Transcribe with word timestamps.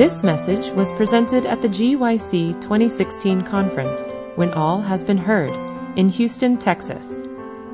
This 0.00 0.22
message 0.22 0.70
was 0.70 0.90
presented 0.92 1.44
at 1.44 1.60
the 1.60 1.68
GYC 1.68 2.58
2016 2.62 3.42
conference, 3.42 4.00
When 4.34 4.50
All 4.54 4.80
Has 4.80 5.04
Been 5.04 5.18
Heard, 5.18 5.54
in 5.98 6.08
Houston, 6.08 6.56
Texas. 6.56 7.20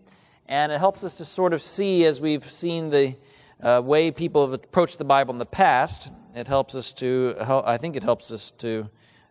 And 0.47 0.71
it 0.71 0.77
helps 0.77 1.03
us 1.03 1.15
to 1.15 1.25
sort 1.25 1.51
of 1.51 1.63
see, 1.63 2.05
as 2.05 2.21
we've 2.21 2.47
seen 2.47 2.91
the 2.91 3.15
uh, 3.59 3.81
way 3.83 4.11
people 4.11 4.43
have 4.43 4.53
approached 4.53 4.99
the 4.99 5.03
Bible 5.03 5.33
in 5.33 5.39
the 5.39 5.47
past, 5.47 6.11
it 6.35 6.47
helps 6.47 6.75
us 6.75 6.91
to, 6.93 7.35
I 7.39 7.77
think 7.77 7.95
it 7.95 8.03
helps 8.03 8.31
us 8.31 8.51
to 8.59 8.87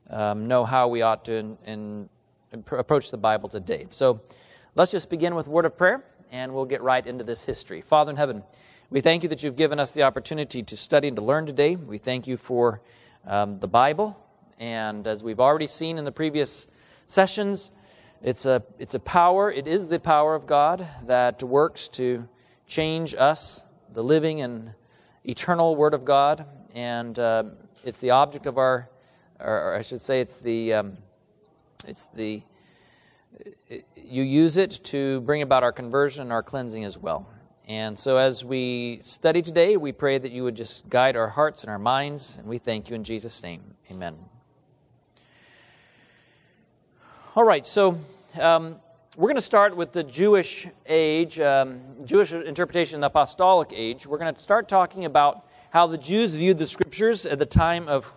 um, 0.08 0.48
know 0.48 0.64
how 0.64 0.88
we 0.88 1.02
ought 1.02 1.24
to 1.26 1.34
in, 1.34 1.58
in, 1.64 2.08
approach 2.72 3.12
the 3.12 3.18
Bible 3.18 3.48
today. 3.48 3.86
So 3.90 4.20
let's 4.74 4.90
just 4.90 5.10
begin 5.10 5.36
with 5.36 5.46
word 5.46 5.64
of 5.64 5.78
prayer, 5.78 6.04
and 6.32 6.52
we'll 6.52 6.64
get 6.64 6.82
right 6.82 7.06
into 7.06 7.22
this 7.22 7.44
history. 7.44 7.82
Father 7.82 8.10
in 8.10 8.16
heaven, 8.16 8.42
we 8.90 9.00
thank 9.00 9.22
you 9.22 9.28
that 9.28 9.44
you've 9.44 9.54
given 9.54 9.78
us 9.78 9.92
the 9.92 10.02
opportunity 10.02 10.64
to 10.64 10.76
study 10.76 11.06
and 11.06 11.16
to 11.16 11.22
learn 11.22 11.46
today. 11.46 11.76
We 11.76 11.98
thank 11.98 12.26
you 12.26 12.36
for 12.36 12.80
um, 13.24 13.60
the 13.60 13.68
Bible. 13.68 14.18
And 14.58 15.06
as 15.06 15.22
we've 15.22 15.38
already 15.38 15.68
seen 15.68 15.96
in 15.96 16.04
the 16.04 16.10
previous 16.10 16.66
sessions, 17.06 17.70
it's 18.20 18.46
a, 18.46 18.64
it's 18.80 18.94
a 18.94 18.98
power, 18.98 19.50
it 19.50 19.68
is 19.68 19.86
the 19.86 20.00
power 20.00 20.34
of 20.34 20.48
God 20.48 20.88
that 21.06 21.40
works 21.40 21.86
to 21.90 22.28
change 22.66 23.14
us, 23.14 23.64
the 23.92 24.02
living 24.02 24.40
and 24.40 24.72
eternal 25.24 25.76
Word 25.76 25.94
of 25.94 26.04
God. 26.04 26.44
And 26.74 27.16
uh, 27.16 27.44
it's 27.84 28.00
the 28.00 28.10
object 28.10 28.46
of 28.46 28.58
our, 28.58 28.90
or, 29.38 29.76
I 29.76 29.82
should 29.82 30.00
say, 30.00 30.20
it's 30.20 30.38
the, 30.38 30.74
um, 30.74 30.96
it's 31.86 32.06
the, 32.06 32.42
you 33.94 34.24
use 34.24 34.56
it 34.56 34.80
to 34.84 35.20
bring 35.20 35.42
about 35.42 35.62
our 35.62 35.72
conversion 35.72 36.32
our 36.32 36.42
cleansing 36.42 36.84
as 36.84 36.98
well. 36.98 37.28
And 37.70 37.96
so, 37.96 38.16
as 38.16 38.44
we 38.44 38.98
study 39.04 39.42
today, 39.42 39.76
we 39.76 39.92
pray 39.92 40.18
that 40.18 40.32
you 40.32 40.42
would 40.42 40.56
just 40.56 40.88
guide 40.88 41.14
our 41.14 41.28
hearts 41.28 41.62
and 41.62 41.70
our 41.70 41.78
minds, 41.78 42.34
and 42.36 42.48
we 42.48 42.58
thank 42.58 42.90
you 42.90 42.96
in 42.96 43.04
Jesus' 43.04 43.40
name. 43.44 43.62
Amen. 43.92 44.16
All 47.36 47.44
right, 47.44 47.64
so 47.64 47.96
um, 48.40 48.80
we're 49.16 49.28
going 49.28 49.36
to 49.36 49.40
start 49.40 49.76
with 49.76 49.92
the 49.92 50.02
Jewish 50.02 50.66
age, 50.84 51.38
um, 51.38 51.80
Jewish 52.04 52.32
interpretation 52.32 52.96
of 52.96 53.00
the 53.02 53.06
apostolic 53.06 53.68
age. 53.72 54.04
We're 54.04 54.18
going 54.18 54.34
to 54.34 54.40
start 54.40 54.68
talking 54.68 55.04
about 55.04 55.46
how 55.70 55.86
the 55.86 55.96
Jews 55.96 56.34
viewed 56.34 56.58
the 56.58 56.66
scriptures 56.66 57.24
at 57.24 57.38
the 57.38 57.46
time 57.46 57.86
of 57.86 58.12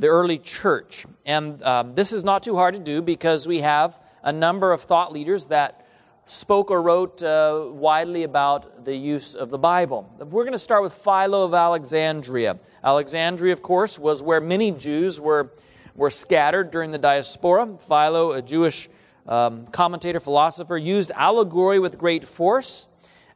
the 0.00 0.08
early 0.08 0.38
church. 0.38 1.06
And 1.24 1.62
um, 1.62 1.94
this 1.94 2.12
is 2.12 2.24
not 2.24 2.42
too 2.42 2.56
hard 2.56 2.74
to 2.74 2.80
do 2.80 3.00
because 3.00 3.46
we 3.46 3.60
have 3.60 3.96
a 4.24 4.32
number 4.32 4.72
of 4.72 4.82
thought 4.82 5.12
leaders 5.12 5.46
that 5.46 5.84
spoke 6.28 6.70
or 6.70 6.82
wrote 6.82 7.22
uh, 7.22 7.64
widely 7.70 8.22
about 8.22 8.84
the 8.84 8.94
use 8.94 9.34
of 9.34 9.50
the 9.50 9.58
Bible. 9.58 10.10
We're 10.18 10.44
going 10.44 10.52
to 10.52 10.58
start 10.58 10.82
with 10.82 10.92
Philo 10.92 11.44
of 11.44 11.54
Alexandria. 11.54 12.58
Alexandria, 12.84 13.52
of 13.52 13.62
course, 13.62 13.98
was 13.98 14.22
where 14.22 14.40
many 14.40 14.70
Jews 14.70 15.20
were, 15.20 15.52
were 15.94 16.10
scattered 16.10 16.70
during 16.70 16.90
the 16.90 16.98
diaspora. 16.98 17.78
Philo, 17.78 18.32
a 18.32 18.42
Jewish 18.42 18.90
um, 19.26 19.66
commentator, 19.68 20.20
philosopher, 20.20 20.76
used 20.76 21.12
allegory 21.14 21.78
with 21.78 21.98
great 21.98 22.28
force. 22.28 22.88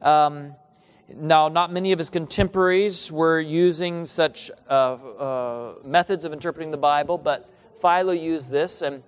Um, 0.03 0.55
now, 1.15 1.49
not 1.49 1.73
many 1.73 1.93
of 1.93 1.99
his 1.99 2.11
contemporaries 2.11 3.11
were 3.11 3.41
using 3.41 4.05
such 4.05 4.51
uh, 4.69 4.73
uh, 4.73 5.75
methods 5.85 6.25
of 6.25 6.33
interpreting 6.33 6.71
the 6.71 6.77
Bible, 6.77 7.17
but 7.17 7.49
Philo 7.81 8.13
used 8.13 8.51
this. 8.51 8.83
And 8.83 9.03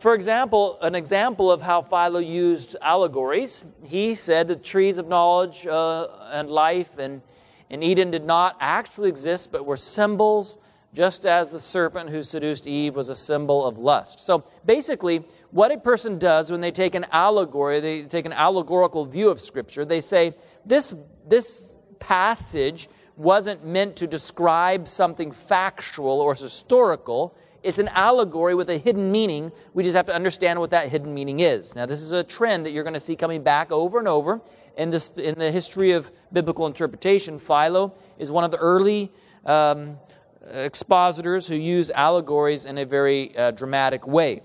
for 0.00 0.14
example, 0.14 0.78
an 0.80 0.94
example 0.94 1.52
of 1.52 1.60
how 1.60 1.82
Philo 1.82 2.20
used 2.20 2.74
allegories, 2.80 3.66
he 3.84 4.14
said 4.14 4.48
the 4.48 4.56
trees 4.56 4.96
of 4.96 5.08
knowledge 5.08 5.66
uh, 5.66 6.08
and 6.32 6.48
life 6.48 6.98
and, 6.98 7.20
and 7.68 7.84
Eden 7.84 8.10
did 8.10 8.24
not 8.24 8.56
actually 8.60 9.10
exist, 9.10 9.52
but 9.52 9.66
were 9.66 9.76
symbols, 9.76 10.56
just 10.94 11.26
as 11.26 11.50
the 11.50 11.58
serpent 11.58 12.08
who 12.08 12.22
seduced 12.22 12.66
Eve 12.66 12.96
was 12.96 13.10
a 13.10 13.14
symbol 13.14 13.66
of 13.66 13.76
lust. 13.76 14.20
So 14.20 14.44
basically, 14.64 15.22
what 15.50 15.70
a 15.70 15.76
person 15.76 16.18
does 16.18 16.50
when 16.50 16.62
they 16.62 16.70
take 16.70 16.94
an 16.94 17.04
allegory, 17.12 17.80
they 17.80 18.04
take 18.04 18.24
an 18.24 18.32
allegorical 18.32 19.04
view 19.04 19.28
of 19.28 19.38
Scripture, 19.38 19.84
they 19.84 20.00
say, 20.00 20.34
this, 20.64 20.94
this 21.28 21.76
passage 21.98 22.88
wasn't 23.16 23.66
meant 23.66 23.96
to 23.96 24.06
describe 24.06 24.88
something 24.88 25.30
factual 25.30 26.22
or 26.22 26.34
historical. 26.34 27.36
It's 27.62 27.78
an 27.78 27.88
allegory 27.88 28.54
with 28.54 28.70
a 28.70 28.78
hidden 28.78 29.12
meaning. 29.12 29.52
We 29.74 29.82
just 29.84 29.96
have 29.96 30.06
to 30.06 30.14
understand 30.14 30.58
what 30.60 30.70
that 30.70 30.88
hidden 30.88 31.12
meaning 31.12 31.40
is. 31.40 31.74
Now, 31.74 31.86
this 31.86 32.00
is 32.00 32.12
a 32.12 32.24
trend 32.24 32.64
that 32.64 32.72
you're 32.72 32.84
going 32.84 32.94
to 32.94 33.00
see 33.00 33.16
coming 33.16 33.42
back 33.42 33.70
over 33.70 33.98
and 33.98 34.08
over 34.08 34.40
in, 34.76 34.90
this, 34.90 35.10
in 35.10 35.38
the 35.38 35.50
history 35.50 35.92
of 35.92 36.10
biblical 36.32 36.66
interpretation. 36.66 37.38
Philo 37.38 37.94
is 38.18 38.32
one 38.32 38.44
of 38.44 38.50
the 38.50 38.56
early 38.56 39.12
um, 39.44 39.98
expositors 40.50 41.46
who 41.46 41.54
use 41.54 41.90
allegories 41.90 42.64
in 42.64 42.78
a 42.78 42.86
very 42.86 43.36
uh, 43.36 43.50
dramatic 43.50 44.06
way. 44.06 44.42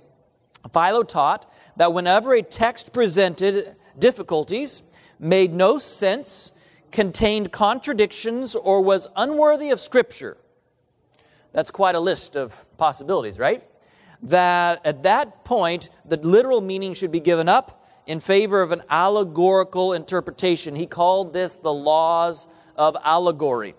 Philo 0.74 1.04
taught 1.04 1.52
that 1.78 1.94
whenever 1.94 2.34
a 2.34 2.42
text 2.42 2.92
presented 2.92 3.75
difficulties, 3.98 4.84
made 5.20 5.54
no 5.54 5.78
sense, 5.78 6.52
contained 6.92 7.52
contradictions, 7.52 8.56
or 8.56 8.81
was 8.81 9.08
unworthy 9.16 9.70
of 9.70 9.80
Scripture, 9.80 10.38
that's 11.56 11.72
quite 11.72 11.96
a 11.96 12.00
list 12.02 12.36
of 12.36 12.66
possibilities, 12.78 13.40
right? 13.40 13.64
That 14.24 14.82
at 14.84 15.04
that 15.04 15.46
point, 15.46 15.90
the 16.04 16.18
literal 16.18 16.60
meaning 16.60 16.94
should 16.94 17.14
be 17.14 17.22
given 17.22 17.48
up 17.48 17.88
in 18.06 18.20
favor 18.20 18.62
of 18.62 18.74
an 18.74 18.84
allegorical 18.90 19.94
interpretation. 19.94 20.76
He 20.76 20.86
called 20.86 21.32
this 21.32 21.56
the 21.56 21.72
laws 21.72 22.50
of 22.76 22.98
allegory. 23.06 23.74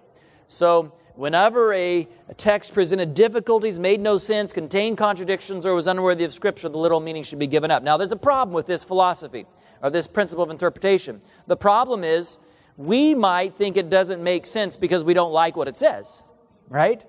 So, 0.48 0.94
whenever 1.16 1.74
a, 1.74 2.08
a, 2.30 2.34
text 2.34 2.72
presented 2.72 3.12
difficulties, 3.12 3.78
made 3.78 4.00
no 4.00 4.16
sense, 4.16 4.54
contained 4.54 4.96
contradictions, 4.96 5.66
or 5.66 5.74
was 5.74 5.86
unworthy 5.86 6.24
of 6.24 6.32
Scripture, 6.32 6.70
the 6.70 6.78
literal 6.78 7.00
meaning 7.00 7.24
should 7.24 7.38
be 7.38 7.46
given 7.46 7.70
up. 7.70 7.82
Now, 7.82 7.98
there's 7.98 8.12
a 8.12 8.16
problem 8.16 8.54
with 8.54 8.64
this 8.64 8.84
philosophy, 8.84 9.44
or 9.82 9.90
this 9.90 10.06
principle 10.06 10.44
of 10.44 10.50
interpretation. 10.50 11.20
The 11.46 11.56
problem 11.58 12.04
is, 12.04 12.38
we 12.78 13.14
might 13.14 13.54
think 13.54 13.76
it 13.76 13.90
doesn't 13.90 14.22
make 14.22 14.46
sense 14.46 14.78
because 14.78 15.04
we 15.04 15.12
don't 15.12 15.32
like 15.32 15.56
what 15.56 15.68
it 15.68 15.76
says, 15.76 16.24
right? 16.70 17.04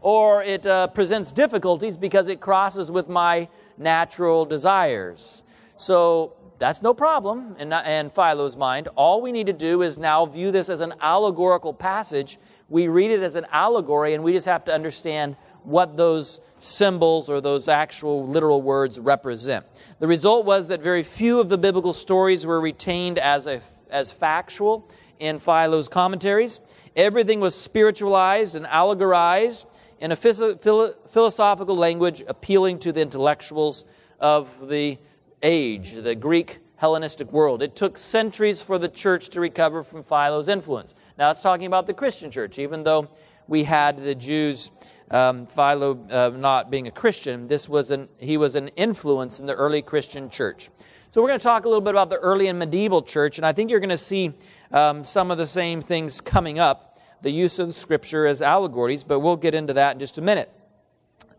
Or 0.00 0.42
it 0.42 0.66
uh, 0.66 0.86
presents 0.88 1.32
difficulties 1.32 1.96
because 1.96 2.28
it 2.28 2.40
crosses 2.40 2.90
with 2.90 3.08
my 3.08 3.48
natural 3.76 4.44
desires. 4.44 5.42
So 5.76 6.34
that's 6.58 6.82
no 6.82 6.92
problem 6.92 7.56
in, 7.58 7.72
in 7.72 8.10
Philo's 8.10 8.56
mind. 8.56 8.88
All 8.94 9.22
we 9.22 9.32
need 9.32 9.46
to 9.46 9.52
do 9.52 9.82
is 9.82 9.98
now 9.98 10.26
view 10.26 10.50
this 10.50 10.68
as 10.68 10.80
an 10.80 10.94
allegorical 11.00 11.72
passage. 11.72 12.38
We 12.68 12.88
read 12.88 13.10
it 13.10 13.22
as 13.22 13.36
an 13.36 13.46
allegory, 13.50 14.14
and 14.14 14.22
we 14.22 14.32
just 14.32 14.46
have 14.46 14.64
to 14.66 14.72
understand 14.72 15.36
what 15.64 15.96
those 15.96 16.40
symbols 16.58 17.28
or 17.28 17.40
those 17.40 17.68
actual 17.68 18.26
literal 18.26 18.62
words 18.62 18.98
represent. 18.98 19.66
The 19.98 20.06
result 20.06 20.44
was 20.44 20.68
that 20.68 20.82
very 20.82 21.02
few 21.02 21.40
of 21.40 21.48
the 21.48 21.58
biblical 21.58 21.92
stories 21.92 22.46
were 22.46 22.60
retained 22.60 23.18
as, 23.18 23.46
a, 23.46 23.60
as 23.90 24.12
factual 24.12 24.88
in 25.18 25.38
Philo's 25.38 25.88
commentaries. 25.88 26.60
Everything 26.96 27.40
was 27.40 27.54
spiritualized 27.54 28.54
and 28.54 28.66
allegorized 28.66 29.66
in 30.00 30.12
a 30.12 30.16
philosophical 30.16 31.76
language 31.76 32.22
appealing 32.26 32.78
to 32.80 32.92
the 32.92 33.02
intellectuals 33.02 33.84
of 34.18 34.68
the 34.68 34.98
age, 35.42 35.92
the 35.92 36.14
Greek 36.14 36.58
Hellenistic 36.76 37.30
world. 37.30 37.62
It 37.62 37.76
took 37.76 37.98
centuries 37.98 38.62
for 38.62 38.78
the 38.78 38.88
church 38.88 39.28
to 39.30 39.40
recover 39.40 39.82
from 39.82 40.02
Philo's 40.02 40.48
influence. 40.48 40.94
Now 41.18 41.30
it's 41.30 41.42
talking 41.42 41.66
about 41.66 41.86
the 41.86 41.92
Christian 41.92 42.30
church, 42.30 42.58
even 42.58 42.82
though 42.82 43.10
we 43.46 43.64
had 43.64 44.02
the 44.02 44.14
Jews, 44.14 44.70
um, 45.10 45.46
Philo 45.46 46.06
uh, 46.08 46.30
not 46.34 46.70
being 46.70 46.86
a 46.86 46.90
Christian, 46.90 47.48
this 47.48 47.68
was 47.68 47.90
an, 47.90 48.08
he 48.16 48.38
was 48.38 48.56
an 48.56 48.68
influence 48.68 49.40
in 49.40 49.46
the 49.46 49.54
early 49.54 49.82
Christian 49.82 50.30
church. 50.30 50.70
So 51.10 51.20
we're 51.20 51.28
going 51.28 51.40
to 51.40 51.44
talk 51.44 51.64
a 51.64 51.68
little 51.68 51.80
bit 51.80 51.90
about 51.90 52.08
the 52.08 52.18
early 52.18 52.46
and 52.46 52.58
medieval 52.58 53.02
church, 53.02 53.36
and 53.36 53.44
I 53.44 53.52
think 53.52 53.70
you're 53.70 53.80
going 53.80 53.90
to 53.90 53.96
see 53.96 54.32
um, 54.70 55.02
some 55.02 55.30
of 55.30 55.38
the 55.38 55.46
same 55.46 55.82
things 55.82 56.20
coming 56.20 56.60
up, 56.60 56.89
the 57.22 57.30
use 57.30 57.58
of 57.58 57.74
scripture 57.74 58.26
as 58.26 58.40
allegories, 58.40 59.04
but 59.04 59.20
we'll 59.20 59.36
get 59.36 59.54
into 59.54 59.72
that 59.74 59.94
in 59.94 59.98
just 59.98 60.18
a 60.18 60.22
minute. 60.22 60.50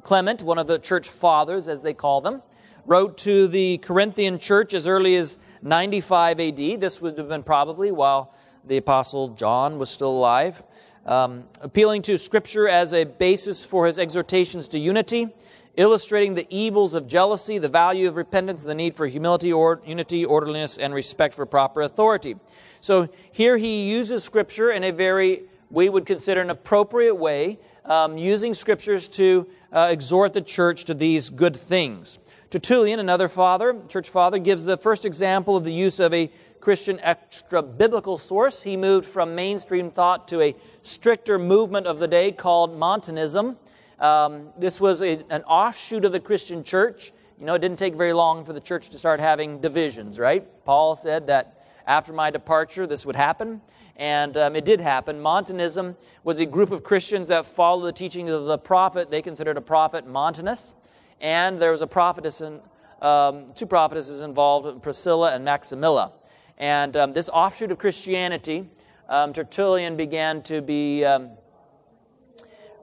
Clement, 0.04 0.44
one 0.44 0.58
of 0.58 0.68
the 0.68 0.80
church 0.80 1.10
fathers, 1.10 1.68
as 1.68 1.82
they 1.82 1.94
call 1.94 2.22
them, 2.22 2.42
wrote 2.86 3.18
to 3.20 3.48
the 3.48 3.78
Corinthian 3.80 4.40
church 4.40 4.74
as 4.74 4.88
early 4.88 5.16
as 5.16 5.38
95 5.62 6.40
AD. 6.40 6.58
This 6.58 7.02
would 7.02 7.18
have 7.18 7.30
been 7.30 7.44
probably 7.44 7.92
while 7.92 8.34
the 8.66 8.78
Apostle 8.78 9.30
John 9.30 9.78
was 9.78 9.90
still 9.90 10.12
alive. 10.12 10.64
Um, 11.06 11.46
appealing 11.62 12.04
to 12.04 12.18
Scripture 12.18 12.68
as 12.68 12.94
a 12.94 13.06
basis 13.06 13.66
for 13.66 13.88
his 13.88 13.98
exhortations 13.98 14.68
to 14.70 14.80
unity, 14.80 15.30
illustrating 15.76 16.36
the 16.36 16.46
evils 16.50 16.94
of 16.94 17.08
jealousy, 17.08 17.58
the 17.58 17.70
value 17.70 18.08
of 18.08 18.18
repentance, 18.18 18.64
the 18.64 18.76
need 18.76 18.96
for 18.96 19.08
humility, 19.08 19.52
or, 19.52 19.82
unity, 19.86 20.26
orderliness, 20.26 20.78
and 20.78 20.94
respect 20.94 21.34
for 21.34 21.46
proper 21.46 21.82
authority. 21.82 22.36
So 22.82 23.10
here 23.32 23.58
he 23.58 23.90
uses 23.90 24.24
Scripture 24.24 24.72
in 24.72 24.84
a 24.84 24.92
very, 24.92 25.44
we 25.72 25.90
would 25.90 26.06
consider 26.06 26.42
an 26.42 26.50
appropriate 26.50 27.16
way, 27.16 27.58
um, 27.86 28.18
using 28.18 28.54
Scriptures 28.54 29.08
to 29.08 29.48
uh, 29.72 29.88
exhort 29.90 30.34
the 30.34 30.42
church 30.42 30.86
to 30.86 30.94
these 30.94 31.30
good 31.30 31.56
things. 31.56 32.20
Tertullian, 32.50 33.00
another 33.00 33.30
father, 33.30 33.82
church 33.88 34.10
father, 34.10 34.38
gives 34.38 34.66
the 34.66 34.78
first 34.78 35.06
example 35.06 35.56
of 35.56 35.64
the 35.64 35.74
use 35.74 36.00
of 36.00 36.14
a 36.14 36.30
Christian 36.60 37.00
extra 37.00 37.62
biblical 37.64 38.18
source. 38.18 38.62
He 38.62 38.76
moved 38.78 39.08
from 39.08 39.34
mainstream 39.34 39.90
thought 39.90 40.28
to 40.28 40.42
a 40.42 40.56
stricter 40.84 41.40
movement 41.40 41.88
of 41.88 42.00
the 42.00 42.08
day 42.08 42.32
called 42.32 42.78
Montanism. 42.78 43.58
Um, 44.00 44.50
this 44.58 44.82
was 44.82 45.02
a, 45.02 45.24
an 45.30 45.44
offshoot 45.44 46.06
of 46.06 46.12
the 46.12 46.20
Christian 46.20 46.64
church. 46.64 47.14
You 47.40 47.46
know, 47.46 47.56
it 47.56 47.60
didn't 47.60 47.80
take 47.80 47.96
very 47.96 48.14
long 48.14 48.44
for 48.44 48.54
the 48.54 48.60
church 48.60 48.90
to 48.90 49.00
start 49.00 49.20
having 49.20 49.62
divisions, 49.62 50.20
right? 50.20 50.46
Paul 50.66 50.96
said 50.96 51.28
that 51.28 51.66
after 51.88 52.14
my 52.14 52.30
departure, 52.30 52.86
this 52.86 53.06
would 53.06 53.16
happen. 53.16 53.62
And 53.98 54.36
um, 54.38 54.56
it 54.56 54.66
did 54.66 54.82
happen. 54.82 55.20
Montanism 55.20 55.96
was 56.24 56.40
a 56.40 56.46
group 56.46 56.72
of 56.72 56.84
Christians 56.84 57.28
that 57.28 57.46
followed 57.46 57.88
the 57.88 57.92
teachings 57.92 58.32
of 58.32 58.46
the 58.46 58.58
prophet. 58.58 59.12
They 59.12 59.22
considered 59.22 59.58
a 59.58 59.62
prophet 59.62 60.08
Montanus 60.08 60.74
and 61.22 61.60
there 61.60 61.72
was 61.72 61.82
a 61.82 61.88
prophetess, 61.88 62.42
in, 62.42 62.60
um, 63.02 63.54
two 63.56 63.68
prophetesses 63.68 64.22
involved, 64.22 64.82
Priscilla 64.82 65.34
and 65.34 65.48
Maximilla. 65.48 66.12
And 66.58 66.98
um, 66.98 67.14
this 67.14 67.30
offshoot 67.30 67.72
of 67.72 67.78
Christianity, 67.78 68.70
um, 69.08 69.32
Tertullian 69.32 69.96
began 69.96 70.42
to 70.44 70.62
be 70.62 71.06
um, 71.06 71.32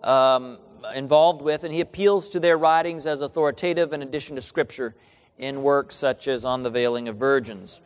um, 0.05 0.58
involved 0.94 1.43
with, 1.43 1.64
and 1.64 1.75
he 1.75 1.81
appeals 1.81 2.28
to 2.31 2.40
their 2.40 2.56
writings 2.56 3.06
as 3.06 3.20
authoritative 3.20 3.93
in 3.93 4.02
addition 4.02 4.37
to 4.37 4.43
Scripture 4.43 4.94
in 5.37 5.62
works 5.62 5.96
such 5.96 6.28
as 6.28 6.44
On 6.44 6.62
the 6.62 6.70
Veiling 6.70 7.08
of 7.08 7.16
Virgins. 7.16 7.81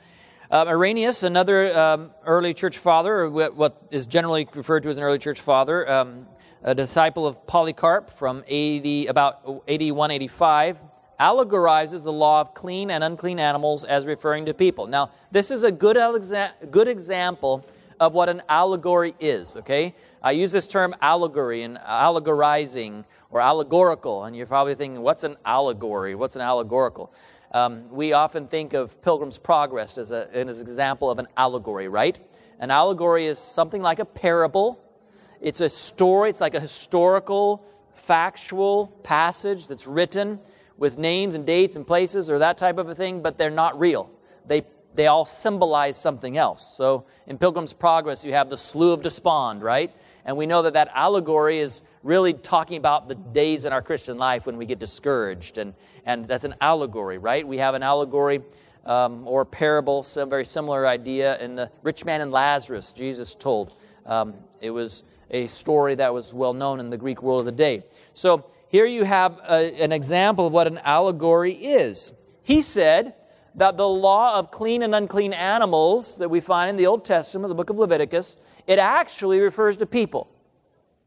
Um, 0.53 0.69
Irenaeus, 0.69 1.23
another 1.23 1.75
um, 1.75 2.11
early 2.27 2.53
church 2.53 2.77
father, 2.77 3.31
what 3.31 3.83
is 3.91 4.07
generally 4.07 4.47
referred 4.55 4.83
to 4.83 4.91
as 4.91 4.99
an 4.99 5.03
early 5.03 5.19
church 5.19 5.41
father, 5.41 5.91
um, 5.91 6.27
a 6.63 6.75
disciple 6.75 7.27
of 7.27 7.47
Polycarp 7.47 8.11
from 8.11 8.45
80, 8.47 9.07
about 9.07 9.63
81, 9.67 10.11
85, 10.11 10.79
allegorizes 11.19 12.05
the 12.05 12.13
law 12.13 12.43
of 12.43 12.53
clean 12.53 12.91
and 12.91 13.03
unclean 13.03 13.39
animals 13.39 13.85
as 13.85 14.05
referring 14.05 14.45
to 14.45 14.53
people. 14.53 14.87
Now, 14.87 15.11
this 15.31 15.51
is 15.51 15.63
a 15.63 15.73
good, 15.73 15.97
good 16.71 16.87
example 16.87 17.65
of 17.99 18.13
what 18.13 18.29
an 18.29 18.43
allegory 18.47 19.15
is, 19.21 19.57
okay? 19.57 19.95
I 20.23 20.33
use 20.33 20.53
this 20.53 20.67
term 20.67 20.95
allegory 21.01 21.63
and 21.63 21.79
allegorizing 21.79 23.07
or 23.31 23.41
allegorical, 23.41 24.25
and 24.25 24.37
you're 24.37 24.47
probably 24.47 24.75
thinking, 24.75 25.01
what's 25.01 25.25
an 25.25 25.37
allegory? 25.47 26.15
What's 26.15 26.37
an 26.37 26.43
allegorical? 26.43 27.11
Um, 27.53 27.91
we 27.91 28.13
often 28.13 28.49
think 28.49 28.73
of 28.73 29.01
Pilgrim's 29.03 29.39
Progress 29.39 29.99
as, 29.99 30.11
a, 30.11 30.29
as 30.33 30.61
an 30.61 30.67
example 30.67 31.11
of 31.11 31.19
an 31.19 31.29
allegory, 31.37 31.89
right? 31.89 32.19
An 32.59 32.71
allegory 32.71 33.27
is 33.27 33.39
something 33.39 33.83
like 33.83 33.99
a 33.99 34.05
parable 34.05 34.83
it's 35.43 35.61
a 35.61 35.69
story, 35.69 36.31
it's 36.31 36.41
like 36.41 36.55
a 36.55 36.61
historical, 36.61 37.65
factual 37.95 38.87
passage 39.03 39.67
that's 39.67 39.89
written 39.89 40.39
with 40.79 40.99
names 40.99 41.35
and 41.35 41.45
dates 41.45 41.75
and 41.75 41.85
places 41.85 42.31
or 42.31 42.39
that 42.39 42.57
type 42.57 42.79
of 42.79 42.89
a 42.89 42.95
thing, 42.95 43.23
but 43.23 43.39
they're 43.39 43.51
not 43.51 43.79
real. 43.79 44.09
They, 44.47 44.63
they 44.95 45.09
all 45.09 45.25
symbolize 45.25 45.97
something 45.97 46.39
else. 46.39 46.77
So 46.77 47.07
in 47.27 47.39
Pilgrim's 47.39 47.73
Progress, 47.73 48.25
you 48.25 48.33
have 48.33 48.51
the 48.51 48.57
Slough 48.57 48.99
of 48.99 49.03
Despond, 49.03 49.63
right? 49.63 49.93
And 50.25 50.37
we 50.37 50.47
know 50.47 50.63
that 50.63 50.75
that 50.75 50.91
allegory 50.95 51.59
is 51.59 51.83
really 52.03 52.33
talking 52.33 52.77
about 52.77 53.09
the 53.09 53.15
days 53.15 53.65
in 53.65 53.73
our 53.73 53.83
Christian 53.83 54.19
life 54.19 54.47
when 54.47 54.57
we 54.57 54.67
get 54.67 54.79
discouraged. 54.79 55.59
And, 55.59 55.75
and 56.07 56.27
that's 56.29 56.45
an 56.45 56.55
allegory, 56.61 57.19
right? 57.19 57.47
We 57.47 57.59
have 57.59 57.75
an 57.75 57.83
allegory 57.83 58.43
um, 58.85 59.27
or 59.27 59.45
parable, 59.45 60.03
some 60.03 60.31
very 60.31 60.45
similar 60.45 60.87
idea 60.87 61.39
in 61.41 61.57
the 61.57 61.71
rich 61.83 62.05
man 62.05 62.21
and 62.21 62.31
Lazarus 62.31 62.93
Jesus 62.93 63.35
told. 63.35 63.75
Um, 64.07 64.35
it 64.61 64.71
was 64.71 65.05
a 65.31 65.47
story 65.47 65.95
that 65.97 66.13
was 66.13 66.35
well 66.35 66.55
known 66.55 66.81
in 66.81 66.89
the 66.89 66.97
Greek 66.97 67.23
world 67.23 67.41
of 67.41 67.47
the 67.47 67.53
day. 67.53 67.85
So 68.15 68.45
here 68.69 68.87
you 68.87 69.05
have 69.05 69.39
a, 69.49 69.83
an 69.83 69.93
example 69.93 70.47
of 70.47 70.53
what 70.53 70.67
an 70.67 70.79
allegory 70.79 71.53
is. 71.53 72.13
He 72.43 72.63
said 72.63 73.15
that 73.55 73.77
the 73.77 73.89
law 73.89 74.39
of 74.39 74.51
clean 74.51 74.83
and 74.83 74.95
unclean 74.95 75.33
animals 75.33 76.19
that 76.19 76.29
we 76.29 76.41
find 76.41 76.71
in 76.71 76.77
the 76.77 76.87
Old 76.87 77.05
Testament, 77.05 77.49
the 77.49 77.55
book 77.55 77.71
of 77.71 77.79
Leviticus, 77.79 78.37
it 78.73 78.79
actually 78.79 79.39
refers 79.41 79.77
to 79.77 79.87
people. 79.87 80.31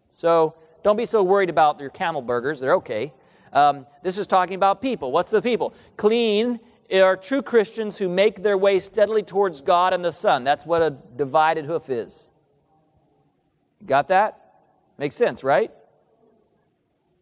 So 0.10 0.56
don't 0.84 0.98
be 0.98 1.08
so 1.08 1.24
worried 1.24 1.50
about 1.50 1.80
your 1.80 1.90
camel 1.90 2.22
burgers, 2.22 2.60
they're 2.60 2.76
okay. 2.76 3.12
Um, 3.52 3.88
this 4.04 4.18
is 4.18 4.28
talking 4.28 4.56
about 4.56 4.82
people. 4.82 5.12
What's 5.12 5.32
the 5.32 5.42
people? 5.42 5.74
Clean 5.98 6.60
are 6.94 7.18
true 7.18 7.42
Christians 7.42 7.98
who 7.98 8.08
make 8.08 8.44
their 8.44 8.58
way 8.58 8.80
steadily 8.80 9.24
towards 9.24 9.62
God 9.62 9.94
and 9.94 10.06
the 10.06 10.12
Son. 10.12 10.44
That's 10.44 10.66
what 10.66 10.82
a 10.82 10.92
divided 11.16 11.66
hoof 11.66 11.90
is. 11.90 12.30
Got 13.86 14.10
that? 14.10 14.42
Makes 14.98 15.16
sense, 15.16 15.44
right? 15.44 15.72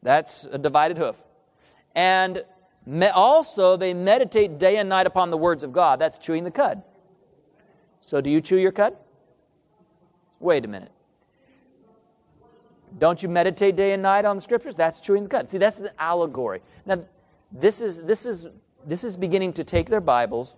That's 0.01 0.45
a 0.45 0.57
divided 0.57 0.97
hoof. 0.97 1.23
And 1.95 2.43
me- 2.85 3.07
also, 3.07 3.77
they 3.77 3.93
meditate 3.93 4.59
day 4.59 4.77
and 4.77 4.89
night 4.89 5.07
upon 5.07 5.29
the 5.29 5.37
words 5.37 5.63
of 5.63 5.71
God. 5.71 5.99
That's 5.99 6.17
chewing 6.17 6.43
the 6.43 6.51
cud. 6.51 6.83
So, 8.01 8.19
do 8.19 8.29
you 8.29 8.41
chew 8.41 8.57
your 8.57 8.73
cud? 8.73 8.97
Wait 10.43 10.65
a 10.65 10.67
minute. 10.67 10.91
Don't 12.99 13.23
you 13.23 13.29
meditate 13.29 13.75
day 13.75 13.93
and 13.93 14.03
night 14.03 14.25
on 14.25 14.35
the 14.35 14.41
scriptures? 14.41 14.75
That's 14.75 15.01
chewing 15.01 15.23
the 15.23 15.29
cud. 15.29 15.49
See, 15.49 15.57
that's 15.57 15.79
an 15.79 15.89
allegory. 15.97 16.61
Now, 16.85 17.03
this 17.51 17.81
is, 17.81 18.03
this 18.03 18.25
is, 18.27 18.47
this 18.85 19.03
is 19.03 19.17
beginning 19.17 19.53
to 19.53 19.63
take 19.63 19.89
their 19.89 20.01
Bibles 20.01 20.55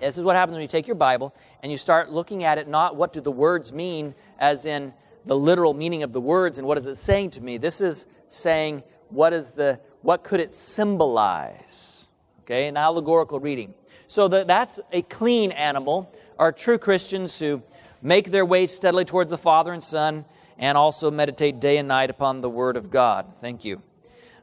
this 0.00 0.18
is 0.18 0.24
what 0.24 0.36
happens 0.36 0.54
when 0.54 0.62
you 0.62 0.68
take 0.68 0.86
your 0.86 0.96
Bible 0.96 1.34
and 1.62 1.70
you 1.70 1.78
start 1.78 2.10
looking 2.10 2.44
at 2.44 2.58
it 2.58 2.68
not 2.68 2.96
what 2.96 3.12
do 3.12 3.20
the 3.20 3.32
words 3.32 3.72
mean, 3.72 4.14
as 4.38 4.66
in 4.66 4.92
the 5.24 5.36
literal 5.36 5.72
meaning 5.72 6.02
of 6.02 6.12
the 6.12 6.20
words 6.20 6.58
and 6.58 6.66
what 6.66 6.76
is 6.78 6.86
it 6.86 6.96
saying 6.96 7.30
to 7.30 7.40
me. 7.40 7.56
This 7.56 7.80
is 7.80 8.06
saying 8.28 8.82
what 9.08 9.32
is 9.32 9.52
the 9.52 9.80
what 10.02 10.22
could 10.22 10.40
it 10.40 10.52
symbolize? 10.52 12.08
Okay, 12.42 12.66
an 12.66 12.76
allegorical 12.76 13.40
reading. 13.40 13.72
So 14.06 14.28
that, 14.28 14.46
that's 14.46 14.78
a 14.92 15.00
clean 15.02 15.50
animal 15.52 16.12
are 16.38 16.52
true 16.52 16.76
Christians 16.76 17.38
who 17.38 17.62
make 18.04 18.30
their 18.30 18.44
way 18.44 18.66
steadily 18.66 19.04
towards 19.04 19.32
the 19.32 19.38
Father 19.38 19.72
and 19.72 19.82
Son 19.82 20.24
and 20.58 20.78
also 20.78 21.10
meditate 21.10 21.58
day 21.58 21.78
and 21.78 21.88
night 21.88 22.10
upon 22.10 22.40
the 22.42 22.50
Word 22.50 22.76
of 22.76 22.90
God. 22.90 23.26
Thank 23.40 23.64
you. 23.64 23.82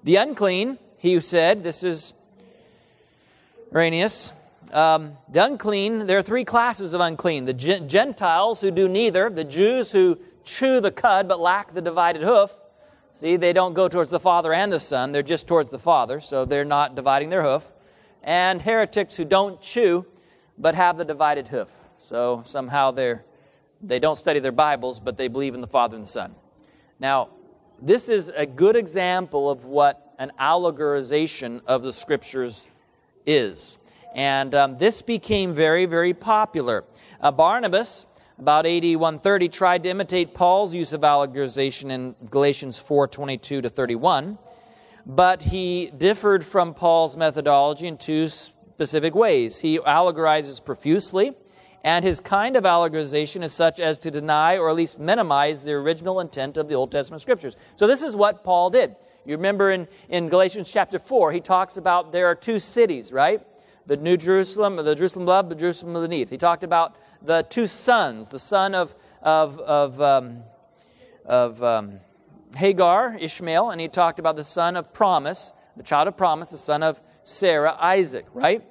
The 0.03 0.17
unclean, 0.17 0.79
he 0.97 1.17
said, 1.21 1.63
this 1.63 1.83
is 1.83 2.13
Irenaeus, 3.73 4.33
um, 4.73 5.13
the 5.29 5.45
unclean, 5.45 6.07
there 6.07 6.17
are 6.17 6.23
three 6.23 6.43
classes 6.43 6.93
of 6.93 7.01
unclean 7.01 7.45
the 7.45 7.53
Gentiles 7.53 8.61
who 8.61 8.71
do 8.71 8.87
neither, 8.87 9.29
the 9.29 9.43
Jews 9.43 9.91
who 9.91 10.17
chew 10.43 10.81
the 10.81 10.91
cud 10.91 11.27
but 11.27 11.39
lack 11.39 11.73
the 11.73 11.81
divided 11.81 12.23
hoof. 12.23 12.51
See, 13.13 13.37
they 13.37 13.53
don't 13.53 13.73
go 13.73 13.87
towards 13.87 14.09
the 14.09 14.19
Father 14.19 14.53
and 14.53 14.73
the 14.73 14.79
Son, 14.79 15.11
they're 15.11 15.23
just 15.23 15.47
towards 15.47 15.69
the 15.69 15.79
Father, 15.79 16.19
so 16.19 16.45
they're 16.45 16.65
not 16.65 16.95
dividing 16.95 17.29
their 17.29 17.43
hoof. 17.43 17.71
And 18.23 18.61
heretics 18.61 19.15
who 19.15 19.25
don't 19.25 19.61
chew 19.61 20.05
but 20.57 20.75
have 20.75 20.97
the 20.97 21.05
divided 21.05 21.49
hoof. 21.49 21.71
So 21.97 22.41
somehow 22.45 22.91
they're, 22.91 23.23
they 23.83 23.99
don't 23.99 24.17
study 24.17 24.39
their 24.39 24.51
Bibles, 24.51 24.99
but 24.99 25.17
they 25.17 25.27
believe 25.27 25.55
in 25.55 25.61
the 25.61 25.67
Father 25.67 25.95
and 25.95 26.05
the 26.05 26.09
Son. 26.09 26.35
Now, 26.99 27.29
this 27.81 28.09
is 28.09 28.31
a 28.35 28.45
good 28.45 28.75
example 28.75 29.49
of 29.49 29.65
what 29.65 30.13
an 30.19 30.31
allegorization 30.39 31.61
of 31.65 31.81
the 31.81 31.91
Scriptures 31.91 32.67
is. 33.25 33.79
And 34.13 34.53
um, 34.53 34.77
this 34.77 35.01
became 35.01 35.53
very, 35.53 35.85
very 35.85 36.13
popular. 36.13 36.83
Uh, 37.19 37.31
Barnabas, 37.31 38.07
about 38.37 38.65
AD 38.65 38.83
130, 38.83 39.49
tried 39.49 39.83
to 39.83 39.89
imitate 39.89 40.33
Paul's 40.33 40.75
use 40.75 40.93
of 40.93 41.01
allegorization 41.01 41.91
in 41.91 42.15
Galatians 42.29 42.77
4 42.77 43.07
22 43.07 43.61
to 43.61 43.69
31, 43.69 44.37
but 45.05 45.43
he 45.43 45.91
differed 45.97 46.45
from 46.45 46.73
Paul's 46.73 47.15
methodology 47.15 47.87
in 47.87 47.97
two 47.97 48.27
specific 48.27 49.15
ways. 49.15 49.59
He 49.59 49.79
allegorizes 49.79 50.63
profusely, 50.63 51.33
and 51.83 52.05
his 52.05 52.19
kind 52.19 52.55
of 52.55 52.63
allegorization 52.63 53.43
is 53.43 53.53
such 53.53 53.79
as 53.79 53.97
to 53.99 54.11
deny 54.11 54.57
or 54.57 54.69
at 54.69 54.75
least 54.75 54.99
minimize 54.99 55.63
the 55.63 55.71
original 55.71 56.19
intent 56.19 56.57
of 56.57 56.67
the 56.67 56.75
Old 56.75 56.91
Testament 56.91 57.21
scriptures. 57.21 57.55
So 57.75 57.87
this 57.87 58.03
is 58.03 58.15
what 58.15 58.43
Paul 58.43 58.69
did. 58.69 58.95
You 59.25 59.35
remember 59.35 59.71
in, 59.71 59.87
in 60.09 60.29
Galatians 60.29 60.71
chapter 60.71 60.99
4, 60.99 61.31
he 61.31 61.39
talks 61.39 61.77
about 61.77 62.11
there 62.11 62.27
are 62.27 62.35
two 62.35 62.59
cities, 62.59 63.11
right? 63.11 63.41
The 63.87 63.97
New 63.97 64.17
Jerusalem, 64.17 64.75
the 64.77 64.95
Jerusalem 64.95 65.23
above, 65.23 65.49
the 65.49 65.55
Jerusalem 65.55 65.93
beneath. 65.93 66.29
He 66.29 66.37
talked 66.37 66.63
about 66.63 66.95
the 67.21 67.43
two 67.43 67.67
sons, 67.67 68.29
the 68.29 68.39
son 68.39 68.75
of, 68.75 68.93
of, 69.21 69.59
of, 69.59 70.01
um, 70.01 70.43
of 71.25 71.63
um, 71.63 71.99
Hagar, 72.55 73.17
Ishmael, 73.19 73.71
and 73.71 73.81
he 73.81 73.87
talked 73.87 74.19
about 74.19 74.35
the 74.35 74.43
son 74.43 74.75
of 74.75 74.93
promise, 74.93 75.53
the 75.77 75.83
child 75.83 76.07
of 76.07 76.17
promise, 76.17 76.51
the 76.51 76.57
son 76.57 76.83
of 76.83 77.01
Sarah, 77.23 77.75
Isaac, 77.79 78.25
right? 78.33 78.63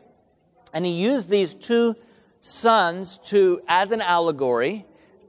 And 0.73 0.85
he 0.85 0.93
used 0.93 1.29
these 1.29 1.55
two 1.55 1.97
sons 2.41 3.19
to, 3.19 3.61
as 3.69 3.93
an 3.93 4.01
allegory, 4.01 4.87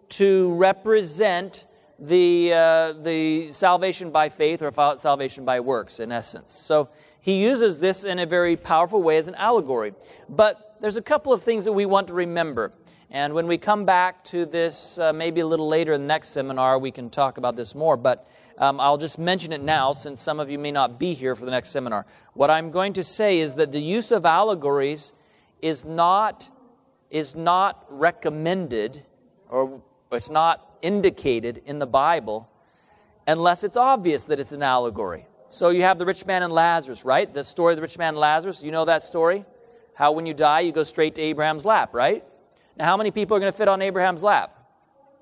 to 0.10 0.54
represent 0.54 1.66
the, 2.00 2.52
uh, 2.54 2.94
the 2.94 3.52
salvation 3.52 4.12
by 4.12 4.30
faith 4.30 4.62
or 4.62 4.72
salvation 4.98 5.46
by 5.46 5.60
works, 5.60 6.00
in 6.00 6.12
essence. 6.12 6.54
So 6.54 6.90
he 7.22 7.42
uses 7.44 7.80
this 7.80 8.04
in 8.04 8.18
a 8.20 8.26
very 8.26 8.56
powerful 8.58 9.04
way 9.04 9.18
as 9.18 9.28
an 9.28 9.36
allegory. 9.36 9.94
But 10.28 10.78
there's 10.82 10.98
a 10.98 11.02
couple 11.02 11.32
of 11.32 11.44
things 11.44 11.66
that 11.66 11.74
we 11.74 11.86
want 11.86 12.08
to 12.08 12.14
remember. 12.14 12.72
And 13.12 13.34
when 13.34 13.46
we 13.46 13.58
come 13.58 13.86
back 13.86 14.24
to 14.26 14.46
this, 14.46 14.98
uh, 14.98 15.14
maybe 15.14 15.42
a 15.42 15.46
little 15.46 15.68
later 15.68 15.94
in 15.94 16.02
the 16.02 16.08
next 16.08 16.30
seminar, 16.30 16.80
we 16.80 16.92
can 16.92 17.10
talk 17.10 17.38
about 17.38 17.56
this 17.56 17.76
more. 17.76 17.98
But 17.98 18.28
um, 18.58 18.80
I'll 18.80 18.98
just 18.98 19.20
mention 19.20 19.52
it 19.52 19.62
now 19.62 19.92
since 19.92 20.22
some 20.22 20.40
of 20.40 20.50
you 20.50 20.58
may 20.58 20.72
not 20.72 20.98
be 20.98 21.14
here 21.14 21.36
for 21.36 21.46
the 21.46 21.52
next 21.52 21.70
seminar. 21.70 22.06
What 22.34 22.50
I'm 22.50 22.72
going 22.72 22.94
to 22.94 23.04
say 23.04 23.40
is 23.40 23.56
that 23.56 23.72
the 23.72 23.82
use 23.82 24.12
of 24.12 24.26
allegories 24.26 25.14
is 25.62 25.86
not, 25.86 26.50
is 27.12 27.36
not 27.36 27.86
recommended 27.90 29.06
or 29.50 29.82
it's 30.12 30.30
not 30.30 30.78
indicated 30.82 31.62
in 31.66 31.78
the 31.78 31.86
Bible 31.86 32.50
unless 33.28 33.64
it's 33.64 33.78
obvious 33.78 34.24
that 34.24 34.40
it's 34.40 34.52
an 34.52 34.64
allegory. 34.64 35.28
So 35.50 35.70
you 35.70 35.84
have 35.84 36.00
the 36.00 36.06
rich 36.06 36.26
man 36.26 36.44
and 36.44 36.54
Lazarus, 36.54 37.04
right? 37.04 37.32
The 37.32 37.44
story 37.44 37.74
of 37.74 37.78
the 37.78 37.82
rich 37.82 37.98
man 37.98 38.10
and 38.10 38.18
Lazarus. 38.18 38.64
You 38.64 38.72
know 38.72 38.86
that 38.86 39.04
story? 39.04 39.46
How 39.94 40.14
when 40.14 40.26
you 40.26 40.34
die, 40.34 40.62
you 40.62 40.72
go 40.72 40.84
straight 40.84 41.16
to 41.16 41.22
Abraham's 41.22 41.66
lap, 41.66 41.94
right? 41.94 42.24
Now, 42.78 42.86
how 42.86 42.98
many 42.98 43.12
people 43.12 43.36
are 43.36 43.40
going 43.40 43.52
to 43.52 43.58
fit 43.58 43.68
on 43.68 43.82
Abraham's 43.82 44.24
lap? 44.24 44.58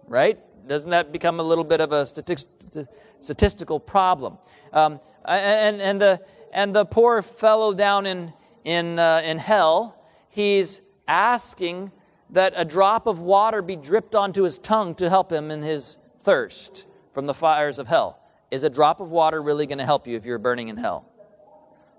Right? 0.08 0.40
Doesn't 0.68 0.92
that 0.92 1.12
become 1.12 1.40
a 1.40 1.44
little 1.44 1.64
bit 1.64 1.82
of 1.82 1.92
a 1.92 2.06
statistical 2.06 3.80
problem? 3.80 4.38
Um, 4.72 5.00
and, 5.26 5.82
and, 5.82 6.00
the, 6.00 6.22
and 6.54 6.76
the 6.76 6.86
poor 6.86 7.24
fellow 7.24 7.74
down 7.74 8.06
in, 8.06 8.32
in, 8.64 9.00
uh, 9.00 9.22
in 9.26 9.40
hell, 9.40 10.06
he's 10.30 10.82
asking 11.10 11.92
that 12.30 12.54
a 12.56 12.64
drop 12.64 13.08
of 13.08 13.20
water 13.20 13.62
be 13.62 13.76
dripped 13.76 14.16
onto 14.16 14.44
his 14.44 14.58
tongue 14.60 14.94
to 14.96 15.10
help 15.10 15.32
him 15.32 15.52
in 15.52 15.62
his 15.62 15.98
thirst 16.22 16.88
from 17.14 17.26
the 17.26 17.34
fires 17.34 17.80
of 17.80 17.88
hell. 17.88 18.20
Is 18.52 18.64
a 18.64 18.70
drop 18.70 19.02
of 19.02 19.12
water 19.12 19.42
really 19.42 19.66
going 19.66 19.80
to 19.80 19.86
help 19.86 20.08
you 20.08 20.16
if 20.16 20.26
you're 20.26 20.38
burning 20.38 20.70
in 20.70 20.78
hell? 20.78 21.06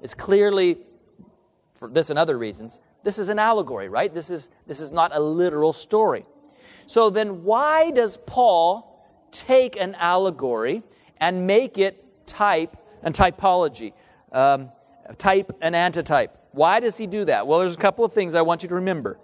It's 0.01 0.15
clearly, 0.15 0.79
for 1.75 1.89
this 1.89 2.11
and 2.11 2.19
other 2.19 2.39
reasons, 2.39 2.81
this 3.03 3.19
is 3.19 3.29
an 3.29 3.39
allegory, 3.39 3.89
right? 3.89 4.13
This 4.13 4.31
is, 4.31 4.51
this 4.67 4.81
is 4.81 4.91
not 4.93 5.15
a 5.15 5.21
literal 5.21 5.73
story. 5.73 6.25
So 6.87 7.11
then, 7.11 7.45
why 7.45 7.91
does 7.91 8.17
Paul 8.17 9.07
take 9.31 9.77
an 9.77 9.95
allegory 9.97 10.83
and 11.19 11.47
make 11.47 11.79
it 11.79 12.27
type 12.27 12.77
and 13.03 13.15
typology, 13.15 13.93
um, 14.33 14.71
type 15.19 15.53
and 15.61 15.77
antitype? 15.77 16.37
Why 16.53 16.81
does 16.81 16.97
he 16.97 17.07
do 17.07 17.25
that? 17.27 17.47
Well, 17.47 17.61
there's 17.61 17.77
a 17.77 17.79
couple 17.79 18.05
of 18.05 18.13
things 18.13 18.35
I 18.35 18.43
want 18.43 18.63
you 18.63 18.69
to 18.71 18.75
remember. 18.77 19.19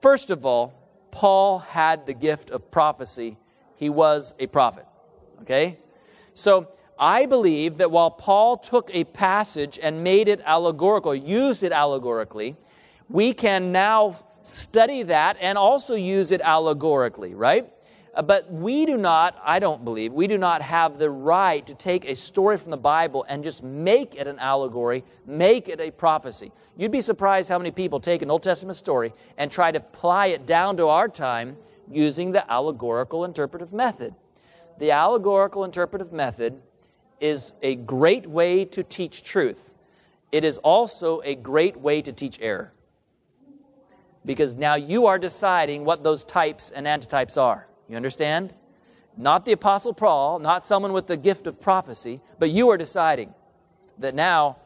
First 0.00 0.30
of 0.30 0.46
all, 0.46 0.72
Paul 1.10 1.58
had 1.58 2.06
the 2.06 2.14
gift 2.14 2.50
of 2.50 2.70
prophecy. 2.70 3.36
He 3.76 3.90
was 3.90 4.34
a 4.38 4.46
prophet. 4.46 4.86
Okay? 5.42 5.78
So 6.34 6.68
I 6.98 7.26
believe 7.26 7.78
that 7.78 7.90
while 7.90 8.10
Paul 8.10 8.56
took 8.56 8.90
a 8.92 9.04
passage 9.04 9.78
and 9.82 10.04
made 10.04 10.28
it 10.28 10.40
allegorical, 10.44 11.14
used 11.14 11.62
it 11.62 11.72
allegorically, 11.72 12.56
we 13.08 13.32
can 13.32 13.72
now 13.72 14.16
study 14.42 15.02
that 15.04 15.36
and 15.40 15.58
also 15.58 15.94
use 15.94 16.32
it 16.32 16.40
allegorically, 16.40 17.34
right? 17.34 17.70
Uh, 18.12 18.22
but 18.22 18.52
we 18.52 18.86
do 18.86 18.96
not, 18.96 19.40
I 19.44 19.60
don't 19.60 19.84
believe, 19.84 20.12
we 20.12 20.26
do 20.26 20.36
not 20.36 20.62
have 20.62 20.98
the 20.98 21.10
right 21.10 21.64
to 21.66 21.74
take 21.74 22.04
a 22.04 22.16
story 22.16 22.56
from 22.56 22.72
the 22.72 22.76
Bible 22.76 23.24
and 23.28 23.44
just 23.44 23.62
make 23.62 24.16
it 24.16 24.26
an 24.26 24.38
allegory, 24.40 25.04
make 25.26 25.68
it 25.68 25.80
a 25.80 25.92
prophecy. 25.92 26.50
You'd 26.76 26.90
be 26.90 27.00
surprised 27.00 27.48
how 27.48 27.58
many 27.58 27.70
people 27.70 28.00
take 28.00 28.22
an 28.22 28.30
Old 28.30 28.42
Testament 28.42 28.76
story 28.76 29.12
and 29.38 29.50
try 29.50 29.70
to 29.70 29.78
apply 29.78 30.26
it 30.28 30.44
down 30.44 30.76
to 30.78 30.88
our 30.88 31.08
time 31.08 31.56
using 31.88 32.32
the 32.32 32.50
allegorical 32.50 33.24
interpretive 33.24 33.72
method. 33.72 34.14
The 34.78 34.90
allegorical 34.90 35.64
interpretive 35.64 36.12
method 36.12 36.60
is 37.20 37.52
a 37.62 37.76
great 37.76 38.26
way 38.26 38.64
to 38.66 38.82
teach 38.82 39.22
truth. 39.22 39.74
It 40.32 40.42
is 40.42 40.58
also 40.58 41.20
a 41.22 41.34
great 41.36 41.76
way 41.76 42.02
to 42.02 42.12
teach 42.12 42.38
error. 42.40 42.72
Because 44.24 44.56
now 44.56 44.74
you 44.74 45.06
are 45.06 45.18
deciding 45.18 45.84
what 45.84 46.02
those 46.02 46.24
types 46.24 46.70
and 46.70 46.86
antitypes 46.86 47.40
are. 47.40 47.66
You 47.90 47.96
understand? 47.96 48.54
Not 49.16 49.44
the 49.44 49.50
Apostle 49.50 49.92
Paul, 49.92 50.38
not 50.38 50.62
someone 50.62 50.92
with 50.92 51.08
the 51.08 51.16
gift 51.16 51.48
of 51.48 51.60
prophecy, 51.60 52.20
but 52.38 52.48
you 52.48 52.70
are 52.70 52.76
deciding 52.76 53.34
that 53.98 54.14
now, 54.14 54.58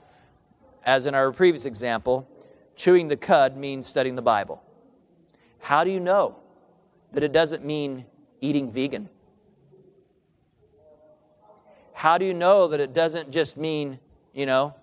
as 0.85 1.07
in 1.07 1.14
our 1.14 1.33
previous 1.33 1.64
example, 1.64 2.28
chewing 2.76 3.09
the 3.09 3.16
cud 3.16 3.57
means 3.57 3.87
studying 3.87 4.14
the 4.14 4.23
Bible. 4.23 4.62
How 5.59 5.85
do 5.85 5.90
you 5.90 6.00
know 6.00 6.37
that 7.12 7.23
it 7.23 7.33
doesn't 7.33 7.64
mean 7.64 8.04
eating 8.43 8.71
vegan? 8.71 9.09
How 11.95 12.19
do 12.19 12.26
you 12.26 12.35
know 12.35 12.69
that 12.69 12.81
it 12.81 12.93
doesn't 12.93 13.31
just 13.31 13.57
mean, 13.57 13.99
you 14.35 14.45
know, 14.45 14.75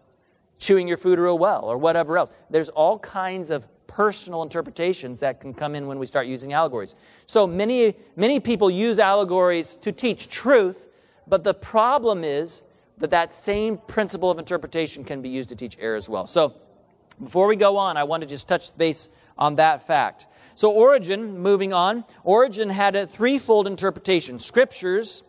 chewing 0.58 0.88
your 0.88 0.98
food 0.98 1.20
real 1.20 1.38
well 1.38 1.66
or 1.66 1.78
whatever 1.78 2.18
else? 2.18 2.32
There's 2.50 2.70
all 2.70 2.98
kinds 2.98 3.52
of 3.52 3.68
personal 3.92 4.42
interpretations 4.42 5.20
that 5.20 5.42
can 5.42 5.54
come 5.54 5.76
in 5.76 5.86
when 5.86 6.00
we 6.00 6.06
start 6.06 6.26
using 6.26 6.54
allegories. 6.54 6.96
So 7.26 7.46
many, 7.46 7.94
many 8.16 8.40
people 8.40 8.72
use 8.72 9.00
allegories 9.00 9.76
to 9.78 9.92
teach 9.92 10.30
truth, 10.30 10.88
but 11.28 11.44
the 11.44 11.54
problem 11.54 12.24
is 12.24 12.64
that 13.00 13.10
that 13.10 13.34
same 13.34 13.78
principle 13.78 14.32
of 14.32 14.40
interpretation 14.40 15.04
can 15.04 15.22
be 15.22 15.28
used 15.28 15.50
to 15.50 15.56
teach 15.56 15.78
error 15.80 15.98
as 15.98 16.08
well. 16.08 16.26
So 16.26 16.54
before 17.22 17.48
we 17.48 17.58
go 17.58 17.76
on, 17.78 17.98
I 17.98 18.06
want 18.06 18.24
to 18.24 18.30
just 18.30 18.48
touch 18.48 18.76
base 18.78 19.10
on 19.38 19.56
that 19.56 19.86
fact. 19.86 20.26
So 20.56 20.72
Origen, 20.72 21.40
moving 21.40 21.74
on, 21.74 22.06
Origen 22.24 22.70
had 22.70 22.96
a 22.96 23.06
threefold 23.06 23.68
interpretation. 23.68 24.40
Scriptures 24.40 25.24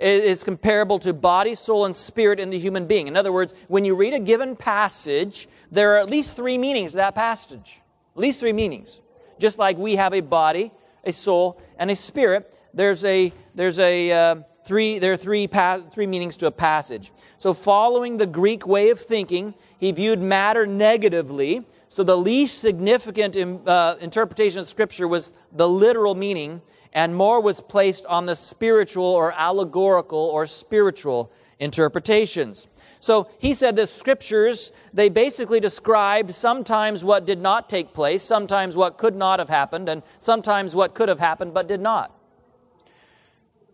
is 0.00 0.44
comparable 0.44 1.00
to 1.00 1.12
body, 1.12 1.56
soul, 1.56 1.84
and 1.84 1.96
spirit 1.96 2.38
in 2.38 2.50
the 2.50 2.58
human 2.58 2.86
being. 2.86 3.08
In 3.08 3.16
other 3.16 3.32
words, 3.32 3.52
when 3.66 3.84
you 3.84 3.96
read 3.96 4.14
a 4.14 4.20
given 4.20 4.54
passage, 4.54 5.48
there 5.72 5.94
are 5.94 5.98
at 5.98 6.08
least 6.08 6.36
three 6.36 6.56
meanings 6.56 6.92
to 6.92 6.98
that 6.98 7.16
passage. 7.16 7.80
At 8.18 8.22
least 8.22 8.40
three 8.40 8.52
meanings. 8.52 9.00
Just 9.38 9.60
like 9.60 9.78
we 9.78 9.94
have 9.94 10.12
a 10.12 10.18
body, 10.18 10.72
a 11.04 11.12
soul, 11.12 11.56
and 11.78 11.88
a 11.88 11.94
spirit, 11.94 12.52
there's 12.74 13.04
a 13.04 13.32
there's 13.54 13.78
a 13.78 14.10
uh, 14.10 14.36
three 14.64 14.98
there 14.98 15.12
are 15.12 15.16
three 15.16 15.46
pa- 15.46 15.82
three 15.92 16.08
meanings 16.08 16.36
to 16.38 16.48
a 16.48 16.50
passage. 16.50 17.12
So 17.38 17.54
following 17.54 18.16
the 18.16 18.26
Greek 18.26 18.66
way 18.66 18.90
of 18.90 18.98
thinking, 18.98 19.54
he 19.78 19.92
viewed 19.92 20.20
matter 20.20 20.66
negatively. 20.66 21.64
So 21.88 22.02
the 22.02 22.16
least 22.16 22.60
significant 22.60 23.36
in, 23.36 23.60
uh, 23.68 23.94
interpretation 24.00 24.62
of 24.62 24.68
Scripture 24.68 25.06
was 25.06 25.32
the 25.52 25.68
literal 25.68 26.16
meaning, 26.16 26.60
and 26.92 27.14
more 27.14 27.40
was 27.40 27.60
placed 27.60 28.04
on 28.06 28.26
the 28.26 28.34
spiritual 28.34 29.04
or 29.04 29.32
allegorical 29.32 30.18
or 30.18 30.44
spiritual 30.44 31.30
interpretations. 31.60 32.66
So 33.00 33.28
he 33.38 33.54
said 33.54 33.76
the 33.76 33.86
scriptures, 33.86 34.72
they 34.92 35.08
basically 35.08 35.60
described 35.60 36.34
sometimes 36.34 37.04
what 37.04 37.24
did 37.24 37.40
not 37.40 37.68
take 37.68 37.94
place, 37.94 38.22
sometimes 38.22 38.76
what 38.76 38.98
could 38.98 39.14
not 39.14 39.38
have 39.38 39.48
happened, 39.48 39.88
and 39.88 40.02
sometimes 40.18 40.74
what 40.74 40.94
could 40.94 41.08
have 41.08 41.20
happened 41.20 41.54
but 41.54 41.68
did 41.68 41.80
not. 41.80 42.14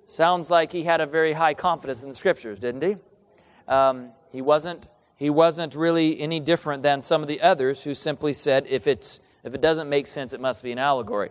Sounds 0.06 0.50
like 0.50 0.72
he 0.72 0.82
had 0.82 1.00
a 1.00 1.06
very 1.06 1.32
high 1.32 1.54
confidence 1.54 2.02
in 2.02 2.10
the 2.10 2.14
scriptures, 2.14 2.58
didn't 2.58 2.82
he? 2.82 2.96
Um, 3.66 4.10
he 4.30 4.42
wasn't. 4.42 4.86
He 5.16 5.30
wasn't 5.30 5.76
really 5.76 6.20
any 6.20 6.40
different 6.40 6.82
than 6.82 7.00
some 7.00 7.22
of 7.22 7.28
the 7.28 7.40
others 7.40 7.84
who 7.84 7.94
simply 7.94 8.32
said, 8.32 8.66
if, 8.68 8.88
it's, 8.88 9.20
if 9.44 9.54
it 9.54 9.60
doesn't 9.60 9.88
make 9.88 10.08
sense, 10.08 10.32
it 10.32 10.40
must 10.40 10.64
be 10.64 10.72
an 10.72 10.78
allegory. 10.78 11.30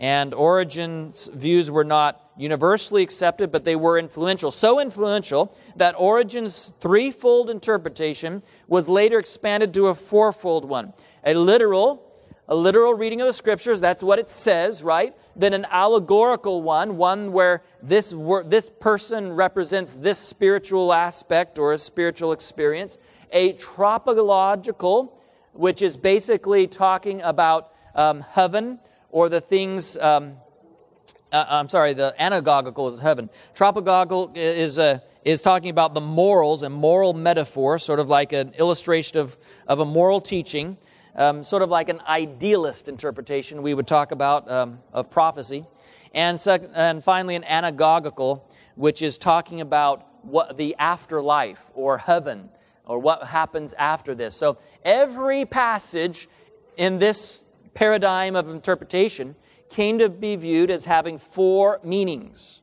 And 0.00 0.34
Origen's 0.34 1.28
views 1.32 1.70
were 1.70 1.84
not 1.84 2.29
universally 2.40 3.02
accepted, 3.02 3.52
but 3.52 3.64
they 3.64 3.76
were 3.76 3.98
influential. 3.98 4.50
So 4.50 4.80
influential 4.80 5.54
that 5.76 5.94
Origen's 5.98 6.72
threefold 6.80 7.50
interpretation 7.50 8.42
was 8.66 8.88
later 8.88 9.18
expanded 9.18 9.74
to 9.74 9.88
a 9.88 9.94
fourfold 9.94 10.64
one. 10.64 10.94
A 11.24 11.34
literal, 11.34 12.10
a 12.48 12.56
literal 12.56 12.94
reading 12.94 13.20
of 13.20 13.26
the 13.26 13.34
scriptures, 13.34 13.78
that's 13.80 14.02
what 14.02 14.18
it 14.18 14.28
says, 14.28 14.82
right? 14.82 15.14
Then 15.36 15.52
an 15.52 15.66
allegorical 15.70 16.62
one, 16.62 16.96
one 16.96 17.32
where 17.32 17.62
this, 17.82 18.14
this 18.46 18.70
person 18.70 19.34
represents 19.34 19.92
this 19.92 20.18
spiritual 20.18 20.94
aspect 20.94 21.58
or 21.58 21.74
a 21.74 21.78
spiritual 21.78 22.32
experience. 22.32 22.96
A 23.32 23.52
tropological, 23.52 25.20
which 25.52 25.82
is 25.82 25.98
basically 25.98 26.66
talking 26.66 27.20
about 27.20 27.72
um, 27.94 28.22
heaven 28.22 28.78
or 29.10 29.28
the 29.28 29.42
things. 29.42 29.98
Um, 29.98 30.36
uh, 31.32 31.44
I'm 31.48 31.68
sorry, 31.68 31.92
the 31.94 32.14
anagogical 32.18 32.90
is 32.92 33.00
heaven. 33.00 33.30
Tropagogical 33.54 34.36
is, 34.36 34.78
uh, 34.78 34.98
is 35.24 35.42
talking 35.42 35.70
about 35.70 35.94
the 35.94 36.00
morals, 36.00 36.62
and 36.62 36.74
moral 36.74 37.12
metaphor, 37.12 37.78
sort 37.78 38.00
of 38.00 38.08
like 38.08 38.32
an 38.32 38.52
illustration 38.58 39.18
of, 39.18 39.36
of 39.66 39.80
a 39.80 39.84
moral 39.84 40.20
teaching, 40.20 40.76
um, 41.14 41.42
sort 41.42 41.62
of 41.62 41.68
like 41.68 41.88
an 41.88 42.00
idealist 42.08 42.88
interpretation 42.88 43.62
we 43.62 43.74
would 43.74 43.86
talk 43.86 44.12
about 44.12 44.50
um, 44.50 44.80
of 44.92 45.10
prophecy. 45.10 45.64
And, 46.14 46.40
sec- 46.40 46.70
and 46.74 47.02
finally, 47.02 47.36
an 47.36 47.42
anagogical, 47.42 48.42
which 48.74 49.02
is 49.02 49.18
talking 49.18 49.60
about 49.60 50.24
what 50.24 50.56
the 50.56 50.74
afterlife 50.78 51.70
or 51.74 51.98
heaven 51.98 52.50
or 52.84 52.98
what 52.98 53.24
happens 53.24 53.72
after 53.74 54.14
this. 54.14 54.36
So 54.36 54.58
every 54.84 55.44
passage 55.44 56.28
in 56.76 56.98
this 56.98 57.44
paradigm 57.74 58.34
of 58.34 58.48
interpretation 58.48 59.36
came 59.70 59.98
to 59.98 60.08
be 60.08 60.36
viewed 60.36 60.70
as 60.70 60.84
having 60.84 61.16
four 61.16 61.80
meanings. 61.82 62.60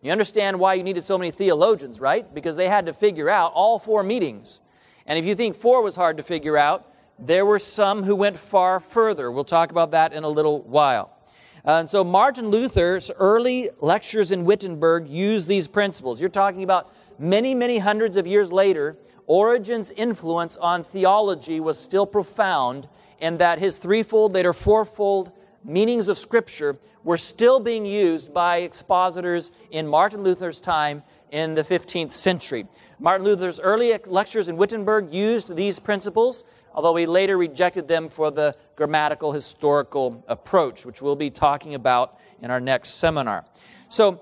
You 0.00 0.12
understand 0.12 0.60
why 0.60 0.74
you 0.74 0.82
needed 0.82 1.02
so 1.02 1.18
many 1.18 1.30
theologians, 1.30 2.00
right? 2.00 2.32
Because 2.32 2.56
they 2.56 2.68
had 2.68 2.86
to 2.86 2.92
figure 2.92 3.28
out 3.28 3.52
all 3.54 3.78
four 3.78 4.02
meanings. 4.02 4.60
And 5.06 5.18
if 5.18 5.24
you 5.24 5.34
think 5.34 5.56
four 5.56 5.82
was 5.82 5.96
hard 5.96 6.18
to 6.18 6.22
figure 6.22 6.56
out, 6.56 6.94
there 7.18 7.44
were 7.44 7.58
some 7.58 8.04
who 8.04 8.14
went 8.14 8.38
far 8.38 8.78
further. 8.78 9.32
We'll 9.32 9.44
talk 9.44 9.70
about 9.70 9.90
that 9.90 10.12
in 10.12 10.22
a 10.22 10.28
little 10.28 10.62
while. 10.62 11.16
and 11.64 11.90
so 11.90 12.04
Martin 12.04 12.48
Luther's 12.48 13.10
early 13.18 13.70
lectures 13.80 14.30
in 14.30 14.44
Wittenberg 14.44 15.08
used 15.08 15.48
these 15.48 15.66
principles. 15.66 16.20
You're 16.20 16.28
talking 16.28 16.62
about 16.62 16.94
many, 17.18 17.54
many 17.54 17.78
hundreds 17.78 18.16
of 18.16 18.26
years 18.26 18.52
later, 18.52 18.96
Origen's 19.26 19.90
influence 19.90 20.56
on 20.56 20.84
theology 20.84 21.58
was 21.58 21.78
still 21.78 22.06
profound, 22.06 22.88
and 23.20 23.38
that 23.40 23.58
his 23.58 23.78
threefold, 23.78 24.32
later 24.32 24.52
fourfold 24.52 25.32
meanings 25.68 26.08
of 26.08 26.18
Scripture 26.18 26.76
were 27.04 27.16
still 27.16 27.60
being 27.60 27.86
used 27.86 28.32
by 28.34 28.58
expositors 28.58 29.52
in 29.70 29.86
Martin 29.86 30.22
Luther's 30.22 30.60
time 30.60 31.02
in 31.30 31.54
the 31.54 31.62
15th 31.62 32.12
century. 32.12 32.66
Martin 32.98 33.24
Luther's 33.24 33.60
early 33.60 33.96
lectures 34.06 34.48
in 34.48 34.56
Wittenberg 34.56 35.12
used 35.12 35.54
these 35.54 35.78
principles, 35.78 36.44
although 36.74 36.96
he 36.96 37.06
later 37.06 37.36
rejected 37.36 37.86
them 37.86 38.08
for 38.08 38.30
the 38.30 38.56
grammatical 38.76 39.32
historical 39.32 40.24
approach, 40.26 40.84
which 40.84 41.02
we'll 41.02 41.16
be 41.16 41.30
talking 41.30 41.74
about 41.74 42.18
in 42.42 42.50
our 42.50 42.60
next 42.60 42.94
seminar. 42.94 43.44
So, 43.88 44.20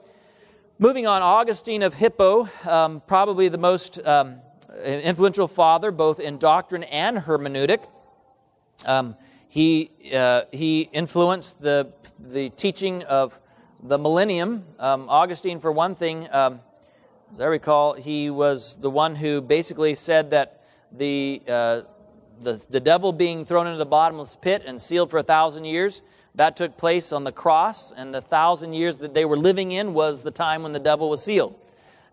moving 0.78 1.06
on, 1.06 1.22
Augustine 1.22 1.82
of 1.82 1.94
Hippo, 1.94 2.48
um, 2.64 3.02
probably 3.06 3.48
the 3.48 3.58
most 3.58 4.04
um, 4.04 4.40
influential 4.84 5.48
father, 5.48 5.90
both 5.90 6.20
in 6.20 6.38
doctrine 6.38 6.82
and 6.84 7.18
hermeneutic. 7.18 7.80
Um, 8.84 9.16
he, 9.56 9.90
uh, 10.14 10.42
he 10.52 10.82
influenced 10.92 11.62
the, 11.62 11.90
the 12.20 12.50
teaching 12.50 13.02
of 13.04 13.40
the 13.82 13.96
millennium. 13.96 14.66
Um, 14.78 15.08
Augustine, 15.08 15.60
for 15.60 15.72
one 15.72 15.94
thing, 15.94 16.28
um, 16.30 16.60
as 17.32 17.40
I 17.40 17.46
recall, 17.46 17.94
he 17.94 18.28
was 18.28 18.76
the 18.76 18.90
one 18.90 19.16
who 19.16 19.40
basically 19.40 19.94
said 19.94 20.28
that 20.28 20.60
the, 20.92 21.40
uh, 21.48 21.80
the, 22.42 22.62
the 22.68 22.80
devil 22.80 23.14
being 23.14 23.46
thrown 23.46 23.66
into 23.66 23.78
the 23.78 23.86
bottomless 23.86 24.36
pit 24.36 24.62
and 24.66 24.78
sealed 24.78 25.10
for 25.10 25.16
a 25.16 25.22
thousand 25.22 25.64
years, 25.64 26.02
that 26.34 26.54
took 26.54 26.76
place 26.76 27.10
on 27.10 27.24
the 27.24 27.32
cross, 27.32 27.92
and 27.92 28.12
the 28.12 28.20
thousand 28.20 28.74
years 28.74 28.98
that 28.98 29.14
they 29.14 29.24
were 29.24 29.38
living 29.38 29.72
in 29.72 29.94
was 29.94 30.22
the 30.22 30.30
time 30.30 30.64
when 30.64 30.74
the 30.74 30.78
devil 30.78 31.08
was 31.08 31.24
sealed. 31.24 31.58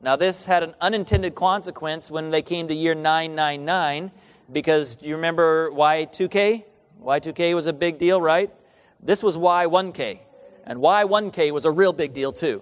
Now, 0.01 0.15
this 0.15 0.45
had 0.45 0.63
an 0.63 0.75
unintended 0.79 1.35
consequence 1.35 2.09
when 2.09 2.31
they 2.31 2.41
came 2.41 2.69
to 2.69 2.73
year 2.73 2.95
999, 2.95 4.11
because 4.49 4.97
you 5.01 5.17
remember 5.17 5.71
Y2K? 5.71 6.63
Y2K 7.03 7.53
was 7.53 7.67
a 7.67 7.73
big 7.73 7.97
deal, 7.97 8.21
right? 8.21 8.51
This 9.01 9.21
was 9.21 9.35
Y1K. 9.37 10.19
And 10.65 10.79
Y1K 10.79 11.51
was 11.51 11.65
a 11.65 11.71
real 11.71 11.93
big 11.93 12.13
deal, 12.13 12.31
too, 12.31 12.61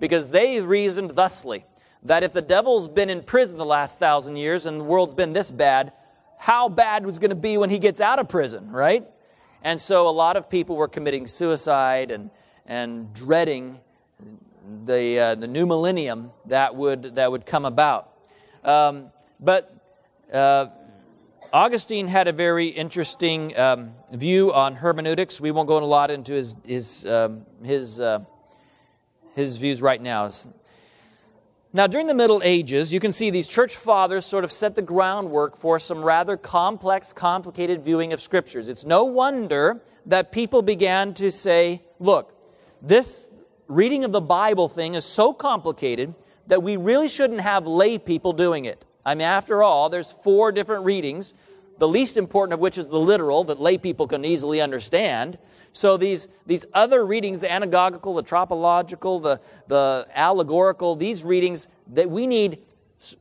because 0.00 0.30
they 0.30 0.60
reasoned 0.60 1.12
thusly 1.12 1.64
that 2.02 2.22
if 2.22 2.32
the 2.32 2.42
devil's 2.42 2.88
been 2.88 3.10
in 3.10 3.22
prison 3.22 3.58
the 3.58 3.64
last 3.64 3.98
thousand 3.98 4.36
years 4.36 4.66
and 4.66 4.80
the 4.80 4.84
world's 4.84 5.14
been 5.14 5.32
this 5.32 5.50
bad, 5.50 5.92
how 6.38 6.68
bad 6.68 7.06
was 7.06 7.18
going 7.18 7.30
to 7.30 7.36
be 7.36 7.56
when 7.56 7.70
he 7.70 7.78
gets 7.78 8.00
out 8.00 8.18
of 8.18 8.28
prison, 8.28 8.70
right? 8.70 9.06
And 9.62 9.80
so 9.80 10.08
a 10.08 10.10
lot 10.10 10.36
of 10.36 10.50
people 10.50 10.76
were 10.76 10.88
committing 10.88 11.26
suicide 11.26 12.10
and, 12.10 12.30
and 12.66 13.12
dreading 13.14 13.78
the, 14.84 15.18
uh, 15.18 15.34
the 15.36 15.46
new 15.46 15.66
millennium 15.66 16.30
that 16.46 16.74
would, 16.74 17.14
that 17.14 17.30
would 17.30 17.46
come 17.46 17.64
about. 17.64 18.12
Um, 18.64 19.10
but 19.40 19.72
uh, 20.32 20.66
Augustine 21.52 22.08
had 22.08 22.28
a 22.28 22.32
very 22.32 22.68
interesting 22.68 23.56
um, 23.58 23.94
view 24.12 24.52
on 24.52 24.74
hermeneutics. 24.76 25.40
We 25.40 25.50
won't 25.50 25.68
go 25.68 25.78
a 25.78 25.84
lot 25.84 26.10
into 26.10 26.34
his, 26.34 26.56
his, 26.64 27.06
um, 27.06 27.46
his, 27.62 28.00
uh, 28.00 28.20
his 29.34 29.56
views 29.56 29.82
right 29.82 30.00
now. 30.00 30.28
Now, 31.72 31.86
during 31.86 32.06
the 32.06 32.14
Middle 32.14 32.40
Ages, 32.42 32.92
you 32.92 33.00
can 33.00 33.12
see 33.12 33.30
these 33.30 33.48
church 33.48 33.76
fathers 33.76 34.24
sort 34.24 34.44
of 34.44 34.52
set 34.52 34.74
the 34.74 34.82
groundwork 34.82 35.56
for 35.56 35.78
some 35.78 36.02
rather 36.02 36.36
complex, 36.36 37.12
complicated 37.12 37.84
viewing 37.84 38.12
of 38.12 38.20
scriptures. 38.20 38.68
It's 38.68 38.84
no 38.84 39.04
wonder 39.04 39.82
that 40.06 40.32
people 40.32 40.62
began 40.62 41.12
to 41.14 41.30
say, 41.30 41.82
look, 41.98 42.32
this 42.80 43.30
reading 43.68 44.04
of 44.04 44.12
the 44.12 44.20
Bible 44.20 44.68
thing 44.68 44.94
is 44.94 45.04
so 45.04 45.32
complicated 45.32 46.14
that 46.46 46.62
we 46.62 46.76
really 46.76 47.08
shouldn't 47.08 47.40
have 47.40 47.66
lay 47.66 47.98
people 47.98 48.32
doing 48.32 48.64
it. 48.64 48.84
I 49.06 49.14
mean, 49.14 49.26
after 49.26 49.62
all, 49.62 49.88
there's 49.88 50.10
four 50.10 50.50
different 50.50 50.84
readings, 50.84 51.32
the 51.78 51.86
least 51.86 52.16
important 52.16 52.54
of 52.54 52.60
which 52.60 52.76
is 52.76 52.88
the 52.88 52.98
literal 52.98 53.44
that 53.44 53.60
lay 53.60 53.78
people 53.78 54.08
can 54.08 54.24
easily 54.24 54.60
understand. 54.60 55.38
So 55.72 55.96
these, 55.96 56.26
these 56.44 56.66
other 56.74 57.06
readings, 57.06 57.40
the 57.40 57.46
anagogical, 57.46 58.16
the 58.16 58.22
tropological, 58.22 59.20
the, 59.20 59.40
the 59.68 60.08
allegorical, 60.12 60.96
these 60.96 61.22
readings 61.22 61.68
that 61.92 62.10
we 62.10 62.26
need 62.26 62.58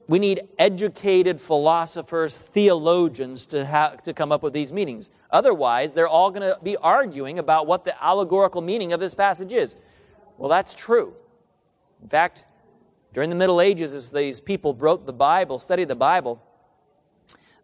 we 0.08 0.20
need 0.20 0.48
educated 0.58 1.40
philosophers, 1.40 2.34
theologians 2.34 3.46
to, 3.48 3.66
have, 3.66 4.02
to 4.04 4.14
come 4.14 4.32
up 4.32 4.42
with 4.42 4.54
these 4.54 4.72
meanings. 4.72 5.10
Otherwise, 5.32 5.94
they're 5.94 6.08
all 6.08 6.32
going 6.32 6.50
to 6.50 6.58
be 6.64 6.78
arguing 6.78 7.40
about 7.40 7.68
what 7.68 7.84
the 7.84 8.04
allegorical 8.04 8.62
meaning 8.62 8.94
of 8.94 9.02
this 9.02 9.14
passage 9.14 9.52
is. 9.52 9.76
Well, 10.38 10.50
that's 10.50 10.76
true. 10.76 11.14
In 12.02 12.08
fact, 12.08 12.46
during 13.16 13.30
the 13.30 13.36
Middle 13.36 13.62
Ages, 13.62 13.94
as 13.94 14.12
these 14.12 14.42
people 14.42 14.74
wrote 14.74 15.06
the 15.06 15.14
Bible, 15.14 15.58
studied 15.58 15.88
the 15.88 15.96
Bible, 15.96 16.44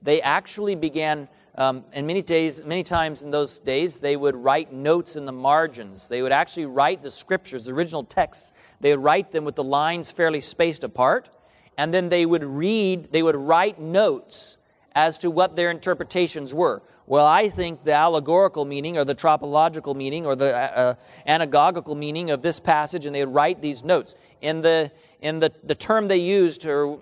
they 0.02 0.22
actually 0.22 0.76
began, 0.76 1.28
um, 1.56 1.84
and 1.92 2.08
many 2.08 2.22
days, 2.22 2.64
many 2.64 2.84
times 2.84 3.22
in 3.22 3.32
those 3.32 3.60
days, 3.60 4.00
they 4.00 4.16
would 4.16 4.34
write 4.34 4.72
notes 4.72 5.18
in 5.18 5.26
the 5.26 5.34
margins. 5.34 6.08
They 6.08 6.22
would 6.22 6.32
actually 6.32 6.68
write 6.68 7.04
the 7.04 7.12
scriptures, 7.12 7.66
the 7.66 7.74
original 7.74 8.06
texts. 8.06 8.54
They 8.80 8.96
would 8.96 9.04
write 9.04 9.32
them 9.32 9.44
with 9.44 9.56
the 9.56 9.64
lines 9.64 10.10
fairly 10.10 10.40
spaced 10.40 10.86
apart, 10.86 11.30
and 11.78 11.94
then 11.94 12.08
they 12.08 12.26
would 12.26 12.46
read, 12.46 13.12
they 13.12 13.22
would 13.22 13.36
write 13.36 13.78
notes 13.78 14.58
as 14.96 15.18
to 15.18 15.30
what 15.30 15.58
their 15.58 15.70
interpretations 15.70 16.54
were. 16.54 16.82
Well, 17.12 17.28
I 17.28 17.50
think 17.50 17.84
the 17.84 17.92
allegorical 17.92 18.64
meaning 18.64 18.98
or 18.98 19.04
the 19.04 19.14
tropological 19.14 19.96
meaning 19.96 20.26
or 20.26 20.34
the 20.34 20.56
uh, 20.56 20.60
uh, 20.60 20.96
anagogical 21.28 21.98
meaning 21.98 22.32
of 22.32 22.42
this 22.42 22.58
passage, 22.58 23.06
and 23.06 23.14
they 23.14 23.26
write 23.26 23.62
these 23.62 23.84
notes. 23.84 24.16
In 24.40 24.62
the, 24.62 24.94
in 25.20 25.40
the, 25.40 25.52
the 25.62 25.76
term 25.76 26.08
they 26.08 26.20
used 26.20 26.66
or, 26.66 27.00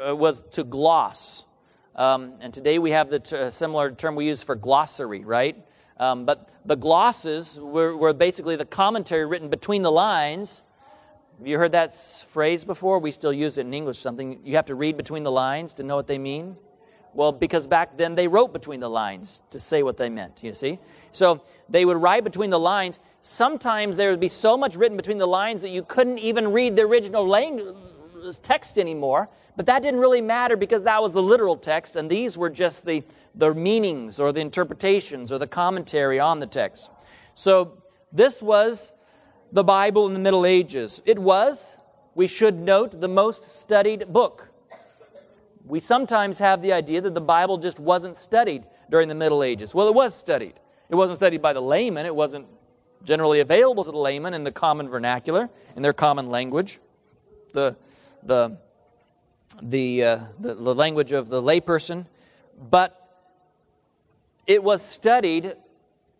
uh, 0.00 0.14
was 0.14 0.42
to 0.52 0.62
gloss. 0.62 1.44
Um, 1.96 2.34
and 2.40 2.54
today 2.54 2.78
we 2.78 2.92
have 2.92 3.10
the 3.10 3.18
t- 3.18 3.50
similar 3.50 3.90
term 3.90 4.14
we 4.14 4.26
use 4.26 4.44
for 4.44 4.54
glossary, 4.54 5.24
right? 5.24 5.56
Um, 5.96 6.24
but 6.24 6.48
the 6.64 6.76
glosses 6.76 7.58
were, 7.58 7.96
were 7.96 8.12
basically 8.12 8.54
the 8.54 8.64
commentary 8.64 9.26
written 9.26 9.48
between 9.48 9.82
the 9.82 9.90
lines. 9.90 10.62
You 11.42 11.58
heard 11.58 11.72
that 11.72 11.96
phrase 11.96 12.64
before? 12.64 13.00
We 13.00 13.10
still 13.10 13.32
use 13.32 13.58
it 13.58 13.66
in 13.66 13.74
English, 13.74 13.98
something 13.98 14.38
you 14.44 14.54
have 14.54 14.66
to 14.66 14.76
read 14.76 14.96
between 14.96 15.24
the 15.24 15.32
lines 15.32 15.74
to 15.74 15.82
know 15.82 15.96
what 15.96 16.06
they 16.06 16.18
mean. 16.18 16.56
Well, 17.12 17.32
because 17.32 17.66
back 17.66 17.96
then 17.96 18.14
they 18.14 18.28
wrote 18.28 18.52
between 18.52 18.80
the 18.80 18.90
lines 18.90 19.42
to 19.50 19.58
say 19.58 19.82
what 19.82 19.96
they 19.96 20.08
meant, 20.08 20.42
you 20.42 20.54
see? 20.54 20.78
So 21.12 21.42
they 21.68 21.84
would 21.84 21.96
write 21.96 22.22
between 22.24 22.50
the 22.50 22.58
lines. 22.58 23.00
Sometimes 23.20 23.96
there 23.96 24.10
would 24.10 24.20
be 24.20 24.28
so 24.28 24.56
much 24.56 24.76
written 24.76 24.96
between 24.96 25.18
the 25.18 25.26
lines 25.26 25.62
that 25.62 25.70
you 25.70 25.82
couldn't 25.82 26.18
even 26.18 26.52
read 26.52 26.76
the 26.76 26.82
original 26.82 27.26
language, 27.26 27.74
text 28.42 28.78
anymore. 28.78 29.28
But 29.56 29.66
that 29.66 29.82
didn't 29.82 30.00
really 30.00 30.20
matter 30.20 30.56
because 30.56 30.84
that 30.84 31.02
was 31.02 31.12
the 31.12 31.22
literal 31.22 31.56
text, 31.56 31.96
and 31.96 32.08
these 32.08 32.38
were 32.38 32.48
just 32.48 32.86
the, 32.86 33.02
the 33.34 33.52
meanings 33.52 34.20
or 34.20 34.32
the 34.32 34.40
interpretations 34.40 35.32
or 35.32 35.38
the 35.38 35.46
commentary 35.46 36.20
on 36.20 36.38
the 36.38 36.46
text. 36.46 36.90
So 37.34 37.82
this 38.12 38.40
was 38.40 38.92
the 39.52 39.64
Bible 39.64 40.06
in 40.06 40.14
the 40.14 40.20
Middle 40.20 40.46
Ages. 40.46 41.02
It 41.04 41.18
was, 41.18 41.76
we 42.14 42.26
should 42.26 42.60
note, 42.60 43.00
the 43.00 43.08
most 43.08 43.42
studied 43.42 44.12
book 44.12 44.49
we 45.70 45.78
sometimes 45.78 46.38
have 46.40 46.62
the 46.62 46.72
idea 46.72 47.00
that 47.00 47.14
the 47.14 47.20
Bible 47.20 47.56
just 47.56 47.78
wasn't 47.78 48.16
studied 48.16 48.66
during 48.90 49.08
the 49.08 49.14
Middle 49.14 49.42
Ages. 49.42 49.74
Well, 49.74 49.86
it 49.86 49.94
was 49.94 50.14
studied. 50.14 50.54
It 50.88 50.96
wasn't 50.96 51.16
studied 51.16 51.40
by 51.40 51.52
the 51.52 51.62
layman, 51.62 52.06
it 52.06 52.14
wasn't 52.14 52.46
generally 53.04 53.40
available 53.40 53.84
to 53.84 53.90
the 53.92 53.98
layman 53.98 54.34
in 54.34 54.44
the 54.44 54.52
common 54.52 54.88
vernacular, 54.88 55.48
in 55.76 55.82
their 55.82 55.92
common 55.92 56.28
language. 56.28 56.80
The, 57.52 57.76
the, 58.24 58.58
the, 59.62 60.04
uh, 60.04 60.20
the, 60.38 60.54
the 60.54 60.74
language 60.74 61.12
of 61.12 61.28
the 61.28 61.40
layperson. 61.40 62.06
But 62.70 62.96
it 64.46 64.62
was 64.62 64.82
studied 64.82 65.54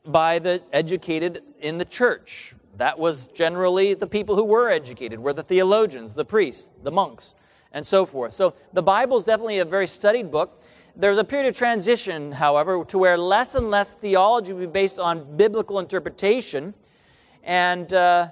by 0.06 0.38
the 0.38 0.62
educated 0.72 1.42
in 1.60 1.78
the 1.78 1.84
church. 1.84 2.54
That 2.76 2.98
was 2.98 3.26
generally 3.26 3.94
the 3.94 4.06
people 4.06 4.36
who 4.36 4.44
were 4.44 4.70
educated, 4.70 5.18
were 5.18 5.32
the 5.32 5.42
theologians, 5.42 6.14
the 6.14 6.24
priests, 6.24 6.70
the 6.82 6.90
monks, 6.90 7.34
and 7.72 7.86
so 7.86 8.04
forth. 8.06 8.32
So 8.32 8.54
the 8.72 8.82
Bible 8.82 9.16
is 9.16 9.24
definitely 9.24 9.58
a 9.58 9.64
very 9.64 9.86
studied 9.86 10.30
book. 10.30 10.62
There's 10.96 11.18
a 11.18 11.24
period 11.24 11.48
of 11.48 11.56
transition, 11.56 12.32
however, 12.32 12.84
to 12.84 12.98
where 12.98 13.16
less 13.16 13.54
and 13.54 13.70
less 13.70 13.92
theology 13.92 14.52
will 14.52 14.60
be 14.60 14.66
based 14.66 14.98
on 14.98 15.36
biblical 15.36 15.78
interpretation. 15.78 16.74
And 17.44 17.92
uh, 17.94 18.28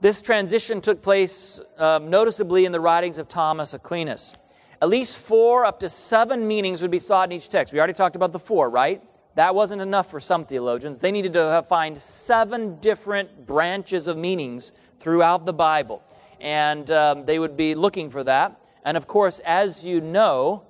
this 0.00 0.20
transition 0.20 0.80
took 0.80 1.02
place 1.02 1.60
um, 1.78 2.10
noticeably 2.10 2.66
in 2.66 2.72
the 2.72 2.80
writings 2.80 3.18
of 3.18 3.28
Thomas 3.28 3.74
Aquinas. 3.74 4.36
At 4.82 4.88
least 4.88 5.16
four, 5.16 5.64
up 5.64 5.80
to 5.80 5.88
seven 5.88 6.46
meanings 6.46 6.82
would 6.82 6.90
be 6.90 6.98
sought 6.98 7.30
in 7.30 7.36
each 7.36 7.48
text. 7.48 7.72
We 7.72 7.78
already 7.78 7.94
talked 7.94 8.16
about 8.16 8.32
the 8.32 8.38
four, 8.38 8.68
right? 8.68 9.02
That 9.34 9.54
wasn't 9.54 9.80
enough 9.80 10.10
for 10.10 10.20
some 10.20 10.44
theologians. 10.44 11.00
They 11.00 11.10
needed 11.10 11.32
to 11.32 11.64
find 11.68 11.96
seven 11.96 12.78
different 12.80 13.46
branches 13.46 14.06
of 14.06 14.16
meanings 14.16 14.72
throughout 15.00 15.46
the 15.46 15.52
Bible. 15.52 16.02
And 16.44 16.90
um, 16.90 17.24
they 17.24 17.38
would 17.38 17.56
be 17.56 17.74
looking 17.74 18.10
for 18.10 18.22
that. 18.22 18.60
And 18.84 18.98
of 18.98 19.06
course, 19.06 19.40
as 19.40 19.84
you 19.84 20.02
know, 20.02 20.64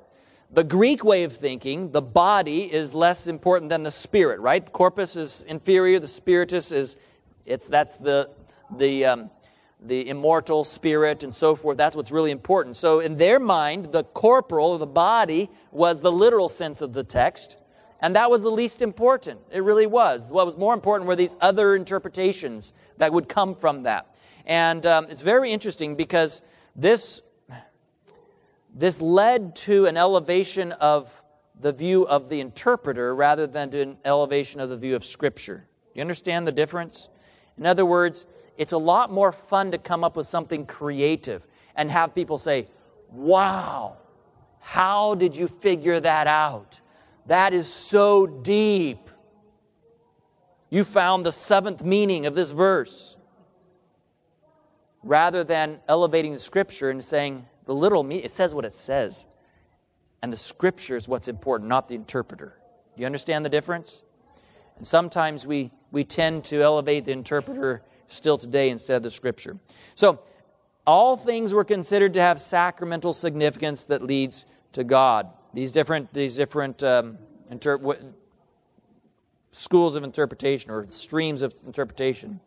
the 0.53 0.63
Greek 0.63 1.03
way 1.03 1.25
of 1.25 1.37
thinking, 1.37 1.91
the 1.91 2.01
body 2.01 2.73
is 2.73 2.95
less 2.95 3.27
important 3.27 3.71
than 3.71 3.83
the 3.83 3.91
spirit, 3.91 4.39
right? 4.39 4.65
The 4.65 4.71
corpus 4.71 5.17
is 5.17 5.45
inferior, 5.49 5.99
the 5.99 6.07
spiritus 6.07 6.71
is, 6.71 6.97
it's, 7.45 7.67
that's 7.67 7.97
the, 7.97 8.31
the, 8.77 9.05
um, 9.05 9.31
the 9.81 10.09
immortal 10.09 10.63
spirit 10.63 11.25
and 11.25 11.35
so 11.35 11.57
forth. 11.57 11.77
That's 11.77 11.97
what's 11.97 12.13
really 12.13 12.31
important. 12.31 12.77
So, 12.77 13.01
in 13.01 13.17
their 13.17 13.41
mind, 13.41 13.87
the 13.87 14.05
corporal, 14.05 14.79
the 14.79 14.87
body, 14.87 15.51
was 15.73 16.01
the 16.03 16.13
literal 16.13 16.49
sense 16.49 16.83
of 16.83 16.93
the 16.93 17.03
text. 17.03 17.57
And 18.01 18.15
that 18.15 18.31
was 18.31 18.43
the 18.43 18.51
least 18.51 18.81
important. 18.81 19.41
It 19.51 19.65
really 19.65 19.87
was. 19.87 20.31
What 20.31 20.47
was 20.47 20.57
more 20.57 20.75
important 20.75 21.09
were 21.09 21.17
these 21.17 21.35
other 21.41 21.75
interpretations 21.75 22.73
that 22.99 23.13
would 23.13 23.29
come 23.29 23.57
from 23.57 23.83
that. 23.85 24.15
And 24.47 24.85
um, 24.87 25.07
it's 25.09 25.23
very 25.23 25.53
interesting 25.53 25.95
because 25.97 26.43
this, 26.77 27.23
this 28.75 29.01
led 29.01 29.57
to 29.57 29.87
an 29.87 29.97
elevation 29.97 30.73
of 30.73 31.23
the 31.61 31.73
view 31.73 32.07
of 32.07 32.29
the 32.29 32.41
interpreter 32.41 33.15
rather 33.15 33.47
than 33.47 33.71
to 33.71 33.81
an 33.81 33.97
elevation 34.05 34.61
of 34.61 34.69
the 34.69 34.77
view 34.77 34.97
of 34.97 35.05
Scripture. 35.05 35.67
You 35.95 36.01
understand 36.01 36.47
the 36.47 36.53
difference? 36.53 37.09
In 37.57 37.67
other 37.67 37.87
words, 37.87 38.27
it's 38.57 38.73
a 38.73 38.79
lot 38.79 39.11
more 39.11 39.33
fun 39.33 39.71
to 39.73 39.79
come 39.79 40.05
up 40.05 40.17
with 40.17 40.27
something 40.27 40.67
creative 40.67 41.47
and 41.77 41.91
have 41.91 42.15
people 42.15 42.39
say, 42.39 42.69
Wow, 43.11 43.97
how 44.61 45.15
did 45.15 45.37
you 45.37 45.47
figure 45.47 46.01
that 46.01 46.27
out? 46.27 46.81
That 47.27 47.53
is 47.55 47.73
so 47.73 48.27
deep. 48.27 49.11
You 50.69 50.85
found 50.85 51.25
the 51.25 51.33
seventh 51.33 51.85
meaning 51.85 52.27
of 52.27 52.35
this 52.35 52.51
verse. 52.51 53.17
Rather 55.05 55.45
than 55.45 55.79
elevating 55.89 56.33
the 56.33 56.39
scripture 56.39 56.91
and 56.91 57.05
saying 57.05 57.47
the 57.67 57.75
literal 57.75 58.11
it 58.11 58.33
says 58.33 58.55
what 58.55 58.65
it 58.65 58.75
says. 58.75 59.27
And 60.23 60.33
the 60.33 60.37
scripture 60.37 60.97
is 60.97 61.07
what's 61.07 61.29
important, 61.29 61.69
not 61.69 61.89
the 61.89 61.95
interpreter. 61.95 62.59
Do 62.97 63.01
you 63.01 63.07
understand 63.07 63.45
the 63.45 63.51
difference? 63.51 64.03
And 64.77 64.87
sometimes 64.87 65.47
we, 65.47 65.71
we 65.93 66.05
tend 66.05 66.45
to 66.45 66.63
elevate 66.63 67.05
the 67.05 67.13
interpreter 67.13 67.83
still 68.07 68.39
today 68.39 68.71
instead 68.71 68.97
of 68.97 69.03
the 69.03 69.11
scripture. 69.11 69.59
So, 69.95 70.21
all 70.87 71.17
things 71.17 71.55
were 71.55 71.65
considered 71.65 72.13
to 72.15 72.21
have 72.21 72.39
sacramental 72.39 73.15
significance 73.15 73.85
that 73.85 74.03
leads 74.03 74.45
to 74.73 74.85
God 74.85 75.31
these 75.55 75.73
different, 75.73 76.13
these 76.13 76.37
different 76.37 76.83
um, 76.83 77.17
inter- 77.51 77.97
schools 79.53 79.95
of 79.95 80.03
interpretation 80.03 80.71
or 80.71 80.85
streams 80.91 81.43
of 81.43 81.55
interpretation. 81.65 82.41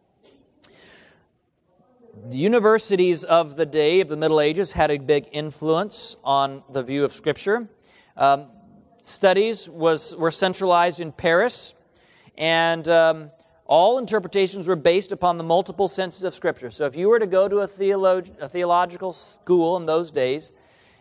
The 2.26 2.38
universities 2.38 3.24
of 3.24 3.56
the 3.56 3.66
day 3.66 4.02
of 4.02 4.10
the 4.10 4.18
Middle 4.18 4.42
Ages 4.42 4.74
had 4.74 4.92
a 4.92 4.98
big 4.98 5.30
influence 5.32 6.18
on 6.24 6.64
the 6.70 6.82
view 6.82 7.06
of 7.06 7.14
Scripture. 7.14 7.70
Um, 8.18 8.48
studies 9.02 9.70
was, 9.70 10.16
were 10.16 10.32
centralized 10.32 11.00
in 11.00 11.12
Paris, 11.12 11.74
and 12.38 12.88
um, 12.90 13.32
all 13.66 13.98
interpretations 13.98 14.68
were 14.68 14.76
based 14.76 15.12
upon 15.12 15.38
the 15.38 15.44
multiple 15.44 15.88
senses 15.88 16.24
of 16.24 16.34
Scripture. 16.34 16.70
So 16.72 16.86
if 16.86 16.96
you 16.96 17.08
were 17.08 17.20
to 17.20 17.28
go 17.28 17.48
to 17.48 17.60
a, 17.60 17.68
theolog- 17.68 18.38
a 18.42 18.50
theological 18.50 19.14
school 19.14 19.78
in 19.78 19.86
those 19.86 20.12
days, 20.12 20.52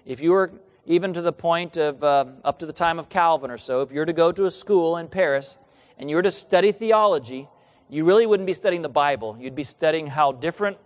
if 0.05 0.21
you 0.21 0.31
were 0.33 0.53
even 0.85 1.13
to 1.15 1.23
the 1.23 1.33
point 1.33 1.77
of 1.77 2.05
uh, 2.05 2.27
up 2.45 2.59
to 2.61 2.67
the 2.67 2.73
time 2.73 2.99
of 2.99 3.09
Calvin 3.09 3.51
or 3.51 3.59
so, 3.59 3.81
if 3.83 3.91
you 3.91 3.99
were 3.99 4.07
to 4.07 4.13
go 4.13 4.31
to 4.33 4.45
a 4.45 4.51
school 4.51 4.99
in 4.99 5.09
Paris 5.09 5.59
and 5.99 6.11
you 6.11 6.17
were 6.17 6.23
to 6.23 6.31
study 6.31 6.73
theology, 6.73 7.49
you 7.89 8.05
really 8.05 8.27
wouldn't 8.27 8.47
be 8.47 8.53
studying 8.53 8.83
the 8.83 8.89
Bible. 8.89 9.37
You'd 9.41 9.55
be 9.55 9.65
studying 9.65 10.07
how 10.07 10.33
different 10.33 10.77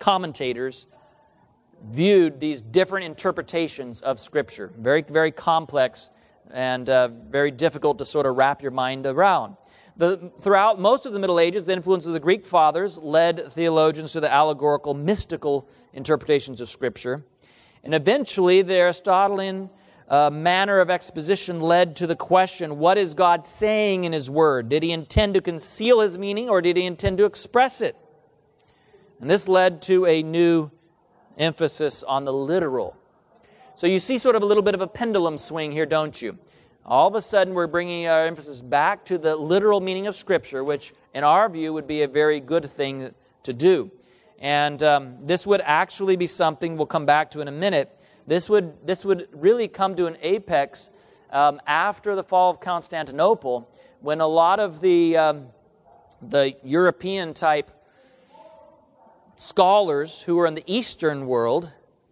commentators 0.00 0.86
viewed 1.90 2.40
these 2.40 2.62
different 2.62 3.06
interpretations 3.06 4.00
of 4.00 4.18
Scripture. 4.18 4.72
Very, 4.78 5.02
very 5.02 5.30
complex 5.30 6.10
and 6.50 6.88
uh, 6.88 7.08
very 7.08 7.50
difficult 7.50 7.98
to 7.98 8.04
sort 8.04 8.26
of 8.26 8.36
wrap 8.36 8.62
your 8.62 8.70
mind 8.70 9.06
around. 9.06 9.56
The, 9.96 10.32
throughout 10.40 10.80
most 10.80 11.06
of 11.06 11.12
the 11.12 11.18
Middle 11.18 11.38
Ages, 11.38 11.64
the 11.64 11.72
influence 11.72 12.06
of 12.06 12.14
the 12.14 12.20
Greek 12.20 12.44
fathers 12.44 12.98
led 12.98 13.52
theologians 13.52 14.12
to 14.12 14.20
the 14.20 14.32
allegorical, 14.32 14.92
mystical 14.92 15.68
interpretations 15.92 16.60
of 16.60 16.68
Scripture. 16.68 17.24
And 17.84 17.94
eventually, 17.94 18.62
the 18.62 18.74
Aristotelian 18.74 19.70
uh, 20.08 20.30
manner 20.30 20.80
of 20.80 20.90
exposition 20.90 21.60
led 21.60 21.96
to 21.96 22.06
the 22.06 22.16
question 22.16 22.78
what 22.78 22.98
is 22.98 23.14
God 23.14 23.46
saying 23.46 24.04
in 24.04 24.12
His 24.12 24.28
Word? 24.28 24.68
Did 24.68 24.82
He 24.82 24.90
intend 24.90 25.34
to 25.34 25.40
conceal 25.40 26.00
His 26.00 26.18
meaning 26.18 26.48
or 26.48 26.60
did 26.60 26.76
He 26.76 26.84
intend 26.84 27.18
to 27.18 27.24
express 27.24 27.80
it? 27.80 27.96
And 29.20 29.30
this 29.30 29.48
led 29.48 29.82
to 29.82 30.06
a 30.06 30.22
new 30.22 30.70
emphasis 31.38 32.02
on 32.02 32.24
the 32.24 32.32
literal. 32.32 32.96
So 33.76 33.86
you 33.86 33.98
see 33.98 34.18
sort 34.18 34.36
of 34.36 34.42
a 34.42 34.46
little 34.46 34.62
bit 34.62 34.74
of 34.74 34.80
a 34.80 34.86
pendulum 34.86 35.36
swing 35.36 35.72
here, 35.72 35.86
don't 35.86 36.20
you? 36.20 36.38
All 36.86 37.08
of 37.08 37.14
a 37.14 37.20
sudden, 37.20 37.54
we're 37.54 37.66
bringing 37.66 38.06
our 38.06 38.26
emphasis 38.26 38.60
back 38.60 39.04
to 39.06 39.16
the 39.16 39.34
literal 39.34 39.80
meaning 39.80 40.06
of 40.06 40.14
Scripture, 40.14 40.62
which, 40.62 40.92
in 41.14 41.24
our 41.24 41.48
view, 41.48 41.72
would 41.72 41.86
be 41.86 42.02
a 42.02 42.08
very 42.08 42.40
good 42.40 42.70
thing 42.70 43.14
to 43.42 43.52
do. 43.52 43.90
And 44.38 44.82
um, 44.82 45.16
this 45.22 45.46
would 45.46 45.62
actually 45.64 46.16
be 46.16 46.26
something 46.26 46.76
we'll 46.76 46.86
come 46.86 47.06
back 47.06 47.30
to 47.30 47.40
in 47.40 47.48
a 47.48 47.52
minute. 47.52 47.98
This 48.26 48.50
would, 48.50 48.86
this 48.86 49.04
would 49.04 49.28
really 49.32 49.66
come 49.66 49.96
to 49.96 50.06
an 50.06 50.18
apex 50.20 50.90
um, 51.30 51.60
after 51.66 52.14
the 52.14 52.22
fall 52.22 52.50
of 52.50 52.60
Constantinople 52.60 53.70
when 54.00 54.20
a 54.20 54.26
lot 54.26 54.60
of 54.60 54.82
the, 54.82 55.16
um, 55.16 55.46
the 56.20 56.54
European 56.62 57.32
type 57.32 57.70
scholars 59.36 60.22
who 60.22 60.36
were 60.36 60.46
in 60.46 60.54
the 60.54 60.64
Eastern 60.66 61.26
world 61.26 61.70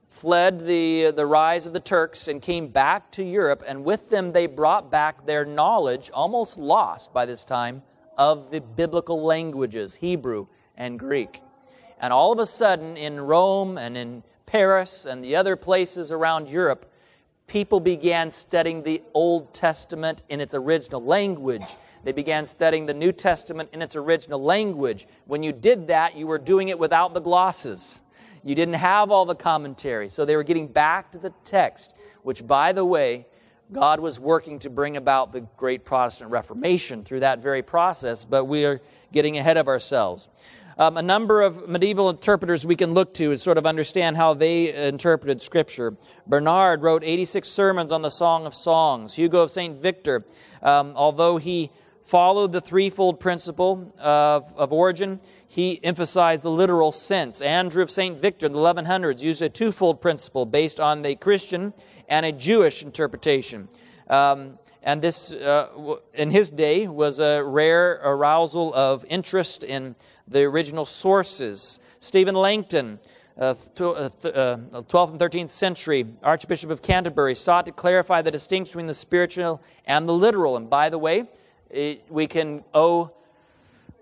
fled 0.08 0.66
the, 0.66 1.10
the 1.10 1.26
rise 1.26 1.66
of 1.66 1.72
the 1.72 1.80
Turks 1.80 2.28
and 2.28 2.40
came 2.40 2.68
back 2.68 3.10
to 3.12 3.24
Europe, 3.24 3.64
and 3.66 3.84
with 3.84 4.08
them 4.08 4.32
they 4.32 4.46
brought 4.46 4.90
back 4.90 5.26
their 5.26 5.44
knowledge, 5.44 6.10
almost 6.12 6.58
lost 6.58 7.12
by 7.12 7.26
this 7.26 7.44
time, 7.44 7.82
of 8.16 8.50
the 8.50 8.60
biblical 8.60 9.22
languages, 9.22 9.96
Hebrew 9.96 10.46
and 10.76 10.98
Greek. 10.98 11.42
And 12.00 12.12
all 12.12 12.32
of 12.32 12.38
a 12.38 12.46
sudden, 12.46 12.96
in 12.96 13.20
Rome 13.20 13.78
and 13.78 13.96
in 13.96 14.22
Paris 14.46 15.06
and 15.06 15.24
the 15.24 15.36
other 15.36 15.56
places 15.56 16.12
around 16.12 16.48
Europe, 16.48 16.92
people 17.46 17.80
began 17.80 18.30
studying 18.30 18.82
the 18.82 19.02
Old 19.14 19.52
Testament 19.54 20.22
in 20.28 20.40
its 20.40 20.54
original 20.54 21.02
language. 21.02 21.76
They 22.04 22.12
began 22.12 22.46
studying 22.46 22.86
the 22.86 22.94
New 22.94 23.12
Testament 23.12 23.70
in 23.72 23.82
its 23.82 23.96
original 23.96 24.42
language. 24.42 25.06
When 25.26 25.42
you 25.42 25.52
did 25.52 25.86
that, 25.88 26.16
you 26.16 26.26
were 26.26 26.38
doing 26.38 26.68
it 26.68 26.78
without 26.78 27.14
the 27.14 27.20
glosses. 27.20 28.02
You 28.42 28.54
didn't 28.54 28.74
have 28.74 29.10
all 29.10 29.24
the 29.24 29.34
commentary. 29.34 30.08
So 30.08 30.24
they 30.24 30.36
were 30.36 30.42
getting 30.42 30.66
back 30.66 31.12
to 31.12 31.18
the 31.18 31.32
text, 31.44 31.94
which, 32.22 32.46
by 32.46 32.72
the 32.72 32.84
way, 32.84 33.26
God 33.70 34.00
was 34.00 34.18
working 34.18 34.58
to 34.60 34.70
bring 34.70 34.96
about 34.96 35.32
the 35.32 35.42
great 35.56 35.84
Protestant 35.84 36.30
Reformation 36.30 37.04
through 37.04 37.20
that 37.20 37.38
very 37.38 37.62
process, 37.62 38.24
but 38.24 38.44
we 38.44 38.64
are 38.64 38.80
getting 39.12 39.38
ahead 39.38 39.56
of 39.56 39.68
ourselves 39.68 40.28
um, 40.78 40.96
a 40.96 41.02
number 41.02 41.42
of 41.42 41.68
medieval 41.68 42.10
interpreters 42.10 42.64
we 42.64 42.76
can 42.76 42.94
look 42.94 43.14
to 43.14 43.30
and 43.30 43.40
sort 43.40 43.58
of 43.58 43.66
understand 43.66 44.16
how 44.16 44.34
they 44.34 44.74
interpreted 44.74 45.42
Scripture. 45.42 45.96
Bernard 46.26 46.82
wrote 46.82 47.04
86 47.04 47.48
sermons 47.48 47.92
on 47.92 48.02
the 48.02 48.10
Song 48.10 48.46
of 48.46 48.54
Songs. 48.54 49.14
Hugo 49.14 49.42
of 49.42 49.50
St. 49.50 49.78
Victor, 49.80 50.24
um, 50.62 50.92
although 50.96 51.36
he 51.36 51.70
followed 52.04 52.52
the 52.52 52.60
threefold 52.60 53.20
principle 53.20 53.92
of, 53.98 54.54
of 54.56 54.72
Origen, 54.72 55.20
he 55.48 55.82
emphasized 55.84 56.42
the 56.42 56.50
literal 56.50 56.92
sense. 56.92 57.40
Andrew 57.40 57.82
of 57.82 57.90
St. 57.90 58.18
Victor 58.18 58.46
in 58.46 58.52
the 58.52 58.58
1100s 58.58 59.22
used 59.22 59.42
a 59.42 59.48
twofold 59.48 60.00
principle 60.00 60.46
based 60.46 60.80
on 60.80 61.02
the 61.02 61.14
Christian 61.14 61.72
and 62.08 62.26
a 62.26 62.32
Jewish 62.32 62.82
interpretation. 62.82 63.68
Um, 64.08 64.58
and 64.82 65.00
this, 65.00 65.32
uh, 65.32 65.96
in 66.14 66.30
his 66.30 66.50
day, 66.50 66.88
was 66.88 67.20
a 67.20 67.42
rare 67.42 68.00
arousal 68.02 68.74
of 68.74 69.04
interest 69.08 69.62
in 69.62 69.94
the 70.26 70.42
original 70.42 70.84
sources. 70.84 71.78
Stephen 72.00 72.34
Langton, 72.34 72.98
uh, 73.38 73.54
12th 73.54 74.24
uh, 74.24 74.28
uh, 74.28 74.58
and 74.78 74.86
13th 74.88 75.50
century 75.50 76.06
Archbishop 76.22 76.70
of 76.70 76.82
Canterbury, 76.82 77.34
sought 77.34 77.66
to 77.66 77.72
clarify 77.72 78.22
the 78.22 78.30
distinction 78.30 78.72
between 78.72 78.86
the 78.86 78.94
spiritual 78.94 79.62
and 79.86 80.08
the 80.08 80.12
literal. 80.12 80.56
And 80.56 80.68
by 80.68 80.88
the 80.88 80.98
way, 80.98 81.28
it, 81.72 82.04
we 82.08 82.26
can 82.26 82.62
owe 82.74 83.10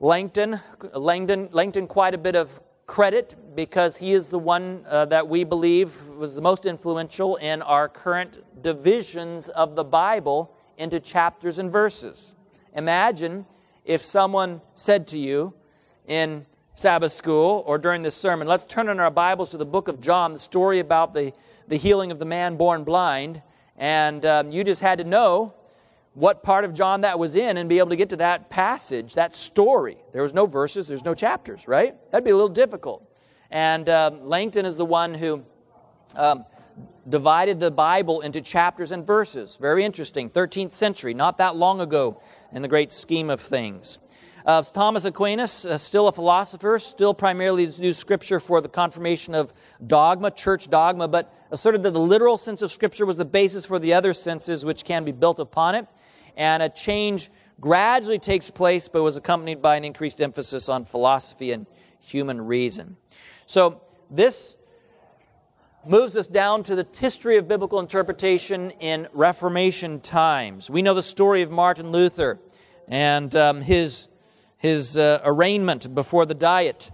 Langton, 0.01 0.61
Langdon, 0.93 1.49
Langton 1.53 1.87
quite 1.87 2.15
a 2.15 2.19
bit 2.19 2.35
of 2.35 2.61
credit 2.87 3.37
because 3.55 3.99
he 3.99 4.13
is 4.13 4.31
the 4.31 4.39
one 4.39 4.85
uh, 4.89 5.05
that 5.05 5.29
we 5.29 5.45
believe 5.45 6.09
was 6.09 6.35
the 6.35 6.41
most 6.41 6.67
influential 6.67 7.37
in 7.37 7.63
our 7.63 7.89
current 7.89 8.39
divisions 8.63 9.49
of 9.51 9.77
the 9.77 9.85
Bible 9.85 10.53
into 10.77 10.99
chapters 10.99 11.59
and 11.59 11.71
verses. 11.71 12.35
Imagine 12.75 13.47
if 13.85 14.03
someone 14.03 14.61
said 14.75 15.07
to 15.09 15.19
you 15.19 15.55
in 16.09 16.47
Sabbath 16.75 17.13
school 17.13 17.63
or 17.67 17.79
during 17.79 18.03
this 18.03 18.17
sermon, 18.17 18.49
let's 18.49 18.65
turn 18.65 18.89
in 18.89 18.99
our 18.99 19.11
Bibles 19.11 19.51
to 19.51 19.57
the 19.57 19.67
book 19.67 19.87
of 19.87 20.01
John, 20.01 20.33
the 20.33 20.39
story 20.39 20.81
about 20.81 21.15
the, 21.15 21.33
the 21.69 21.77
healing 21.77 22.11
of 22.11 22.19
the 22.19 22.25
man 22.25 22.57
born 22.57 22.85
blind, 22.85 23.43
and 23.77 24.25
um, 24.27 24.51
you 24.51 24.65
just 24.65 24.81
had 24.81 24.99
to 24.99 25.05
know 25.05 25.55
what 26.15 26.43
part 26.43 26.65
of 26.65 26.75
John 26.75 27.03
that 27.03 27.19
was 27.19 27.37
in 27.37 27.57
and 27.57 27.69
be 27.69 27.79
able 27.79 27.91
to 27.91 27.97
get 27.97 28.09
to 28.11 28.17
that 28.17 28.51
passage, 28.51 29.15
that 29.15 29.33
story. 29.33 29.99
There 30.13 30.23
was 30.23 30.35
no 30.35 30.47
verses, 30.47 30.89
there's 30.89 31.05
no 31.05 31.15
chapters, 31.15 31.69
right? 31.69 31.95
That'd 32.11 32.25
be 32.25 32.31
a 32.31 32.37
little 32.37 32.49
difficult. 32.49 33.07
And 33.51 33.89
um, 33.89 34.29
Langton 34.29 34.65
is 34.65 34.77
the 34.77 34.85
one 34.85 35.15
who 35.15 35.45
um, 36.17 36.45
divided 37.09 37.61
the 37.61 37.71
Bible 37.71 38.21
into 38.21 38.41
chapters 38.41 38.93
and 38.93 39.07
verses. 39.07 39.57
Very 39.57 39.85
interesting. 39.85 40.29
13th 40.29 40.73
century, 40.73 41.15
not 41.15 41.39
that 41.39 41.57
long 41.57 41.81
ago 41.81 42.21
in 42.53 42.63
the 42.63 42.69
great 42.69 42.93
scheme 42.93 43.31
of 43.31 43.41
things. 43.41 43.99
Uh, 44.45 44.63
Thomas 44.63 45.05
Aquinas, 45.05 45.67
uh, 45.67 45.77
still 45.77 46.09
a 46.09 46.13
philosopher, 46.13 46.79
still 46.79 47.13
primarily 47.13 47.65
used 47.65 47.99
Scripture 47.99 48.41
for 48.41 48.61
the 48.61 48.69
confirmation 48.69 49.35
of 49.35 49.53
dogma, 49.87 50.31
church 50.31 50.69
dogma, 50.71 51.09
but 51.09 51.33
asserted 51.51 51.83
that 51.83 51.93
the 51.93 52.01
literal 52.01 52.37
sense 52.37 52.63
of 52.63 52.73
Scripture 52.73 53.05
was 53.05 53.17
the 53.17 53.25
basis 53.25 53.67
for 53.67 53.79
the 53.79 53.93
other 53.93 54.15
senses 54.15 54.65
which 54.65 54.85
can 54.85 55.05
be 55.05 55.13
built 55.13 55.39
upon 55.39 55.75
it. 55.75 55.87
And 56.37 56.63
a 56.63 56.69
change 56.69 57.31
gradually 57.61 58.19
takes 58.19 58.51
place, 58.51 58.89
but 58.89 59.03
was 59.03 59.17
accompanied 59.17 59.61
by 59.61 59.77
an 59.77 59.85
increased 59.85 60.21
emphasis 60.23 60.69
on 60.69 60.85
philosophy 60.85 61.53
and 61.53 61.67
human 61.99 62.41
reason. 62.41 62.97
So, 63.47 63.83
this 64.11 64.57
moves 65.87 66.17
us 66.17 66.27
down 66.27 66.63
to 66.63 66.75
the 66.75 66.87
history 66.99 67.37
of 67.37 67.49
biblical 67.49 67.81
interpretation 67.81 68.71
in 68.73 69.09
Reformation 69.13 70.01
times. 70.01 70.69
We 70.69 70.83
know 70.83 70.95
the 70.95 71.03
story 71.03 71.43
of 71.43 71.51
Martin 71.51 71.91
Luther 71.91 72.39
and 72.87 73.35
um, 73.35 73.63
his 73.63 74.09
his 74.61 74.99
uh, 74.99 75.21
arraignment 75.25 75.95
before 75.95 76.27
the 76.27 76.35
Diet, 76.35 76.91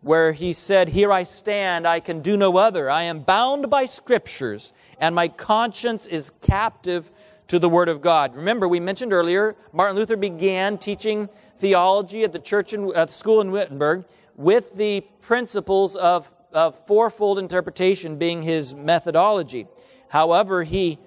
where 0.00 0.32
he 0.32 0.54
said, 0.54 0.88
Here 0.88 1.12
I 1.12 1.22
stand, 1.22 1.86
I 1.86 2.00
can 2.00 2.22
do 2.22 2.34
no 2.34 2.56
other. 2.56 2.90
I 2.90 3.02
am 3.02 3.20
bound 3.20 3.68
by 3.68 3.84
scriptures, 3.84 4.72
and 4.98 5.14
my 5.14 5.28
conscience 5.28 6.06
is 6.06 6.32
captive 6.40 7.10
to 7.48 7.58
the 7.58 7.68
Word 7.68 7.90
of 7.90 8.00
God. 8.00 8.34
Remember, 8.34 8.66
we 8.66 8.80
mentioned 8.80 9.12
earlier, 9.12 9.54
Martin 9.70 9.96
Luther 9.96 10.16
began 10.16 10.78
teaching 10.78 11.28
theology 11.58 12.24
at 12.24 12.32
the 12.32 12.38
church 12.38 12.70
the 12.70 13.06
school 13.08 13.42
in 13.42 13.50
Wittenberg 13.50 14.06
with 14.34 14.74
the 14.76 15.02
principles 15.20 15.96
of, 15.96 16.32
of 16.54 16.86
fourfold 16.86 17.38
interpretation 17.38 18.16
being 18.16 18.42
his 18.42 18.74
methodology. 18.74 19.66
However, 20.08 20.62
he 20.62 20.98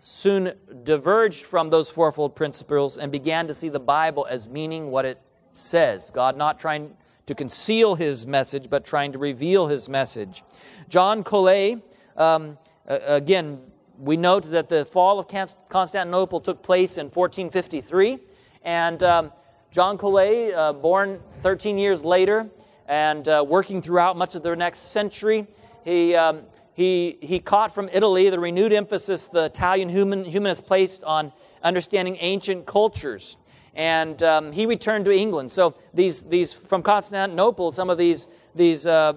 soon 0.00 0.52
diverged 0.84 1.44
from 1.44 1.70
those 1.70 1.90
fourfold 1.90 2.36
principles 2.36 2.96
and 2.96 3.10
began 3.10 3.48
to 3.48 3.54
see 3.54 3.68
the 3.68 3.80
Bible 3.80 4.24
as 4.30 4.48
meaning 4.48 4.92
what 4.92 5.04
it 5.04 5.20
says. 5.56 6.10
God 6.10 6.36
not 6.36 6.58
trying 6.58 6.96
to 7.26 7.34
conceal 7.34 7.96
his 7.96 8.26
message, 8.26 8.70
but 8.70 8.84
trying 8.84 9.12
to 9.12 9.18
reveal 9.18 9.66
his 9.66 9.88
message. 9.88 10.44
John 10.88 11.24
Colet, 11.24 11.80
um, 12.16 12.56
again, 12.86 13.60
we 13.98 14.16
note 14.16 14.50
that 14.50 14.68
the 14.68 14.84
fall 14.84 15.18
of 15.18 15.26
Constantinople 15.68 16.40
took 16.40 16.62
place 16.62 16.98
in 16.98 17.06
1453, 17.06 18.18
and 18.62 19.02
um, 19.02 19.32
John 19.70 19.98
Colet, 19.98 20.54
uh, 20.54 20.72
born 20.72 21.20
13 21.42 21.78
years 21.78 22.04
later 22.04 22.48
and 22.88 23.28
uh, 23.28 23.44
working 23.46 23.82
throughout 23.82 24.16
much 24.16 24.34
of 24.36 24.42
the 24.42 24.54
next 24.54 24.92
century, 24.92 25.46
he, 25.84 26.14
um, 26.14 26.42
he, 26.74 27.18
he 27.20 27.40
caught 27.40 27.74
from 27.74 27.88
Italy 27.92 28.30
the 28.30 28.38
renewed 28.38 28.72
emphasis 28.72 29.28
the 29.28 29.46
Italian 29.46 29.88
human, 29.88 30.24
humanists 30.24 30.64
placed 30.64 31.02
on 31.04 31.32
understanding 31.62 32.16
ancient 32.20 32.64
cultures 32.64 33.36
and 33.76 34.22
um, 34.22 34.52
he 34.52 34.64
returned 34.64 35.04
to 35.04 35.12
England. 35.12 35.52
So 35.52 35.74
these, 35.92 36.22
these 36.22 36.52
from 36.52 36.82
Constantinople, 36.82 37.70
some 37.72 37.90
of 37.90 37.98
these, 37.98 38.26
these 38.54 38.86
uh, 38.86 39.12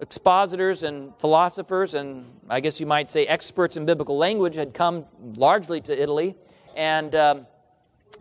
expositors 0.00 0.84
and 0.84 1.12
philosophers, 1.18 1.94
and 1.94 2.24
I 2.48 2.60
guess 2.60 2.78
you 2.78 2.86
might 2.86 3.10
say 3.10 3.26
experts 3.26 3.76
in 3.76 3.84
biblical 3.84 4.16
language, 4.16 4.54
had 4.54 4.72
come 4.72 5.04
largely 5.34 5.80
to 5.82 6.00
Italy, 6.00 6.36
and 6.76 7.14
um, 7.16 7.46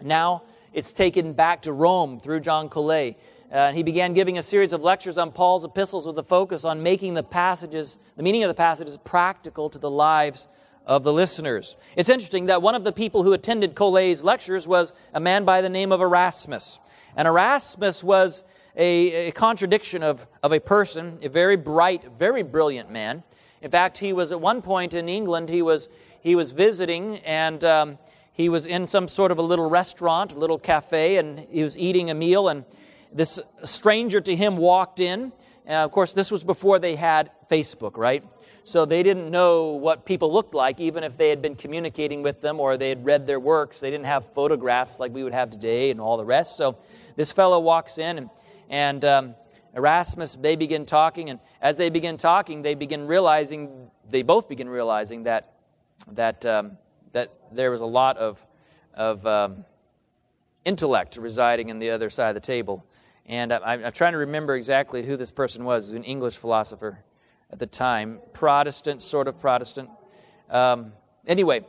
now 0.02 0.44
it's 0.74 0.94
taken 0.94 1.34
back 1.34 1.62
to 1.62 1.72
Rome 1.72 2.20
through 2.20 2.40
John 2.40 2.70
Colet. 2.70 3.16
Uh, 3.52 3.72
he 3.72 3.84
began 3.84 4.16
giving 4.16 4.40
a 4.40 4.44
series 4.44 4.74
of 4.74 4.82
lectures 4.82 5.20
on 5.20 5.32
Paul's 5.32 5.64
epistles 5.64 6.08
with 6.08 6.18
a 6.18 6.24
focus 6.24 6.66
on 6.66 6.82
making 6.82 7.14
the 7.14 7.22
passages, 7.22 8.00
the 8.18 8.24
meaning 8.24 8.44
of 8.44 8.48
the 8.48 8.56
passages, 8.56 8.98
practical 8.98 9.70
to 9.70 9.78
the 9.78 9.92
lives 9.92 10.48
of 10.86 11.04
the 11.04 11.14
listeners. 11.14 11.76
It's 11.96 12.10
interesting 12.10 12.48
that 12.48 12.62
one 12.62 12.76
of 12.76 12.84
the 12.84 12.92
people 12.92 13.24
who 13.24 13.34
attended 13.34 13.76
Colet's 13.76 14.24
lectures 14.24 14.68
was 14.68 14.94
a 15.14 15.20
man 15.20 15.46
by 15.46 15.62
the 15.62 15.70
name 15.70 15.92
of 15.92 16.02
Erasmus. 16.02 16.80
And 17.16 17.28
Erasmus 17.28 18.04
was 18.04 18.44
a, 18.76 19.28
a, 19.28 19.32
contradiction 19.32 20.04
of, 20.04 20.28
of 20.42 20.52
a 20.52 20.60
person, 20.60 21.20
a 21.22 21.30
very 21.30 21.56
bright, 21.56 22.06
very 22.18 22.44
brilliant 22.44 22.92
man. 22.92 23.24
In 23.62 23.72
fact, 23.72 24.00
he 24.00 24.12
was 24.12 24.32
at 24.32 24.42
one 24.42 24.62
point 24.62 24.94
in 24.94 25.08
England, 25.08 25.50
he 25.50 25.62
was, 25.62 25.90
he 26.22 26.36
was 26.36 26.52
visiting 26.52 27.18
and 27.20 27.64
um, 27.64 27.98
he 28.34 28.50
was 28.50 28.66
in 28.66 28.88
some 28.88 29.08
sort 29.08 29.32
of 29.32 29.38
a 29.38 29.42
little 29.42 29.70
restaurant, 29.70 30.34
a 30.34 30.38
little 30.38 30.58
cafe, 30.58 31.18
and 31.18 31.40
he 31.52 31.64
was 31.64 31.78
eating 31.78 32.10
a 32.10 32.14
meal. 32.14 32.50
And 32.50 32.66
this 33.12 33.40
stranger 33.64 34.20
to 34.22 34.36
him 34.36 34.58
walked 34.58 35.00
in. 35.00 35.32
Uh, 35.68 35.74
of 35.74 35.92
course, 35.92 36.14
this 36.14 36.32
was 36.32 36.44
before 36.44 36.80
they 36.80 36.96
had 36.96 37.32
Facebook, 37.50 37.96
right? 37.96 38.24
So 38.66 38.86
they 38.86 39.04
didn't 39.04 39.30
know 39.30 39.72
what 39.72 40.06
people 40.06 40.32
looked 40.32 40.54
like, 40.54 40.80
even 40.80 41.04
if 41.04 41.18
they 41.18 41.30
had 41.30 41.42
been 41.42 41.56
communicating 41.56 42.24
with 42.24 42.40
them 42.40 42.62
or 42.62 42.78
they 42.78 42.90
had 42.90 43.04
read 43.04 43.28
their 43.28 43.40
works. 43.40 43.82
They 43.82 43.92
didn't 43.92 44.06
have 44.06 44.34
photographs 44.34 45.02
like 45.02 45.14
we 45.14 45.24
would 45.24 45.34
have 45.34 45.50
today 45.50 45.92
and 45.92 46.00
all 46.00 46.16
the 46.16 46.26
rest. 46.26 46.56
So 46.56 46.78
this 47.18 47.32
fellow 47.32 47.60
walks 47.60 47.98
in 47.98 48.18
and, 48.18 48.30
and 48.70 49.04
um, 49.04 49.36
Erasmus, 49.76 50.36
they 50.36 50.56
begin 50.56 50.86
talking. 50.86 51.30
And 51.30 51.40
as 51.62 51.76
they 51.76 51.90
begin 51.90 52.16
talking, 52.16 52.62
they 52.62 52.74
begin 52.74 53.06
realizing, 53.06 53.92
they 54.10 54.22
both 54.22 54.48
begin 54.48 54.70
realizing 54.70 55.24
that, 55.24 55.52
that, 56.14 56.46
um, 56.46 56.78
that 57.12 57.34
there 57.52 57.70
was 57.70 57.82
a 57.82 57.86
lot 57.86 58.18
of, 58.18 58.46
of 58.94 59.28
um, 59.28 59.66
intellect 60.64 61.18
residing 61.18 61.68
in 61.68 61.80
the 61.80 61.90
other 61.90 62.10
side 62.10 62.30
of 62.30 62.36
the 62.36 62.40
table. 62.40 62.86
And 63.26 63.52
I'm, 63.52 63.84
I'm 63.84 63.92
trying 63.92 64.14
to 64.14 64.20
remember 64.20 64.56
exactly 64.56 65.06
who 65.06 65.18
this 65.18 65.32
person 65.32 65.66
was, 65.66 65.92
an 65.92 66.06
English 66.06 66.38
philosopher 66.38 67.00
at 67.54 67.60
the 67.60 67.68
time, 67.68 68.18
Protestant, 68.34 69.04
sort 69.04 69.28
of 69.28 69.40
Protestant. 69.40 69.88
Um, 70.50 70.92
anyway, 71.28 71.64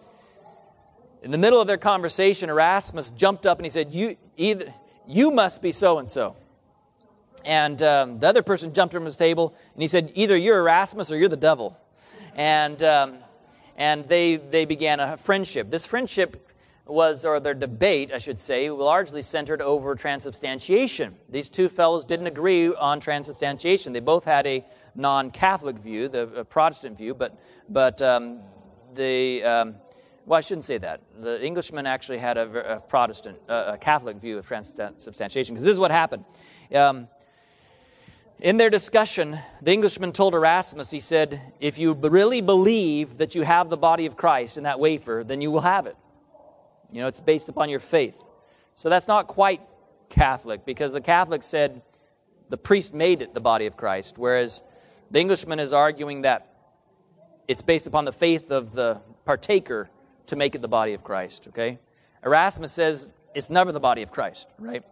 in 1.23 1.31
the 1.31 1.37
middle 1.37 1.61
of 1.61 1.67
their 1.67 1.77
conversation, 1.77 2.49
Erasmus 2.49 3.11
jumped 3.11 3.45
up 3.45 3.59
and 3.59 3.67
he 3.67 3.71
said, 3.71 3.93
"You 3.93 4.17
either 4.39 4.73
you 5.07 5.31
must 5.31 5.61
be 5.61 5.73
so 5.73 5.99
and 5.99 6.09
so." 6.09 6.37
And 7.45 7.83
um, 7.83 8.19
the 8.19 8.27
other 8.27 8.43
person 8.43 8.73
jumped 8.73 8.95
from 8.95 9.05
his 9.05 9.15
table 9.15 9.55
and 9.75 9.83
he 9.83 9.89
said, 9.89 10.11
"Either 10.15 10.39
you're 10.39 10.59
Erasmus 10.59 11.13
or 11.13 11.19
you're 11.19 11.29
the 11.29 11.37
devil." 11.37 11.79
And 12.35 12.83
um, 12.83 13.19
and 13.77 14.09
they 14.09 14.37
they 14.37 14.65
began 14.65 15.01
a 15.01 15.19
friendship. 15.19 15.69
This 15.69 15.85
friendship 15.85 16.51
was, 16.87 17.27
or 17.27 17.41
their 17.41 17.53
debate, 17.53 18.11
I 18.11 18.19
should 18.19 18.41
say, 18.41 18.71
largely 18.71 19.21
centered 19.21 19.61
over 19.61 19.95
transubstantiation. 19.95 21.17
These 21.29 21.51
two 21.51 21.69
fellows 21.69 22.07
didn't 22.07 22.27
agree 22.27 22.75
on 22.75 23.01
transubstantiation. 23.01 23.93
They 23.93 24.01
both 24.01 24.25
had 24.25 24.47
a 24.47 24.65
non-Catholic 24.95 25.79
view, 25.79 26.09
the 26.09 26.45
Protestant 26.49 26.97
view, 26.99 27.15
but 27.15 27.39
but 27.69 28.01
um, 28.03 28.41
the 28.95 29.43
um, 29.43 29.75
well, 30.27 30.39
I 30.39 30.41
shouldn't 30.41 30.65
say 30.65 30.79
that. 30.79 31.01
The 31.21 31.45
Englishman 31.45 31.87
actually 31.87 32.19
had 32.19 32.39
a, 32.39 32.77
a 32.77 32.81
Protestant, 32.81 33.39
uh, 33.49 33.73
a 33.75 33.79
Catholic 33.79 34.17
view 34.17 34.39
of 34.39 34.47
transubstantiation 34.47 35.55
because 35.55 35.65
this 35.65 35.73
is 35.73 35.79
what 35.79 35.91
happened. 35.91 36.25
Um, 36.75 37.09
in 38.41 38.57
their 38.57 38.71
discussion, 38.71 39.39
the 39.63 39.73
Englishman 39.73 40.13
told 40.13 40.35
Erasmus, 40.35 40.91
he 40.91 41.01
said, 41.01 41.41
If 41.61 41.79
you 41.79 41.93
really 41.93 42.41
believe 42.41 43.19
that 43.19 43.35
you 43.35 43.43
have 43.43 43.71
the 43.71 43.77
body 43.77 44.07
of 44.07 44.17
Christ 44.17 44.57
in 44.57 44.65
that 44.65 44.81
wafer, 44.81 45.25
then 45.27 45.41
you 45.41 45.51
will 45.51 45.61
have 45.61 45.87
it. 45.87 45.97
You 46.91 47.01
know, 47.01 47.07
it's 47.07 47.21
based 47.21 47.49
upon 47.49 47.69
your 47.69 47.81
faith. 47.81 48.23
So 48.75 48.89
that's 48.89 49.09
not 49.09 49.29
quite 49.29 49.61
Catholic 50.09 50.65
because 50.65 50.93
the 50.93 51.01
Catholic 51.01 51.43
said 51.43 51.83
the 52.49 52.57
priest 52.57 52.93
made 52.93 53.23
it 53.23 53.35
the 53.35 53.41
body 53.41 53.67
of 53.67 53.77
Christ, 53.77 54.19
whereas 54.19 54.63
the 55.11 55.21
Englishman 55.21 55.61
is 55.61 55.73
arguing 55.73 56.23
that 56.23 56.55
it's 57.47 57.63
based 57.63 57.87
upon 57.87 58.05
the 58.05 58.13
faith 58.13 58.51
of 58.51 58.73
the 58.73 59.01
partaker 59.25 59.89
to 60.27 60.37
make 60.37 60.55
it 60.55 60.63
the 60.63 60.69
body 60.69 60.95
of 60.95 61.05
Christ, 61.05 61.49
okay? 61.49 61.79
Erasmus 62.25 62.73
says 62.73 63.09
it's 63.35 63.51
never 63.51 63.73
the 63.73 63.81
body 63.81 64.03
of 64.03 64.11
Christ, 64.11 64.49
right? 64.59 64.83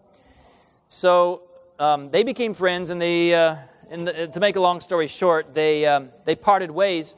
So 0.88 1.42
um, 1.78 2.10
they 2.10 2.22
became 2.22 2.52
friends, 2.52 2.90
and 2.90 3.00
they, 3.00 3.34
uh, 3.34 3.56
the, 3.90 4.28
to 4.32 4.40
make 4.40 4.56
a 4.56 4.60
long 4.60 4.80
story 4.80 5.06
short, 5.06 5.54
they, 5.54 5.86
um, 5.86 6.10
they 6.24 6.34
parted 6.34 6.70
ways. 6.70 7.14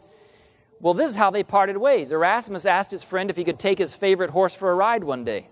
Well, 0.81 0.95
this 0.95 1.11
is 1.11 1.17
how 1.17 1.31
they 1.31 1.43
parted 1.43 1.77
ways. 1.77 2.13
Erasmus 2.13 2.67
asked 2.67 2.91
his 2.91 3.03
friend 3.03 3.31
if 3.31 3.37
he 3.37 3.45
could 3.45 3.59
take 3.59 3.79
his 3.79 3.95
favorite 3.95 4.31
horse 4.31 4.55
for 4.55 4.71
a 4.71 4.75
ride 4.75 5.03
one 5.03 5.25
day. 5.25 5.49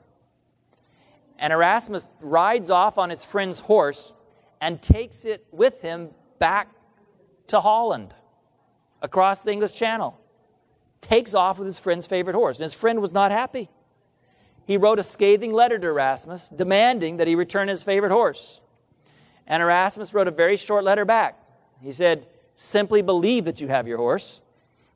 And 1.39 1.53
Erasmus 1.53 2.09
rides 2.21 2.71
off 2.71 2.99
on 2.99 3.11
his 3.11 3.25
friend's 3.25 3.61
horse 3.61 4.13
and 4.61 4.81
takes 4.81 5.25
it 5.25 5.45
with 5.51 5.83
him 5.83 6.11
back 6.39 6.69
to 7.53 7.61
Holland 7.61 8.15
across 9.03 9.45
the 9.45 9.53
English 9.53 9.75
Channel. 9.75 10.19
Takes 11.03 11.35
off 11.35 11.59
with 11.59 11.67
his 11.67 11.79
friend's 11.79 12.07
favorite 12.07 12.35
horse. 12.35 12.57
And 12.57 12.63
his 12.63 12.73
friend 12.73 13.01
was 13.01 13.13
not 13.13 13.31
happy. 13.31 13.69
He 14.65 14.79
wrote 14.79 14.99
a 14.99 15.03
scathing 15.03 15.53
letter 15.53 15.79
to 15.79 15.87
Erasmus 15.87 16.49
demanding 16.49 17.19
that 17.19 17.29
he 17.29 17.35
return 17.35 17.69
his 17.69 17.83
favorite 17.83 18.11
horse. 18.11 18.63
And 19.47 19.63
Erasmus 19.63 20.15
wrote 20.15 20.29
a 20.29 20.31
very 20.31 20.57
short 20.57 20.83
letter 20.83 21.05
back. 21.05 21.39
He 21.83 21.93
said, 21.93 22.27
Simply 22.55 23.03
believe 23.03 23.45
that 23.45 23.61
you 23.61 23.69
have 23.69 23.87
your 23.87 23.99
horse, 23.99 24.41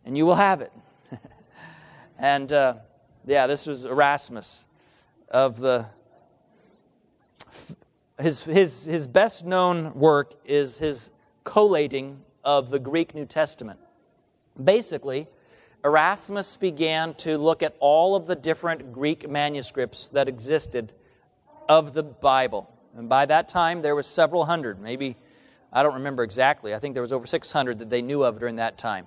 and 0.05 0.17
you 0.17 0.25
will 0.25 0.37
have 0.37 0.63
it. 0.63 0.73
and 2.19 2.51
uh, 2.53 2.77
yeah, 3.27 3.47
this 3.47 3.67
was 3.67 3.85
Erasmus 3.85 4.67
of 5.29 5.61
the. 5.61 5.87
His, 8.19 8.45
his, 8.45 8.87
his 8.87 9.07
best 9.07 9.45
known 9.45 9.93
work 9.95 10.35
is 10.47 10.79
his 10.79 11.11
collating 11.45 12.23
of 12.47 12.71
the 12.71 12.79
Greek 12.79 13.15
New 13.15 13.27
Testament. 13.27 13.81
Basically, 14.63 15.27
Erasmus 15.85 16.57
began 16.57 17.13
to 17.15 17.37
look 17.37 17.63
at 17.63 17.77
all 17.81 18.15
of 18.15 18.27
the 18.27 18.37
different 18.37 18.93
Greek 18.93 19.29
manuscripts 19.29 20.09
that 20.11 20.29
existed 20.29 20.95
of 21.69 21.93
the 21.93 22.05
Bible. 22.05 22.73
And 22.97 23.09
by 23.09 23.27
that 23.27 23.49
time, 23.49 23.83
there 23.83 23.95
was 23.95 24.07
several 24.07 24.47
hundred, 24.47 24.81
maybe, 24.81 25.17
I 25.73 25.83
don't 25.83 25.95
remember 25.95 26.23
exactly. 26.23 26.73
I 26.73 26.79
think 26.79 26.95
there 26.95 27.03
was 27.03 27.13
over 27.13 27.27
600 27.27 27.79
that 27.81 27.91
they 27.91 28.01
knew 28.01 28.23
of 28.23 28.39
during 28.39 28.57
that 28.57 28.79
time. 28.79 29.07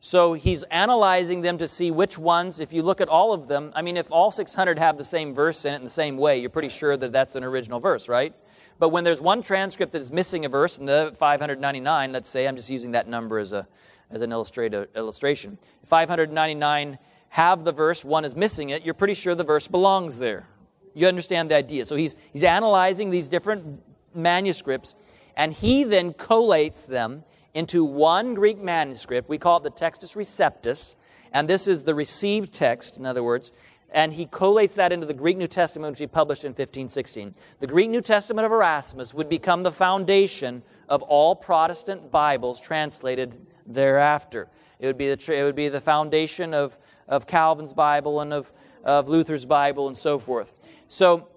So 0.00 0.32
he's 0.32 0.62
analyzing 0.64 1.42
them 1.42 1.58
to 1.58 1.68
see 1.68 1.90
which 1.90 2.18
ones, 2.18 2.58
if 2.58 2.72
you 2.72 2.82
look 2.82 3.00
at 3.00 3.08
all 3.08 3.32
of 3.32 3.48
them, 3.48 3.72
I 3.74 3.82
mean, 3.82 3.96
if 3.96 4.10
all 4.10 4.30
600 4.30 4.78
have 4.78 4.96
the 4.96 5.04
same 5.04 5.34
verse 5.34 5.64
in 5.64 5.74
it 5.74 5.76
in 5.76 5.84
the 5.84 5.90
same 5.90 6.16
way, 6.16 6.38
you're 6.38 6.50
pretty 6.50 6.68
sure 6.68 6.96
that 6.96 7.12
that's 7.12 7.34
an 7.34 7.44
original 7.44 7.80
verse, 7.80 8.08
right? 8.08 8.34
But 8.78 8.90
when 8.90 9.04
there's 9.04 9.20
one 9.20 9.42
transcript 9.42 9.92
that 9.92 10.00
is 10.00 10.12
missing 10.12 10.44
a 10.44 10.48
verse 10.48 10.78
in 10.78 10.86
the 10.86 11.12
599, 11.16 12.12
let's 12.12 12.28
say, 12.28 12.46
I'm 12.46 12.56
just 12.56 12.70
using 12.70 12.92
that 12.92 13.08
number 13.08 13.38
as, 13.38 13.52
a, 13.52 13.66
as 14.10 14.20
an 14.20 14.32
illustration. 14.32 15.58
599 15.86 16.98
have 17.30 17.64
the 17.64 17.72
verse, 17.72 18.04
one 18.04 18.24
is 18.24 18.36
missing 18.36 18.70
it, 18.70 18.84
you're 18.84 18.94
pretty 18.94 19.14
sure 19.14 19.34
the 19.34 19.44
verse 19.44 19.68
belongs 19.68 20.18
there. 20.18 20.46
You 20.94 21.06
understand 21.08 21.50
the 21.50 21.56
idea. 21.56 21.84
So 21.84 21.96
he's, 21.96 22.16
he's 22.32 22.44
analyzing 22.44 23.10
these 23.10 23.28
different 23.28 23.82
manuscripts, 24.14 24.94
and 25.36 25.52
he 25.52 25.84
then 25.84 26.14
collates 26.14 26.86
them 26.86 27.24
into 27.54 27.84
one 27.84 28.34
Greek 28.34 28.58
manuscript. 28.58 29.28
We 29.28 29.38
call 29.38 29.58
it 29.58 29.64
the 29.64 29.70
Textus 29.70 30.16
Receptus, 30.16 30.96
and 31.32 31.48
this 31.48 31.68
is 31.68 31.84
the 31.84 31.94
received 31.94 32.54
text, 32.54 32.96
in 32.96 33.04
other 33.04 33.22
words 33.22 33.52
and 33.90 34.12
he 34.12 34.26
collates 34.26 34.74
that 34.74 34.92
into 34.92 35.06
the 35.06 35.14
Greek 35.14 35.36
New 35.36 35.46
Testament, 35.46 35.92
which 35.92 35.98
he 35.98 36.06
published 36.06 36.44
in 36.44 36.50
1516. 36.50 37.32
The 37.60 37.66
Greek 37.66 37.88
New 37.88 38.02
Testament 38.02 38.44
of 38.44 38.52
Erasmus 38.52 39.14
would 39.14 39.28
become 39.28 39.62
the 39.62 39.72
foundation 39.72 40.62
of 40.88 41.02
all 41.02 41.34
Protestant 41.34 42.10
Bibles 42.10 42.60
translated 42.60 43.46
thereafter. 43.66 44.48
It 44.78 44.86
would 44.86 44.98
be 44.98 45.12
the, 45.12 45.34
it 45.34 45.42
would 45.42 45.56
be 45.56 45.68
the 45.68 45.80
foundation 45.80 46.52
of, 46.52 46.78
of 47.08 47.26
Calvin's 47.26 47.72
Bible 47.72 48.20
and 48.20 48.32
of, 48.32 48.52
of 48.84 49.08
Luther's 49.08 49.46
Bible 49.46 49.88
and 49.88 49.96
so 49.96 50.18
forth. 50.18 50.52
So 50.86 51.28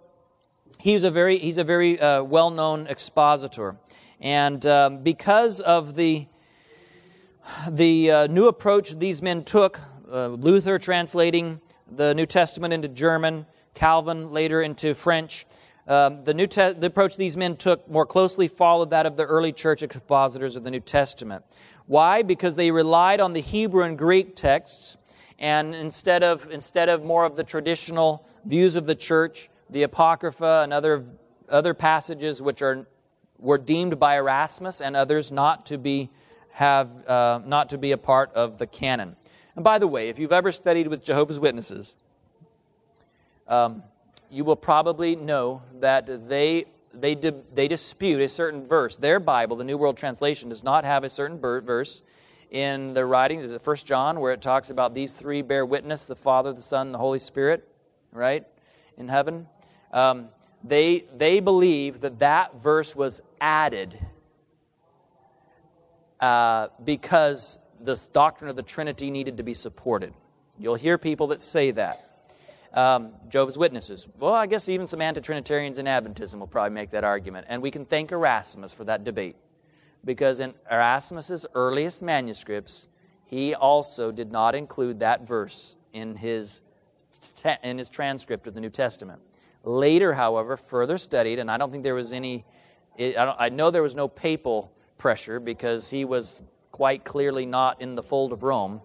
he's 0.77 1.03
a 1.03 1.11
very, 1.11 1.37
he's 1.37 1.57
a 1.57 1.63
very 1.63 1.99
uh, 1.99 2.23
well 2.23 2.49
known 2.49 2.85
expositor. 2.87 3.77
And 4.19 4.65
um, 4.65 5.03
because 5.03 5.61
of 5.61 5.95
the, 5.95 6.27
the 7.69 8.11
uh, 8.11 8.27
new 8.27 8.47
approach 8.47 8.99
these 8.99 9.21
men 9.21 9.43
took, 9.43 9.79
uh, 10.11 10.27
Luther 10.27 10.77
translating 10.77 11.61
the 11.95 12.13
New 12.13 12.25
Testament 12.25 12.73
into 12.73 12.88
German, 12.88 13.45
Calvin 13.73 14.32
later 14.32 14.62
into 14.62 14.93
French. 14.93 15.45
Um, 15.88 16.23
the, 16.23 16.34
New 16.34 16.47
Te- 16.47 16.73
the 16.73 16.88
approach 16.88 17.17
these 17.17 17.36
men 17.36 17.58
took 17.58 17.89
more 17.89 18.06
closely 18.06 18.47
followed 18.47 18.91
that 18.91 19.06
of 19.06 19.17
the 19.17 19.25
early 19.25 19.51
church 19.51 19.84
expositors 19.84 20.56
of 20.56 20.63
the 20.63 20.71
New 20.71 20.80
Testament. 20.80 21.43
Why? 21.88 22.21
Because 22.21 22.56
they 22.56 22.71
relied 22.71 23.19
on 23.19 23.34
the 23.34 23.41
Hebrew 23.41 23.84
and 23.84 23.97
Greek 23.97 24.36
texts, 24.36 24.97
and 25.39 25.75
instead 25.75 26.23
of, 26.23 26.49
instead 26.51 26.88
of 26.88 27.04
more 27.04 27.25
of 27.25 27.36
the 27.36 27.43
traditional 27.43 28.25
views 28.45 28.75
of 28.75 28.86
the 28.86 28.95
church, 28.95 29.49
the 29.69 29.84
Apocrypha 29.84 30.62
and 30.63 30.71
other, 30.71 31.04
other 31.49 31.73
passages 31.73 32.41
which 32.41 32.62
are, 32.62 32.86
were 33.39 33.58
deemed 33.58 33.99
by 33.99 34.17
Erasmus 34.17 34.82
and 34.82 34.95
others 34.95 35.32
not 35.32 35.65
to 35.65 35.77
be, 35.77 36.10
have, 36.51 36.89
uh, 37.08 37.41
not 37.45 37.69
to 37.69 37.77
be 37.77 37.91
a 37.91 37.97
part 37.97 38.32
of 38.34 38.60
the 38.60 38.67
canon. 38.67 39.15
And 39.55 39.63
by 39.63 39.79
the 39.79 39.87
way, 39.87 40.09
if 40.09 40.19
you've 40.19 40.31
ever 40.31 40.51
studied 40.51 40.87
with 40.87 41.03
Jehovah's 41.03 41.39
Witnesses, 41.39 41.95
um, 43.47 43.83
you 44.29 44.45
will 44.45 44.55
probably 44.55 45.15
know 45.15 45.61
that 45.79 46.29
they, 46.29 46.65
they, 46.93 47.15
di- 47.15 47.33
they 47.53 47.67
dispute 47.67 48.21
a 48.21 48.27
certain 48.27 48.65
verse. 48.65 48.95
Their 48.95 49.19
Bible, 49.19 49.57
the 49.57 49.65
New 49.65 49.77
World 49.77 49.97
Translation, 49.97 50.49
does 50.49 50.63
not 50.63 50.85
have 50.85 51.03
a 51.03 51.09
certain 51.09 51.37
verse 51.39 52.01
in 52.49 52.93
their 52.93 53.07
writings. 53.07 53.45
Is 53.45 53.53
it 53.53 53.61
First 53.61 53.85
John, 53.85 54.19
where 54.19 54.31
it 54.31 54.41
talks 54.41 54.69
about 54.69 54.93
these 54.93 55.13
three 55.13 55.41
bear 55.41 55.65
witness 55.65 56.05
the 56.05 56.15
Father, 56.15 56.53
the 56.53 56.61
Son, 56.61 56.91
the 56.91 56.97
Holy 56.97 57.19
Spirit, 57.19 57.67
right, 58.13 58.45
in 58.97 59.09
heaven? 59.09 59.47
Um, 59.91 60.29
they, 60.63 61.05
they 61.17 61.39
believe 61.39 62.01
that 62.01 62.19
that 62.19 62.61
verse 62.61 62.95
was 62.95 63.21
added 63.39 63.97
uh, 66.21 66.67
because 66.83 67.57
this 67.85 68.07
doctrine 68.07 68.49
of 68.49 68.55
the 68.55 68.63
Trinity 68.63 69.11
needed 69.11 69.37
to 69.37 69.43
be 69.43 69.53
supported. 69.53 70.13
You'll 70.57 70.75
hear 70.75 70.97
people 70.97 71.27
that 71.27 71.41
say 71.41 71.71
that. 71.71 72.07
Um, 72.73 73.11
Jehovah's 73.27 73.57
Witnesses. 73.57 74.07
Well, 74.17 74.33
I 74.33 74.45
guess 74.45 74.69
even 74.69 74.87
some 74.87 75.01
anti 75.01 75.19
Trinitarians 75.19 75.77
in 75.77 75.87
Adventism 75.87 76.39
will 76.39 76.47
probably 76.47 76.73
make 76.73 76.91
that 76.91 77.03
argument. 77.03 77.47
And 77.49 77.61
we 77.61 77.71
can 77.71 77.85
thank 77.85 78.11
Erasmus 78.11 78.73
for 78.73 78.85
that 78.85 79.03
debate. 79.03 79.35
Because 80.05 80.39
in 80.39 80.53
Erasmus's 80.69 81.45
earliest 81.53 82.01
manuscripts, 82.01 82.87
he 83.25 83.53
also 83.53 84.11
did 84.11 84.31
not 84.31 84.55
include 84.55 84.99
that 84.99 85.27
verse 85.27 85.75
in 85.93 86.15
his, 86.15 86.61
in 87.63 87.77
his 87.77 87.89
transcript 87.89 88.47
of 88.47 88.53
the 88.53 88.61
New 88.61 88.69
Testament. 88.69 89.21
Later, 89.63 90.13
however, 90.13 90.57
further 90.57 90.97
studied, 90.97 91.39
and 91.39 91.51
I 91.51 91.57
don't 91.57 91.71
think 91.71 91.83
there 91.83 91.95
was 91.95 92.13
any, 92.13 92.45
I, 92.99 93.35
I 93.37 93.49
know 93.49 93.69
there 93.69 93.83
was 93.83 93.95
no 93.95 94.07
papal 94.07 94.71
pressure 94.97 95.39
because 95.39 95.89
he 95.89 96.03
was 96.03 96.41
quite 96.81 97.05
clearly 97.05 97.45
not 97.45 97.79
in 97.79 97.93
the 97.93 98.01
fold 98.01 98.33
of 98.33 98.41
Rome. 98.41 98.81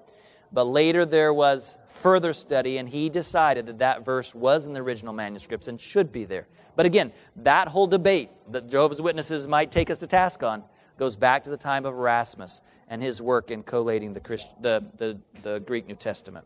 But 0.52 0.64
later 0.64 1.06
there 1.06 1.32
was 1.32 1.78
further 1.88 2.34
study, 2.34 2.76
and 2.76 2.86
he 2.86 3.08
decided 3.08 3.64
that 3.68 3.78
that 3.78 4.04
verse 4.04 4.34
was 4.34 4.66
in 4.66 4.74
the 4.74 4.80
original 4.80 5.14
manuscripts 5.14 5.66
and 5.66 5.80
should 5.80 6.12
be 6.12 6.26
there. 6.26 6.46
But 6.76 6.84
again, 6.84 7.10
that 7.36 7.68
whole 7.68 7.86
debate 7.86 8.28
that 8.50 8.68
Jehovah's 8.68 9.00
Witnesses 9.00 9.48
might 9.48 9.70
take 9.70 9.88
us 9.88 9.96
to 10.00 10.06
task 10.06 10.42
on 10.42 10.62
goes 10.98 11.16
back 11.16 11.44
to 11.44 11.50
the 11.50 11.56
time 11.56 11.86
of 11.86 11.94
Erasmus 11.94 12.60
and 12.86 13.02
his 13.02 13.22
work 13.22 13.50
in 13.50 13.62
collating 13.62 14.12
the, 14.12 14.20
Christ, 14.20 14.50
the, 14.60 14.84
the, 14.98 15.18
the 15.40 15.60
Greek 15.60 15.88
New 15.88 15.94
Testament. 15.94 16.44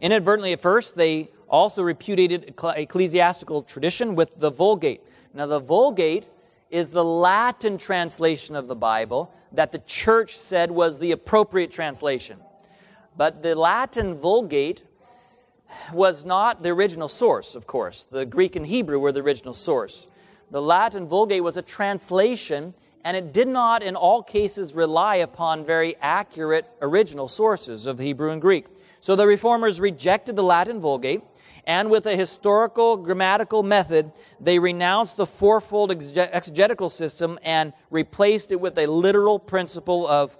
Inadvertently, 0.00 0.52
at 0.54 0.60
first, 0.60 0.96
they 0.96 1.30
also 1.48 1.84
repudiated 1.84 2.52
ecclesiastical 2.60 3.62
tradition 3.62 4.16
with 4.16 4.36
the 4.40 4.50
Vulgate. 4.50 5.02
Now, 5.34 5.46
the 5.46 5.60
Vulgate 5.60 6.28
is 6.72 6.88
the 6.88 7.04
Latin 7.04 7.76
translation 7.76 8.56
of 8.56 8.66
the 8.66 8.74
Bible 8.74 9.32
that 9.52 9.72
the 9.72 9.78
church 9.80 10.38
said 10.38 10.70
was 10.70 10.98
the 10.98 11.12
appropriate 11.12 11.70
translation. 11.70 12.40
But 13.14 13.42
the 13.42 13.54
Latin 13.54 14.16
Vulgate 14.16 14.82
was 15.92 16.24
not 16.24 16.62
the 16.62 16.70
original 16.70 17.08
source, 17.08 17.54
of 17.54 17.66
course. 17.66 18.06
The 18.10 18.24
Greek 18.24 18.56
and 18.56 18.66
Hebrew 18.66 18.98
were 18.98 19.12
the 19.12 19.20
original 19.20 19.52
source. 19.52 20.06
The 20.50 20.62
Latin 20.62 21.06
Vulgate 21.06 21.44
was 21.44 21.58
a 21.58 21.62
translation, 21.62 22.72
and 23.04 23.18
it 23.18 23.34
did 23.34 23.48
not, 23.48 23.82
in 23.82 23.94
all 23.94 24.22
cases, 24.22 24.72
rely 24.72 25.16
upon 25.16 25.66
very 25.66 25.96
accurate 26.00 26.66
original 26.80 27.28
sources 27.28 27.86
of 27.86 27.98
Hebrew 27.98 28.30
and 28.30 28.40
Greek. 28.40 28.64
So 29.00 29.14
the 29.14 29.26
reformers 29.26 29.78
rejected 29.78 30.36
the 30.36 30.42
Latin 30.42 30.80
Vulgate 30.80 31.22
and 31.64 31.90
with 31.90 32.06
a 32.06 32.16
historical 32.16 32.96
grammatical 32.96 33.62
method, 33.62 34.12
they 34.40 34.58
renounced 34.58 35.16
the 35.16 35.26
fourfold 35.26 35.90
exegetical 35.90 36.88
system 36.88 37.38
and 37.42 37.72
replaced 37.90 38.50
it 38.50 38.60
with 38.60 38.76
a 38.78 38.86
literal 38.86 39.38
principle 39.38 40.06
of 40.06 40.36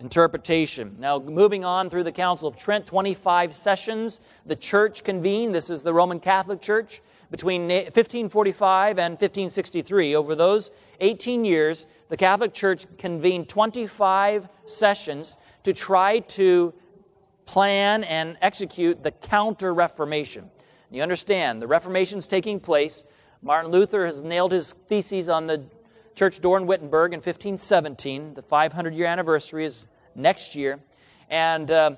interpretation. 0.00 0.96
Now, 0.98 1.18
moving 1.18 1.64
on 1.64 1.88
through 1.88 2.04
the 2.04 2.12
Council 2.12 2.46
of 2.46 2.56
Trent, 2.56 2.86
25 2.86 3.54
sessions, 3.54 4.20
the 4.44 4.56
church 4.56 5.02
convened. 5.02 5.54
This 5.54 5.70
is 5.70 5.82
the 5.82 5.94
Roman 5.94 6.20
Catholic 6.20 6.60
Church 6.60 7.00
between 7.30 7.62
1545 7.62 8.98
and 8.98 9.12
1563. 9.12 10.14
Over 10.14 10.34
those 10.34 10.70
18 11.00 11.46
years, 11.46 11.86
the 12.10 12.16
Catholic 12.18 12.52
Church 12.52 12.86
convened 12.98 13.48
25 13.48 14.48
sessions 14.64 15.38
to 15.62 15.72
try 15.72 16.18
to 16.18 16.74
plan 17.46 18.04
and 18.04 18.36
execute 18.42 19.02
the 19.02 19.12
Counter 19.12 19.72
Reformation. 19.72 20.50
You 20.90 21.02
understand, 21.02 21.60
the 21.60 21.66
Reformation's 21.66 22.26
taking 22.28 22.60
place. 22.60 23.04
Martin 23.42 23.72
Luther 23.72 24.06
has 24.06 24.22
nailed 24.22 24.52
his 24.52 24.72
theses 24.72 25.28
on 25.28 25.46
the 25.48 25.64
church 26.14 26.40
door 26.40 26.56
in 26.56 26.66
Wittenberg 26.66 27.12
in 27.12 27.18
1517. 27.18 28.34
The 28.34 28.42
500 28.42 28.94
year 28.94 29.06
anniversary 29.06 29.64
is 29.64 29.88
next 30.14 30.54
year. 30.54 30.78
And 31.28 31.70
uh, 31.70 31.96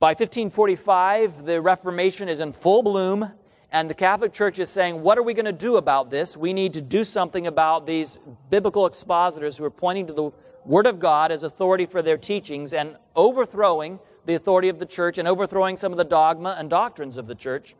by 0.00 0.10
1545, 0.10 1.44
the 1.44 1.60
Reformation 1.60 2.28
is 2.28 2.40
in 2.40 2.52
full 2.52 2.82
bloom, 2.82 3.30
And 3.70 3.90
the 3.90 3.94
Catholic 3.94 4.32
Church 4.32 4.58
is 4.58 4.70
saying, 4.70 5.02
what 5.02 5.18
are 5.18 5.22
we 5.22 5.34
going 5.34 5.44
to 5.44 5.52
do 5.52 5.76
about 5.76 6.08
this? 6.08 6.36
We 6.36 6.52
need 6.52 6.72
to 6.74 6.80
do 6.80 7.04
something 7.04 7.46
about 7.46 7.86
these 7.86 8.18
biblical 8.48 8.86
expositors 8.86 9.58
who 9.58 9.64
are 9.64 9.70
pointing 9.70 10.06
to 10.06 10.12
the 10.12 10.30
Word 10.64 10.86
of 10.86 10.98
God 10.98 11.30
as 11.30 11.42
authority 11.42 11.84
for 11.84 12.00
their 12.00 12.16
teachings 12.16 12.72
and 12.72 12.96
overthrowing 13.14 13.98
the 14.26 14.34
authority 14.34 14.68
of 14.68 14.78
the 14.78 14.86
church 14.86 15.18
and 15.18 15.28
overthrowing 15.28 15.76
some 15.76 15.92
of 15.92 15.98
the 15.98 16.04
dogma 16.04 16.56
and 16.58 16.70
doctrines 16.70 17.16
of 17.16 17.26
the 17.26 17.34
church. 17.34 17.74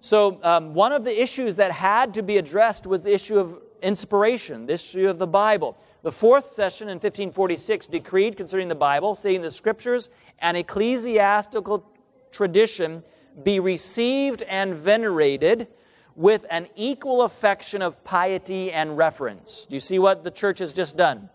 So, 0.00 0.38
um, 0.42 0.74
one 0.74 0.92
of 0.92 1.02
the 1.02 1.22
issues 1.22 1.56
that 1.56 1.72
had 1.72 2.14
to 2.14 2.22
be 2.22 2.36
addressed 2.36 2.86
was 2.86 3.00
the 3.02 3.14
issue 3.14 3.38
of 3.38 3.58
inspiration, 3.80 4.66
the 4.66 4.74
issue 4.74 5.08
of 5.08 5.18
the 5.18 5.26
Bible. 5.26 5.78
The 6.02 6.12
fourth 6.12 6.44
session 6.44 6.88
in 6.88 6.96
1546 6.96 7.86
decreed 7.86 8.36
concerning 8.36 8.68
the 8.68 8.74
Bible, 8.74 9.14
saying 9.14 9.40
the 9.40 9.50
scriptures 9.50 10.10
and 10.40 10.56
ecclesiastical 10.56 11.90
tradition 12.32 13.02
be 13.42 13.60
received 13.60 14.42
and 14.42 14.74
venerated 14.74 15.68
with 16.16 16.46
an 16.50 16.68
equal 16.76 17.22
affection 17.22 17.82
of 17.82 18.02
piety 18.04 18.70
and 18.70 18.96
reverence. 18.96 19.66
Do 19.66 19.74
you 19.74 19.80
see 19.80 19.98
what 19.98 20.22
the 20.22 20.30
church 20.30 20.58
has 20.58 20.72
just 20.72 20.96
done? 20.96 21.30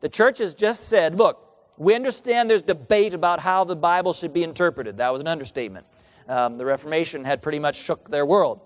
The 0.00 0.08
church 0.08 0.38
has 0.38 0.54
just 0.54 0.88
said, 0.88 1.16
look, 1.16 1.49
we 1.80 1.94
understand 1.94 2.50
there's 2.50 2.60
debate 2.60 3.14
about 3.14 3.40
how 3.40 3.64
the 3.64 3.74
Bible 3.74 4.12
should 4.12 4.34
be 4.34 4.42
interpreted. 4.42 4.98
That 4.98 5.10
was 5.14 5.22
an 5.22 5.26
understatement. 5.26 5.86
Um, 6.28 6.58
the 6.58 6.66
Reformation 6.66 7.24
had 7.24 7.40
pretty 7.40 7.58
much 7.58 7.76
shook 7.76 8.10
their 8.10 8.26
world. 8.26 8.60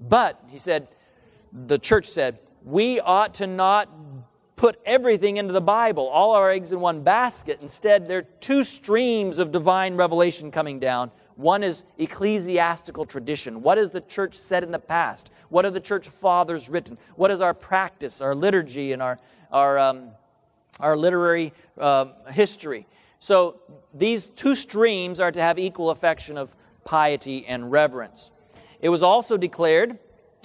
But, 0.00 0.40
he 0.46 0.56
said, 0.56 0.86
the 1.52 1.78
church 1.78 2.06
said, 2.06 2.38
we 2.64 3.00
ought 3.00 3.34
to 3.34 3.48
not 3.48 3.90
put 4.54 4.78
everything 4.86 5.36
into 5.38 5.52
the 5.52 5.60
Bible, 5.60 6.06
all 6.06 6.30
our 6.30 6.48
eggs 6.48 6.70
in 6.70 6.78
one 6.78 7.02
basket. 7.02 7.58
Instead, 7.60 8.06
there 8.06 8.18
are 8.18 8.26
two 8.38 8.62
streams 8.62 9.40
of 9.40 9.50
divine 9.50 9.96
revelation 9.96 10.52
coming 10.52 10.78
down 10.78 11.10
one 11.40 11.62
is 11.62 11.84
ecclesiastical 11.96 13.06
tradition. 13.06 13.62
What 13.62 13.78
has 13.78 13.90
the 13.90 14.02
church 14.02 14.34
said 14.34 14.62
in 14.62 14.70
the 14.70 14.78
past? 14.78 15.32
What 15.48 15.64
have 15.64 15.72
the 15.72 15.80
church 15.80 16.06
fathers 16.06 16.68
written? 16.68 16.98
What 17.16 17.30
is 17.30 17.40
our 17.40 17.54
practice, 17.54 18.20
our 18.20 18.34
liturgy, 18.34 18.92
and 18.92 19.00
our, 19.00 19.18
our, 19.50 19.78
um, 19.78 20.10
our 20.80 20.96
literary 20.96 21.52
um, 21.78 22.12
history? 22.30 22.86
So 23.18 23.60
these 23.92 24.28
two 24.28 24.54
streams 24.54 25.20
are 25.20 25.30
to 25.30 25.40
have 25.40 25.58
equal 25.58 25.90
affection 25.90 26.38
of 26.38 26.54
piety 26.84 27.46
and 27.46 27.70
reverence. 27.70 28.30
It 28.80 28.88
was 28.88 29.02
also 29.02 29.36
declared, 29.36 29.98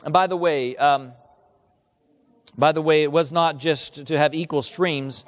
and 0.04 0.14
by 0.14 0.28
the 0.28 0.38
way, 0.38 0.76
um, 0.78 1.14
by 2.58 2.72
the 2.72 2.82
way, 2.82 3.04
it 3.04 3.12
was 3.12 3.32
not 3.32 3.58
just 3.58 4.06
to 4.08 4.18
have 4.18 4.34
equal 4.34 4.62
streams, 4.62 5.26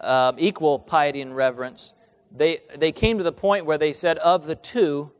uh, 0.00 0.32
equal 0.38 0.78
piety 0.78 1.20
and 1.20 1.34
reverence 1.34 1.94
they, 2.36 2.60
they 2.76 2.92
came 2.92 3.18
to 3.18 3.24
the 3.24 3.32
point 3.32 3.66
where 3.66 3.78
they 3.78 3.92
said, 3.92 4.18
of 4.18 4.46
the 4.46 4.54
two, 4.54 5.10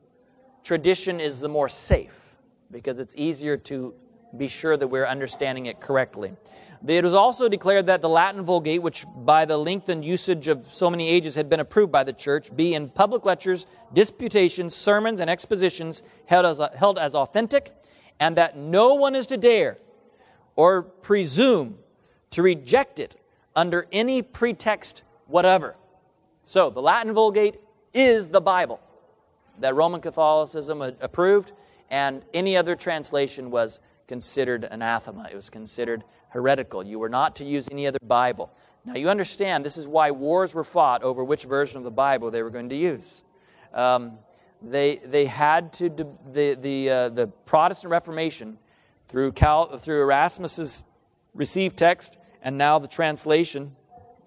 tradition 0.63 1.21
is 1.21 1.41
the 1.41 1.49
more 1.49 1.69
safe 1.69 2.37
because 2.71 2.99
it's 2.99 3.15
easier 3.17 3.57
to 3.57 3.95
be 4.37 4.49
sure 4.49 4.77
that 4.77 4.89
we're 4.89 5.07
understanding 5.07 5.67
it 5.67 5.81
correctly. 5.81 6.37
It 6.87 7.05
was 7.05 7.15
also 7.15 7.49
declared 7.49 7.87
that 7.87 8.01
the 8.01 8.09
Latin 8.09 8.43
Vulgate, 8.43 8.83
which 8.83 9.07
by 9.17 9.45
the 9.45 9.57
lengthened 9.57 10.05
usage 10.05 10.49
of 10.49 10.67
so 10.73 10.91
many 10.91 11.09
ages 11.09 11.35
had 11.35 11.49
been 11.49 11.61
approved 11.61 11.91
by 11.91 12.05
the 12.05 12.13
church, 12.13 12.55
be 12.55 12.75
in 12.75 12.91
public 12.91 13.25
lectures, 13.25 13.67
disputations, 13.93 14.75
sermons, 14.75 15.21
and 15.21 15.31
expositions 15.31 16.03
held 16.27 16.47
as, 16.47 16.61
held 16.77 16.99
as 16.99 17.15
authentic, 17.15 17.75
and 18.21 18.37
that 18.37 18.57
no 18.57 18.95
one 18.95 19.15
is 19.15 19.27
to 19.29 19.37
dare 19.37 19.79
or 20.55 20.83
presume 20.83 21.79
to 22.31 22.43
reject 22.43 23.01
it 23.01 23.17
under 23.55 23.87
any 23.91 24.23
pretext 24.23 25.03
whatever. 25.27 25.75
So, 26.45 26.71
the 26.71 26.83
Latin 26.83 27.13
Vulgate 27.13 27.57
is 27.93 28.29
the 28.29 28.41
Bible 28.41 28.81
that 29.59 29.75
Roman 29.75 30.01
Catholicism 30.01 30.83
approved, 30.83 31.53
and 31.91 32.23
any 32.35 32.57
other 32.57 32.77
translation 32.77 33.51
was 33.51 33.81
considered 34.07 34.65
anathema. 34.65 35.29
It 35.31 35.35
was 35.35 35.51
considered 35.51 36.05
heretical. 36.31 36.85
You 36.85 36.99
were 36.99 37.09
not 37.09 37.37
to 37.37 37.45
use 37.45 37.69
any 37.71 37.87
other 37.87 37.99
Bible. 38.03 38.53
Now, 38.85 38.95
you 38.95 39.09
understand 39.09 39.65
this 39.65 39.77
is 39.77 39.89
why 39.89 40.11
wars 40.11 40.55
were 40.55 40.65
fought 40.65 41.03
over 41.03 41.25
which 41.25 41.45
version 41.45 41.79
of 41.79 41.85
the 41.85 41.91
Bible 41.91 42.31
they 42.31 42.43
were 42.43 42.51
going 42.51 42.69
to 42.69 42.77
use. 42.77 43.25
Um, 43.75 44.19
they, 44.63 45.01
they 45.05 45.27
had 45.27 45.73
to, 45.75 45.89
the, 45.89 46.55
the, 46.61 46.91
uh, 46.91 47.09
the 47.11 47.27
Protestant 47.27 47.91
Reformation, 47.91 48.59
through, 49.09 49.33
Cal, 49.33 49.77
through 49.79 50.03
Erasmus's 50.03 50.83
received 51.35 51.77
text, 51.77 52.19
and 52.43 52.59
now 52.59 52.79
the 52.79 52.89
translation 52.89 53.77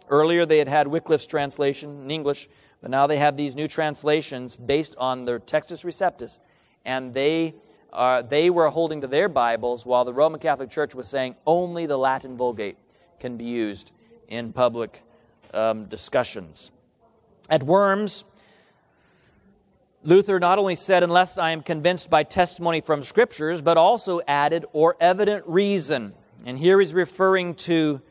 Earlier, 0.09 0.45
they 0.45 0.57
had 0.57 0.67
had 0.67 0.87
Wycliffe's 0.87 1.27
translation 1.27 2.03
in 2.03 2.11
English, 2.11 2.49
but 2.81 2.89
now 2.89 3.05
they 3.05 3.17
have 3.17 3.37
these 3.37 3.55
new 3.55 3.67
translations 3.67 4.55
based 4.55 4.95
on 4.97 5.25
their 5.25 5.39
Textus 5.39 5.85
Receptus. 5.85 6.39
And 6.83 7.13
they, 7.13 7.55
are, 7.91 8.23
they 8.23 8.49
were 8.49 8.69
holding 8.69 9.01
to 9.01 9.07
their 9.07 9.29
Bibles 9.29 9.85
while 9.85 10.05
the 10.05 10.13
Roman 10.13 10.39
Catholic 10.39 10.69
Church 10.69 10.95
was 10.95 11.07
saying 11.07 11.35
only 11.45 11.85
the 11.85 11.97
Latin 11.97 12.37
Vulgate 12.37 12.77
can 13.19 13.37
be 13.37 13.45
used 13.45 13.91
in 14.27 14.53
public 14.53 15.03
um, 15.53 15.85
discussions. 15.85 16.71
At 17.49 17.63
Worms, 17.63 18.25
Luther 20.03 20.39
not 20.39 20.59
only 20.59 20.75
said, 20.75 21.03
Unless 21.03 21.37
I 21.37 21.51
am 21.51 21.61
convinced 21.61 22.09
by 22.09 22.23
testimony 22.23 22.81
from 22.81 23.01
Scriptures, 23.01 23.61
but 23.61 23.77
also 23.77 24.21
added, 24.27 24.65
or 24.71 24.95
evident 24.99 25.43
reason. 25.47 26.13
And 26.45 26.57
here 26.57 26.79
he's 26.79 26.93
referring 26.93 27.55
to 27.55 28.01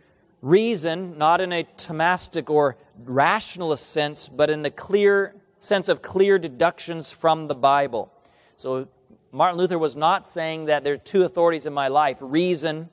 reason, 0.43 1.17
not 1.17 1.41
in 1.41 1.53
a 1.53 1.65
Thomistic 1.65 2.51
or 2.51 2.77
rationalist 3.05 3.91
sense, 3.91 4.29
but 4.29 4.51
in 4.51 4.63
the 4.63 4.71
clear 4.71 5.35
sense 5.61 5.89
of 5.89 6.03
clear 6.03 6.39
deductions 6.39 7.11
from 7.11 7.49
the 7.49 7.55
Bible. 7.55 8.13
So 8.57 8.89
Martin 9.31 9.59
Luther 9.59 9.79
was 9.79 9.95
not 9.95 10.27
saying 10.27 10.67
that 10.67 10.85
there 10.85 10.95
are 10.95 10.99
two 10.99 11.25
authorities 11.25 11.67
in 11.67 11.73
my 11.73 11.89
life 11.89 12.17
reason 12.21 12.89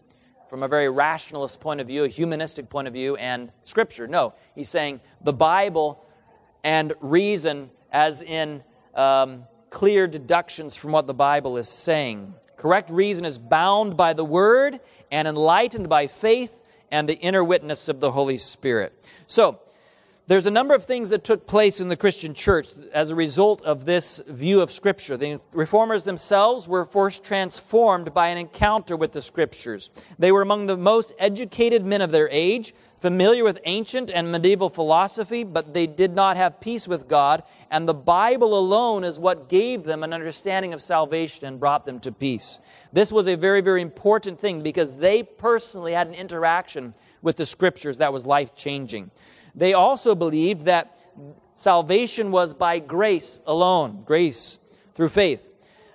from 0.50 0.64
a 0.64 0.68
very 0.68 0.90
rationalist 0.90 1.62
point 1.62 1.80
of 1.80 1.88
view, 1.88 2.04
a 2.04 2.08
humanistic 2.08 2.70
point 2.70 2.88
of 2.88 2.94
view, 2.94 3.16
and 3.16 3.52
Scripture. 3.64 4.08
No, 4.08 4.34
he's 4.54 4.70
saying 4.70 5.00
the 5.22 5.34
Bible 5.34 6.06
and 6.64 6.94
reason 7.00 7.70
as 7.92 8.22
in 8.22 8.64
um, 8.94 9.46
clear 9.70 10.08
deductions 10.08 10.76
from 10.76 10.92
what 10.92 11.08
the 11.08 11.14
Bible 11.14 11.58
is 11.58 11.70
saying. 11.70 12.34
Correct 12.58 12.90
reason 12.90 13.24
is 13.26 13.38
bound 13.38 13.96
by 13.96 14.14
the 14.14 14.26
Word 14.26 14.80
and 15.12 15.28
enlightened 15.28 15.88
by 15.88 16.08
faith 16.08 16.62
and 16.92 17.08
the 17.08 17.18
inner 17.20 17.44
witness 17.44 17.88
of 17.90 18.00
the 18.00 18.12
Holy 18.12 18.38
Spirit. 18.38 18.94
So, 19.28 19.60
there's 20.28 20.48
a 20.48 20.52
number 20.52 20.74
of 20.74 20.86
things 20.86 21.12
that 21.12 21.24
took 21.24 21.46
place 21.46 21.80
in 21.80 21.88
the 21.88 21.96
Christian 21.96 22.34
church 22.34 22.70
as 22.92 23.12
a 23.12 23.16
result 23.16 23.62
of 23.62 23.86
this 23.86 24.24
view 24.28 24.60
of 24.62 24.72
Scripture. 24.72 25.18
The 25.18 25.40
reformers 25.54 26.04
themselves 26.04 26.68
were 26.68 26.84
first 26.84 27.24
transformed 27.24 28.12
by 28.12 28.30
an 28.30 28.40
encounter 28.40 28.96
with 28.96 29.12
the 29.12 29.22
Scriptures. 29.22 29.92
They 30.18 30.32
were 30.32 30.42
among 30.42 30.66
the 30.66 30.78
most 30.78 31.14
educated 31.20 31.86
men 31.86 32.02
of 32.02 32.10
their 32.10 32.28
age, 32.32 32.74
familiar 33.00 33.44
with 33.44 33.60
ancient 33.66 34.10
and 34.10 34.32
medieval 34.32 34.70
philosophy, 34.70 35.44
but 35.44 35.76
they 35.76 35.86
did 35.86 36.16
not 36.16 36.38
have 36.38 36.60
peace 36.60 36.88
with 36.88 37.08
God, 37.08 37.44
and 37.70 37.88
the 37.88 37.94
Bible 37.94 38.58
alone 38.58 39.04
is 39.04 39.20
what 39.20 39.48
gave 39.48 39.84
them 39.84 40.02
an 40.02 40.12
understanding 40.12 40.74
of 40.74 40.82
salvation 40.82 41.46
and 41.46 41.60
brought 41.60 41.86
them 41.86 42.00
to 42.00 42.12
peace. 42.12 42.60
This 42.92 43.12
was 43.12 43.28
a 43.28 43.36
very, 43.36 43.62
very 43.62 43.84
important 43.84 44.40
thing 44.40 44.64
because 44.64 44.96
they 44.96 45.22
personally 45.22 45.94
had 45.94 46.08
an 46.08 46.16
interaction 46.16 46.96
with 47.22 47.36
the 47.36 47.46
Scriptures 47.46 48.00
that 48.00 48.12
was 48.12 48.26
life 48.26 48.56
changing. 48.56 49.12
They 49.56 49.74
also 49.74 50.16
believed 50.16 50.66
that 50.66 50.96
salvation 51.56 52.32
was 52.32 52.54
by 52.54 52.80
grace 52.80 53.40
alone, 53.48 54.02
grace 54.06 54.60
through 54.94 55.10
faith. 55.10 55.50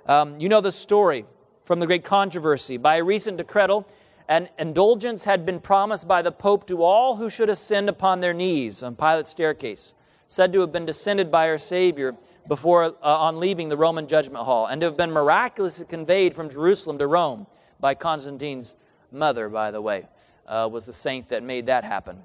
Um, 0.07 0.41
you 0.41 0.49
know 0.49 0.61
the 0.61 0.73
story 0.73 1.27
from 1.63 1.79
the 1.79 1.87
great 1.87 2.05
controversy. 2.05 2.79
By 2.79 2.97
a 2.97 3.05
recent 3.05 3.39
decretal, 3.39 3.87
an 4.29 4.49
indulgence 4.59 5.25
had 5.25 5.45
been 5.45 5.61
promised 5.61 6.09
by 6.09 6.23
the 6.23 6.33
Pope 6.33 6.67
to 6.69 6.83
all 6.83 7.17
who 7.17 7.29
should 7.29 7.51
ascend 7.51 7.89
upon 7.89 8.21
their 8.21 8.33
knees 8.33 8.83
on 8.83 8.97
Pilate's 8.97 9.31
staircase, 9.31 9.93
said 10.29 10.53
to 10.53 10.61
have 10.61 10.73
been 10.73 10.87
descended 10.87 11.31
by 11.31 11.49
our 11.49 11.59
Savior 11.59 12.17
before 12.49 12.85
uh, 12.85 12.95
on 13.03 13.39
leaving 13.39 13.69
the 13.69 13.77
Roman 13.77 14.07
judgment 14.07 14.45
hall, 14.45 14.67
and 14.67 14.81
to 14.81 14.87
have 14.87 14.97
been 14.97 15.11
miraculously 15.11 15.87
conveyed 15.87 16.35
from 16.35 16.49
Jerusalem 16.49 16.99
to 16.99 17.07
Rome 17.07 17.47
by 17.79 17.95
Constantine's 17.95 18.75
mother, 19.13 19.49
by 19.49 19.71
the 19.71 19.81
way, 19.81 20.07
uh, 20.47 20.69
was 20.71 20.87
the 20.87 20.93
saint 20.93 21.29
that 21.29 21.43
made 21.43 21.67
that 21.67 21.85
happen. 21.85 22.23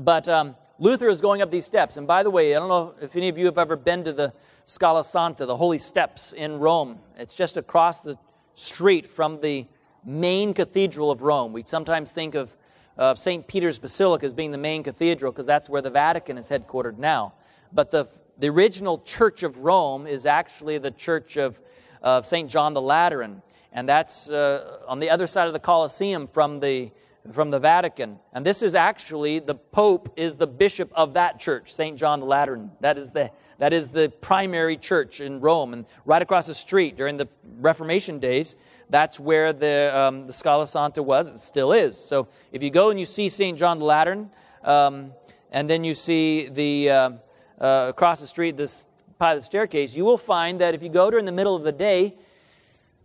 But 0.00 0.28
um, 0.28 0.56
Luther 0.78 1.08
is 1.08 1.20
going 1.20 1.42
up 1.42 1.50
these 1.50 1.66
steps. 1.66 1.96
And 1.96 2.06
by 2.06 2.22
the 2.22 2.30
way, 2.30 2.56
I 2.56 2.58
don't 2.58 2.68
know 2.68 2.94
if 3.00 3.14
any 3.14 3.28
of 3.28 3.36
you 3.36 3.46
have 3.46 3.58
ever 3.58 3.76
been 3.76 4.04
to 4.04 4.12
the 4.12 4.32
Scala 4.64 5.04
Santa, 5.04 5.44
the 5.44 5.56
Holy 5.56 5.78
Steps 5.78 6.32
in 6.32 6.58
Rome. 6.58 6.98
It's 7.18 7.34
just 7.34 7.56
across 7.56 8.00
the 8.00 8.18
street 8.54 9.06
from 9.06 9.40
the 9.40 9.66
main 10.04 10.54
cathedral 10.54 11.10
of 11.10 11.22
Rome. 11.22 11.52
We 11.52 11.62
sometimes 11.66 12.10
think 12.10 12.34
of 12.34 12.56
uh, 12.98 13.14
St. 13.14 13.46
Peter's 13.46 13.78
Basilica 13.78 14.26
as 14.26 14.32
being 14.32 14.50
the 14.50 14.58
main 14.58 14.82
cathedral 14.82 15.32
because 15.32 15.46
that's 15.46 15.68
where 15.68 15.82
the 15.82 15.90
Vatican 15.90 16.38
is 16.38 16.48
headquartered 16.48 16.98
now. 16.98 17.34
But 17.72 17.90
the, 17.90 18.08
the 18.38 18.48
original 18.48 18.98
Church 18.98 19.42
of 19.42 19.58
Rome 19.58 20.06
is 20.06 20.26
actually 20.26 20.78
the 20.78 20.90
Church 20.90 21.36
of, 21.36 21.60
of 22.02 22.26
St. 22.26 22.50
John 22.50 22.74
the 22.74 22.82
Lateran. 22.82 23.42
And 23.72 23.88
that's 23.88 24.30
uh, 24.30 24.78
on 24.86 24.98
the 24.98 25.10
other 25.10 25.26
side 25.26 25.46
of 25.46 25.52
the 25.52 25.60
Colosseum 25.60 26.26
from 26.26 26.60
the 26.60 26.90
from 27.30 27.50
the 27.50 27.58
Vatican. 27.58 28.18
And 28.32 28.44
this 28.44 28.62
is 28.62 28.74
actually, 28.74 29.38
the 29.38 29.54
Pope 29.54 30.12
is 30.16 30.36
the 30.36 30.46
bishop 30.46 30.90
of 30.94 31.14
that 31.14 31.38
church, 31.38 31.72
St. 31.72 31.96
John 31.96 32.20
the 32.20 32.26
Lateran. 32.26 32.72
That 32.80 32.98
is 32.98 33.10
the, 33.10 33.30
that 33.58 33.72
is 33.72 33.88
the 33.88 34.08
primary 34.20 34.76
church 34.76 35.20
in 35.20 35.40
Rome. 35.40 35.72
And 35.72 35.86
right 36.04 36.20
across 36.20 36.48
the 36.48 36.54
street 36.54 36.96
during 36.96 37.16
the 37.16 37.28
Reformation 37.60 38.18
days, 38.18 38.56
that's 38.90 39.20
where 39.20 39.52
the, 39.52 39.96
um, 39.96 40.26
the 40.26 40.32
Scala 40.32 40.66
Santa 40.66 41.02
was. 41.02 41.28
It 41.28 41.38
still 41.38 41.72
is. 41.72 41.96
So 41.96 42.26
if 42.50 42.62
you 42.62 42.70
go 42.70 42.90
and 42.90 42.98
you 42.98 43.06
see 43.06 43.28
St. 43.28 43.56
John 43.56 43.78
the 43.78 43.84
Lateran, 43.84 44.30
um, 44.64 45.12
and 45.52 45.70
then 45.70 45.84
you 45.84 45.94
see 45.94 46.48
the, 46.48 46.90
uh, 46.90 47.10
uh, 47.60 47.86
across 47.90 48.20
the 48.20 48.26
street, 48.26 48.56
this 48.56 48.86
Pilate 49.20 49.44
staircase, 49.44 49.94
you 49.94 50.04
will 50.04 50.18
find 50.18 50.60
that 50.60 50.74
if 50.74 50.82
you 50.82 50.88
go 50.88 51.08
during 51.08 51.26
the 51.26 51.32
middle 51.32 51.54
of 51.54 51.62
the 51.62 51.70
day, 51.70 52.16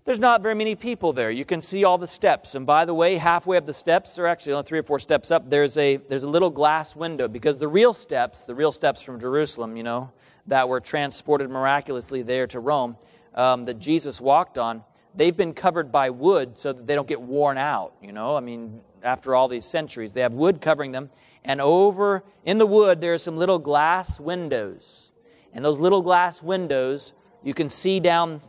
there's 0.08 0.20
not 0.20 0.42
very 0.42 0.56
many 0.56 0.74
people 0.74 1.12
there. 1.12 1.30
You 1.30 1.44
can 1.44 1.60
see 1.60 1.84
all 1.84 1.98
the 1.98 2.08
steps. 2.08 2.56
And 2.56 2.66
by 2.66 2.86
the 2.86 2.94
way, 2.94 3.18
halfway 3.18 3.58
up 3.58 3.66
the 3.66 3.74
steps, 3.74 4.18
or 4.18 4.26
actually 4.26 4.54
only 4.54 4.66
three 4.66 4.80
or 4.80 4.84
four 4.84 5.00
steps 5.00 5.32
up, 5.32 5.50
there's 5.50 5.78
a, 5.78 5.98
there's 5.98 6.24
a 6.24 6.30
little 6.30 6.50
glass 6.50 6.96
window 6.96 7.28
because 7.28 7.58
the 7.58 7.68
real 7.68 7.94
steps, 7.94 8.46
the 8.46 8.56
real 8.56 8.72
steps 8.72 9.02
from 9.02 9.20
Jerusalem, 9.20 9.76
you 9.76 9.84
know, 9.84 10.14
that 10.46 10.70
were 10.70 10.80
transported 10.80 11.50
miraculously 11.50 12.22
there 12.22 12.48
to 12.48 12.62
Rome, 12.62 12.96
um, 13.36 13.66
that 13.66 13.80
Jesus 13.80 14.22
walked 14.22 14.58
on, 14.58 14.82
they've 15.14 15.36
been 15.36 15.54
covered 15.54 15.92
by 15.92 16.10
wood 16.10 16.58
so 16.58 16.72
that 16.72 16.88
they 16.88 16.96
don't 16.96 17.08
get 17.08 17.20
worn 17.20 17.58
out, 17.58 17.92
you 18.02 18.14
know. 18.14 18.38
I 18.38 18.40
mean, 18.40 18.80
after 19.04 19.36
all 19.36 19.50
these 19.50 19.66
centuries, 19.66 20.14
they 20.14 20.22
have 20.22 20.34
wood 20.34 20.62
covering 20.62 20.94
them. 20.94 21.10
And 21.44 21.60
over 21.60 22.24
in 22.46 22.60
the 22.60 22.66
wood, 22.66 23.02
there 23.02 23.14
are 23.14 23.18
some 23.18 23.36
little 23.36 23.60
glass 23.60 24.22
windows. 24.22 25.12
And 25.52 25.66
those 25.66 25.80
little 25.80 26.02
glass 26.02 26.42
windows, 26.42 27.12
you 27.44 27.54
can 27.54 27.68
see 27.68 28.00
down 28.00 28.40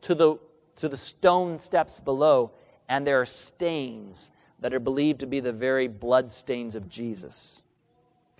to 0.00 0.14
the 0.14 0.38
to 0.80 0.88
the 0.88 0.96
stone 0.96 1.58
steps 1.58 2.00
below, 2.00 2.52
and 2.88 3.06
there 3.06 3.20
are 3.20 3.26
stains 3.26 4.30
that 4.60 4.74
are 4.74 4.80
believed 4.80 5.20
to 5.20 5.26
be 5.26 5.40
the 5.40 5.52
very 5.52 5.88
blood 5.88 6.32
stains 6.32 6.74
of 6.74 6.88
Jesus. 6.88 7.62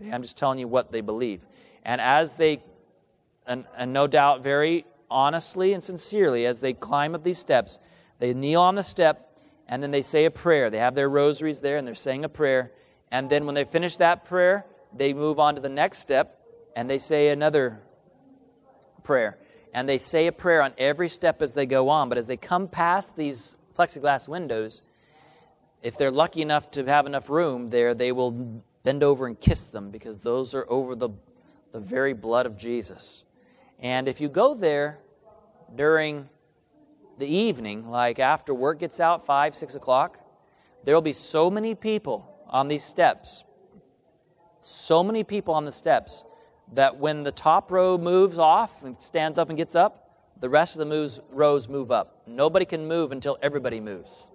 Okay, 0.01 0.11
I'm 0.11 0.23
just 0.23 0.39
telling 0.39 0.59
you 0.59 0.67
what 0.67 0.91
they 0.91 1.03
believe. 1.03 1.47
And 1.85 2.01
as 2.01 2.37
they, 2.37 2.63
and, 3.47 3.67
and 3.77 3.93
no 3.93 4.07
doubt 4.07 4.43
very 4.43 4.87
honestly 5.11 5.75
and 5.75 5.85
sincerely, 5.85 6.47
as 6.47 6.61
they 6.61 6.73
climb 6.73 7.15
up 7.15 7.23
these 7.23 7.39
steps, 7.39 7.79
they 8.19 8.33
kneel 8.33 8.63
on 8.63 8.75
the 8.75 8.83
step 8.83 9.39
and 9.69 9.83
then 9.83 9.91
they 9.91 10.03
say 10.03 10.25
a 10.25 10.31
prayer. 10.31 10.71
They 10.71 10.79
have 10.79 10.95
their 10.95 11.09
rosaries 11.09 11.61
there 11.61 11.77
and 11.77 11.87
they're 11.87 11.95
saying 11.95 12.25
a 12.25 12.29
prayer. 12.29 12.73
And 13.11 13.29
then 13.29 13.45
when 13.45 13.55
they 13.55 13.65
finish 13.65 13.99
that 13.99 14.25
prayer, 14.25 14.65
they 14.95 15.13
move 15.13 15.39
on 15.39 15.57
to 15.57 15.61
the 15.61 15.69
next 15.69 15.99
step 15.99 16.41
and 16.75 16.89
they 16.89 16.99
say 16.99 17.29
another 17.29 17.81
prayer 19.03 19.39
and 19.73 19.89
they 19.89 19.99
say 19.99 20.27
a 20.27 20.33
prayer 20.33 20.63
on 20.63 20.73
every 20.79 21.09
step 21.09 21.43
as 21.43 21.55
they 21.55 21.67
go 21.67 21.89
on. 21.89 22.09
But 22.09 22.19
as 22.19 22.27
they 22.27 22.37
come 22.37 22.69
past 22.69 23.17
these 23.17 23.57
plexiglass 23.77 24.29
windows, 24.29 24.83
if 25.83 25.97
they're 25.97 26.11
lucky 26.11 26.43
enough 26.43 26.71
to 26.73 26.85
have 26.87 27.07
enough 27.07 27.31
room 27.31 27.69
there, 27.69 27.95
they 27.95 28.13
will 28.13 28.63
bend 28.83 29.03
over 29.03 29.27
and 29.27 29.39
kiss 29.41 29.67
them 29.67 29.91
because 29.91 30.21
those 30.21 30.55
are 30.55 30.67
over 30.69 30.95
the, 30.95 31.11
the 31.73 31.81
very 31.81 32.13
blood 32.13 32.47
of 32.47 32.57
Jesus. 32.57 33.25
And 33.79 34.09
if 34.09 34.21
you 34.21 34.29
go 34.29 34.55
there 34.55 34.99
during 35.75 36.29
the 37.19 37.27
evening, 37.27 37.89
like 37.89 38.19
after 38.19 38.53
work 38.53 38.81
gets 38.81 39.01
out, 39.01 39.25
5, 39.25 39.55
6 39.55 39.75
o'clock, 39.75 40.19
there 40.85 40.95
will 40.95 41.03
be 41.03 41.13
so 41.13 41.51
many 41.51 41.75
people 41.75 42.27
on 42.49 42.69
these 42.69 42.83
steps. 42.83 43.45
So 44.63 45.03
many 45.03 45.25
people 45.25 45.55
on 45.55 45.65
the 45.65 45.73
steps 45.73 46.25
that 46.73 46.99
when 46.99 47.23
the 47.23 47.33
top 47.33 47.71
row 47.71 47.99
moves 47.99 48.39
off 48.39 48.85
and 48.85 49.01
stands 49.01 49.39
up 49.39 49.49
and 49.49 49.57
gets 49.57 49.75
up, 49.75 50.11
the 50.41 50.49
rest 50.49 50.75
of 50.75 50.79
the 50.79 50.87
moves, 50.87 51.21
rows 51.31 51.69
move 51.69 51.91
up. 51.91 52.23
Nobody 52.27 52.65
can 52.65 52.87
move 52.87 53.13
until 53.13 53.39
everybody 53.43 53.81
moves. 53.81 54.27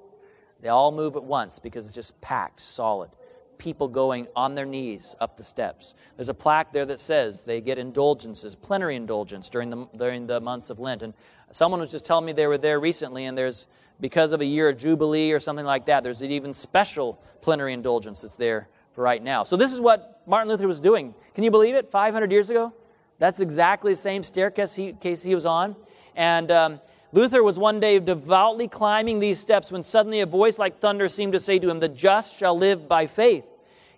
They 0.62 0.70
all 0.70 0.92
move 0.92 1.16
at 1.16 1.24
once 1.24 1.60
because 1.60 1.86
it's 1.86 1.96
just 1.96 2.20
packed, 2.22 2.60
solid. 2.60 3.10
People 3.58 3.88
going 3.88 4.28
on 4.36 4.54
their 4.54 4.66
knees 4.66 5.16
up 5.20 5.38
the 5.38 5.44
steps. 5.44 5.96
There's 6.18 6.30
a 6.30 6.34
plaque 6.34 6.74
there 6.74 6.86
that 6.86 7.00
says 7.00 7.44
they 7.44 7.62
get 7.62 7.80
indulgences, 7.80 8.54
plenary 8.56 8.96
indulgence 8.96 9.50
during 9.50 9.70
the, 9.70 9.88
during 9.96 10.28
the 10.28 10.42
months 10.42 10.70
of 10.70 10.80
Lent. 10.80 11.04
And 11.04 11.14
someone 11.52 11.80
was 11.80 11.92
just 11.92 12.06
telling 12.06 12.26
me 12.26 12.34
they 12.34 12.48
were 12.48 12.58
there 12.58 12.80
recently, 12.80 13.26
and 13.26 13.38
there's, 13.38 13.68
because 14.02 14.34
of 14.34 14.42
a 14.42 14.46
year 14.46 14.70
of 14.70 14.78
Jubilee 14.78 15.32
or 15.32 15.40
something 15.40 15.66
like 15.66 15.86
that, 15.86 16.04
there's 16.04 16.22
an 16.22 16.32
even 16.32 16.54
special 16.54 17.22
plenary 17.42 17.74
indulgence 17.74 18.22
that's 18.22 18.36
there 18.36 18.68
for 18.96 19.04
right 19.04 19.22
now. 19.22 19.44
So 19.44 19.58
this 19.58 19.74
is 19.74 19.82
what 19.82 20.22
Martin 20.26 20.50
Luther 20.50 20.68
was 20.68 20.80
doing. 20.80 21.14
Can 21.36 21.44
you 21.44 21.52
believe 21.52 21.76
it? 21.76 21.92
500 21.92 22.32
years 22.32 22.50
ago? 22.50 22.74
That's 23.20 23.42
exactly 23.42 23.92
the 23.92 23.98
same 23.98 24.24
staircase 24.24 24.74
he, 24.74 24.96
he 25.02 25.36
was 25.36 25.46
on. 25.46 25.76
And 26.16 26.50
um, 26.50 26.80
Luther 27.12 27.44
was 27.44 27.60
one 27.60 27.80
day 27.80 28.00
devoutly 28.00 28.68
climbing 28.68 29.20
these 29.20 29.40
steps 29.40 29.72
when 29.72 29.84
suddenly 29.84 30.22
a 30.22 30.26
voice 30.26 30.58
like 30.58 30.80
thunder 30.80 31.10
seemed 31.10 31.34
to 31.34 31.40
say 31.40 31.60
to 31.60 31.70
him, 31.70 31.80
The 31.80 31.90
just 31.90 32.38
shall 32.38 32.58
live 32.58 32.88
by 32.88 33.06
faith. 33.08 33.46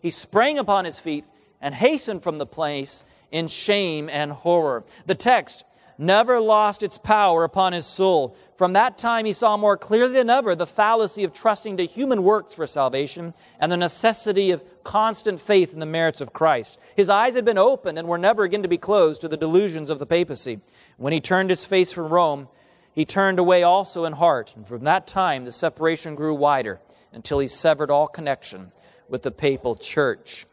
He 0.01 0.09
sprang 0.09 0.57
upon 0.57 0.85
his 0.85 0.99
feet 0.99 1.25
and 1.61 1.73
hastened 1.73 2.23
from 2.23 2.37
the 2.37 2.45
place 2.45 3.05
in 3.31 3.47
shame 3.47 4.09
and 4.09 4.31
horror. 4.31 4.83
The 5.05 5.15
text, 5.15 5.63
never 5.97 6.39
lost 6.39 6.83
its 6.83 6.97
power 6.97 7.43
upon 7.43 7.73
his 7.73 7.85
soul. 7.85 8.35
From 8.55 8.73
that 8.73 8.97
time, 8.97 9.25
he 9.25 9.33
saw 9.33 9.57
more 9.57 9.77
clearly 9.77 10.13
than 10.13 10.29
ever 10.29 10.55
the 10.55 10.67
fallacy 10.67 11.23
of 11.23 11.33
trusting 11.33 11.77
to 11.77 11.85
human 11.85 12.23
works 12.23 12.53
for 12.53 12.67
salvation 12.67 13.33
and 13.59 13.71
the 13.71 13.77
necessity 13.77 14.51
of 14.51 14.63
constant 14.83 15.41
faith 15.41 15.73
in 15.73 15.79
the 15.79 15.85
merits 15.85 16.21
of 16.21 16.33
Christ. 16.33 16.79
His 16.95 17.09
eyes 17.09 17.35
had 17.35 17.45
been 17.45 17.57
opened 17.57 17.97
and 17.97 18.07
were 18.07 18.17
never 18.17 18.43
again 18.43 18.63
to 18.63 18.67
be 18.67 18.77
closed 18.77 19.21
to 19.21 19.27
the 19.27 19.37
delusions 19.37 19.89
of 19.89 19.99
the 19.99 20.05
papacy. 20.05 20.59
When 20.97 21.13
he 21.13 21.19
turned 21.19 21.49
his 21.49 21.65
face 21.65 21.91
from 21.91 22.09
Rome, 22.09 22.47
he 22.93 23.05
turned 23.05 23.37
away 23.37 23.63
also 23.63 24.05
in 24.05 24.13
heart. 24.13 24.55
And 24.55 24.67
from 24.67 24.83
that 24.85 25.05
time, 25.05 25.45
the 25.45 25.51
separation 25.51 26.15
grew 26.15 26.33
wider 26.33 26.79
until 27.13 27.39
he 27.39 27.47
severed 27.47 27.91
all 27.91 28.07
connection 28.07 28.71
with 29.07 29.21
the 29.21 29.31
papal 29.31 29.75
church. 29.75 30.45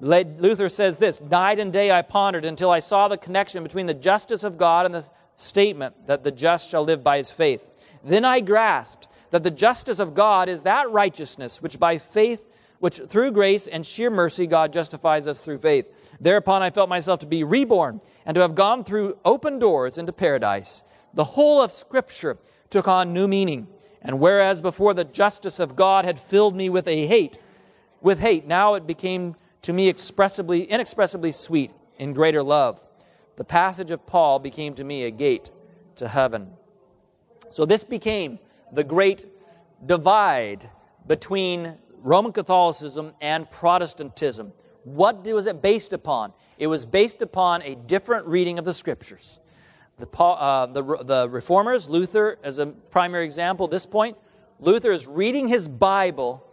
Luther 0.00 0.68
says 0.68 0.98
this 0.98 1.20
Night 1.20 1.58
and 1.58 1.72
day 1.72 1.90
I 1.90 2.02
pondered 2.02 2.44
until 2.44 2.70
I 2.70 2.78
saw 2.78 3.08
the 3.08 3.18
connection 3.18 3.62
between 3.62 3.86
the 3.86 3.94
justice 3.94 4.44
of 4.44 4.58
God 4.58 4.86
and 4.86 4.94
the 4.94 5.08
statement 5.36 6.06
that 6.06 6.22
the 6.22 6.30
just 6.30 6.70
shall 6.70 6.84
live 6.84 7.02
by 7.02 7.18
his 7.18 7.30
faith. 7.30 7.66
Then 8.04 8.24
I 8.24 8.40
grasped 8.40 9.08
that 9.30 9.42
the 9.42 9.50
justice 9.50 9.98
of 9.98 10.14
God 10.14 10.48
is 10.48 10.62
that 10.62 10.90
righteousness 10.90 11.62
which 11.62 11.78
by 11.78 11.98
faith, 11.98 12.44
which 12.78 13.00
through 13.08 13.32
grace 13.32 13.66
and 13.66 13.84
sheer 13.84 14.10
mercy 14.10 14.46
God 14.46 14.72
justifies 14.72 15.28
us 15.28 15.44
through 15.44 15.58
faith. 15.58 16.14
Thereupon 16.20 16.62
I 16.62 16.70
felt 16.70 16.88
myself 16.88 17.20
to 17.20 17.26
be 17.26 17.44
reborn 17.44 18.00
and 18.24 18.34
to 18.34 18.40
have 18.40 18.54
gone 18.54 18.84
through 18.84 19.18
open 19.24 19.58
doors 19.58 19.98
into 19.98 20.12
paradise. 20.12 20.82
The 21.14 21.24
whole 21.24 21.60
of 21.60 21.70
Scripture 21.70 22.38
took 22.70 22.88
on 22.88 23.12
new 23.12 23.28
meaning. 23.28 23.66
And 24.02 24.18
whereas 24.18 24.62
before 24.62 24.94
the 24.94 25.04
justice 25.04 25.60
of 25.60 25.76
God 25.76 26.04
had 26.04 26.18
filled 26.18 26.56
me 26.56 26.70
with 26.70 26.88
a 26.88 27.06
hate, 27.06 27.38
with 28.00 28.20
hate, 28.20 28.46
now 28.46 28.74
it 28.74 28.86
became 28.86 29.36
to 29.62 29.72
me 29.72 29.88
expressibly, 29.88 30.64
inexpressibly 30.64 31.32
sweet 31.32 31.70
in 31.98 32.12
greater 32.12 32.42
love. 32.42 32.84
The 33.36 33.44
passage 33.44 33.90
of 33.90 34.06
Paul 34.06 34.38
became 34.38 34.74
to 34.74 34.84
me 34.84 35.04
a 35.04 35.10
gate 35.10 35.50
to 35.96 36.08
heaven. 36.08 36.50
So 37.50 37.64
this 37.64 37.84
became 37.84 38.38
the 38.72 38.84
great 38.84 39.26
divide 39.84 40.68
between 41.06 41.76
Roman 42.02 42.32
Catholicism 42.32 43.12
and 43.20 43.50
Protestantism. 43.50 44.52
What 44.84 45.24
was 45.24 45.46
it 45.46 45.60
based 45.60 45.92
upon? 45.92 46.32
It 46.58 46.66
was 46.66 46.86
based 46.86 47.22
upon 47.22 47.62
a 47.62 47.74
different 47.74 48.26
reading 48.26 48.58
of 48.58 48.64
the 48.64 48.74
Scriptures. 48.74 49.40
The, 49.98 50.08
uh, 50.18 50.66
the, 50.66 50.82
the 51.04 51.28
reformers, 51.28 51.88
Luther 51.88 52.38
as 52.42 52.58
a 52.58 52.66
primary 52.66 53.24
example 53.24 53.68
this 53.68 53.84
point, 53.84 54.16
Luther 54.58 54.90
is 54.90 55.06
reading 55.06 55.48
his 55.48 55.68
Bible, 55.68 56.46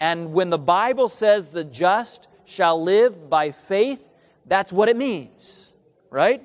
and 0.00 0.32
when 0.32 0.50
the 0.50 0.58
Bible 0.58 1.08
says 1.08 1.48
the 1.48 1.64
just 1.64 2.28
shall 2.52 2.82
live 2.82 3.30
by 3.30 3.50
faith, 3.50 4.06
that's 4.46 4.72
what 4.72 4.88
it 4.88 4.96
means, 4.96 5.72
right? 6.10 6.42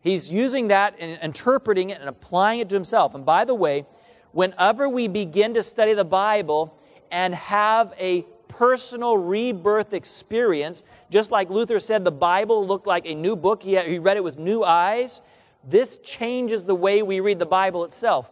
He's 0.00 0.32
using 0.32 0.68
that 0.68 0.94
and 0.98 1.18
interpreting 1.22 1.90
it 1.90 2.00
and 2.00 2.08
applying 2.08 2.60
it 2.60 2.68
to 2.68 2.76
himself. 2.76 3.14
And 3.14 3.24
by 3.24 3.44
the 3.44 3.54
way, 3.54 3.86
whenever 4.32 4.88
we 4.88 5.08
begin 5.08 5.54
to 5.54 5.62
study 5.62 5.94
the 5.94 6.04
Bible 6.04 6.78
and 7.10 7.34
have 7.34 7.94
a 7.98 8.22
personal 8.48 9.16
rebirth 9.16 9.92
experience, 9.92 10.84
just 11.10 11.30
like 11.30 11.50
Luther 11.50 11.80
said 11.80 12.04
the 12.04 12.12
Bible 12.12 12.66
looked 12.66 12.86
like 12.86 13.06
a 13.06 13.14
new 13.14 13.34
book, 13.34 13.62
he, 13.62 13.76
he 13.80 13.98
read 13.98 14.16
it 14.16 14.24
with 14.24 14.38
new 14.38 14.62
eyes, 14.62 15.22
this 15.64 15.96
changes 15.98 16.64
the 16.64 16.74
way 16.74 17.02
we 17.02 17.20
read 17.20 17.38
the 17.38 17.46
Bible 17.46 17.84
itself. 17.84 18.30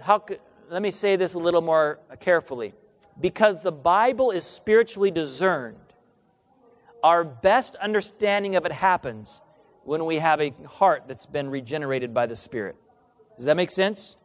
How, 0.00 0.24
let 0.70 0.82
me 0.82 0.90
say 0.90 1.16
this 1.16 1.34
a 1.34 1.38
little 1.38 1.60
more 1.60 1.98
carefully. 2.20 2.72
Because 3.20 3.62
the 3.62 3.72
Bible 3.72 4.30
is 4.30 4.42
spiritually 4.42 5.10
discerned, 5.10 5.76
our 7.02 7.24
best 7.24 7.76
understanding 7.76 8.56
of 8.56 8.64
it 8.64 8.72
happens 8.72 9.40
when 9.84 10.04
we 10.04 10.18
have 10.18 10.40
a 10.40 10.52
heart 10.66 11.04
that's 11.08 11.26
been 11.26 11.50
regenerated 11.50 12.14
by 12.14 12.26
the 12.26 12.36
Spirit. 12.36 12.76
Does 13.36 13.46
that 13.46 13.56
make 13.56 13.70
sense? 13.70 14.16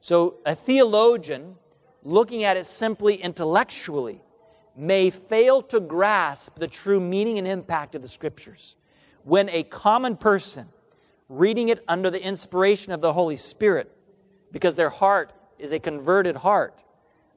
So, 0.00 0.36
a 0.46 0.54
theologian, 0.54 1.56
looking 2.02 2.44
at 2.44 2.56
it 2.56 2.64
simply 2.64 3.16
intellectually, 3.16 4.22
may 4.76 5.10
fail 5.10 5.60
to 5.62 5.80
grasp 5.80 6.58
the 6.58 6.68
true 6.68 7.00
meaning 7.00 7.36
and 7.38 7.46
impact 7.46 7.94
of 7.94 8.02
the 8.02 8.08
Scriptures. 8.08 8.76
When 9.24 9.48
a 9.50 9.64
common 9.64 10.16
person, 10.16 10.68
reading 11.28 11.68
it 11.68 11.84
under 11.88 12.10
the 12.10 12.22
inspiration 12.22 12.92
of 12.92 13.00
the 13.00 13.12
Holy 13.12 13.36
Spirit, 13.36 13.90
because 14.52 14.76
their 14.76 14.90
heart 14.90 15.32
is 15.58 15.72
a 15.72 15.78
converted 15.78 16.36
heart, 16.36 16.82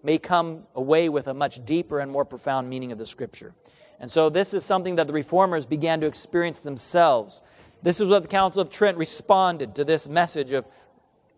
may 0.04 0.18
come 0.18 0.64
away 0.76 1.10
with 1.10 1.28
a 1.28 1.34
much 1.34 1.64
deeper 1.66 2.00
and 2.00 2.12
more 2.12 2.26
profound 2.26 2.70
meaning 2.70 2.92
of 2.92 2.98
the 2.98 3.06
Scripture. 3.06 3.54
And 4.02 4.10
so, 4.10 4.30
this 4.30 4.56
is 4.56 4.66
something 4.66 4.96
that 4.96 5.06
the 5.06 5.14
reformers 5.14 5.68
began 5.68 6.02
to 6.02 6.08
experience 6.08 6.58
themselves. 6.60 7.40
This 7.84 8.02
is 8.02 8.10
what 8.10 8.24
the 8.24 8.28
Council 8.28 8.60
of 8.60 8.72
Trent 8.72 8.98
responded 8.98 9.76
to 9.76 9.86
this 9.86 10.10
message 10.10 10.52
of 10.52 10.68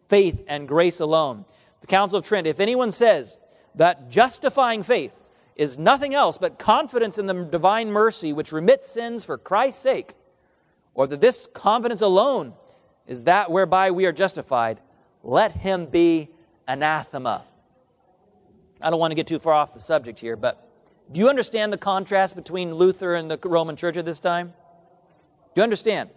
faith 0.07 0.41
and 0.47 0.66
grace 0.66 1.01
alone. 1.01 1.43
The 1.82 1.88
Council 1.88 2.20
of 2.20 2.26
Trent, 2.26 2.47
if 2.47 2.61
anyone 2.61 2.93
says 2.93 3.38
that 3.76 4.09
justifying 4.09 4.82
faith 4.82 5.14
is 5.57 5.78
nothing 5.78 6.16
else 6.16 6.38
but 6.38 6.57
confidence 6.57 7.20
in 7.20 7.26
the 7.26 7.43
divine 7.43 7.91
mercy 7.91 8.32
which 8.32 8.53
remits 8.53 8.89
sins 8.89 9.26
for 9.26 9.38
Christ's 9.38 9.82
sake, 9.82 10.14
or 10.93 11.05
that 11.07 11.20
this 11.20 11.47
confidence 11.53 11.99
alone 11.99 12.53
is 13.07 13.26
that 13.26 13.51
whereby 13.51 13.91
we 13.91 14.05
are 14.05 14.14
justified, 14.14 14.80
let 15.22 15.51
him 15.51 15.86
be 15.86 16.30
anathema. 16.66 17.43
I 18.80 18.89
don't 18.89 18.99
want 18.99 19.11
to 19.11 19.16
get 19.16 19.28
too 19.28 19.39
far 19.39 19.53
off 19.53 19.74
the 19.74 19.82
subject 19.82 20.20
here, 20.20 20.38
but 20.38 20.70
do 21.12 21.20
you 21.20 21.30
understand 21.30 21.72
the 21.72 21.78
contrast 21.78 22.36
between 22.36 22.74
Luther 22.74 23.16
and 23.16 23.30
the 23.30 23.38
Roman 23.43 23.76
church 23.76 23.97
at 23.97 24.06
this 24.06 24.20
time? 24.20 24.47
Do 24.47 25.60
you 25.60 25.64
understand? 25.64 26.10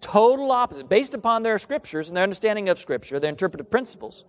Total 0.00 0.50
opposite, 0.50 0.88
based 0.88 1.14
upon 1.14 1.42
their 1.42 1.58
scriptures 1.58 2.08
and 2.08 2.16
their 2.16 2.22
understanding 2.22 2.68
of 2.68 2.78
scripture, 2.78 3.18
their 3.20 3.30
interpretive 3.30 3.70
principles. 3.70 4.24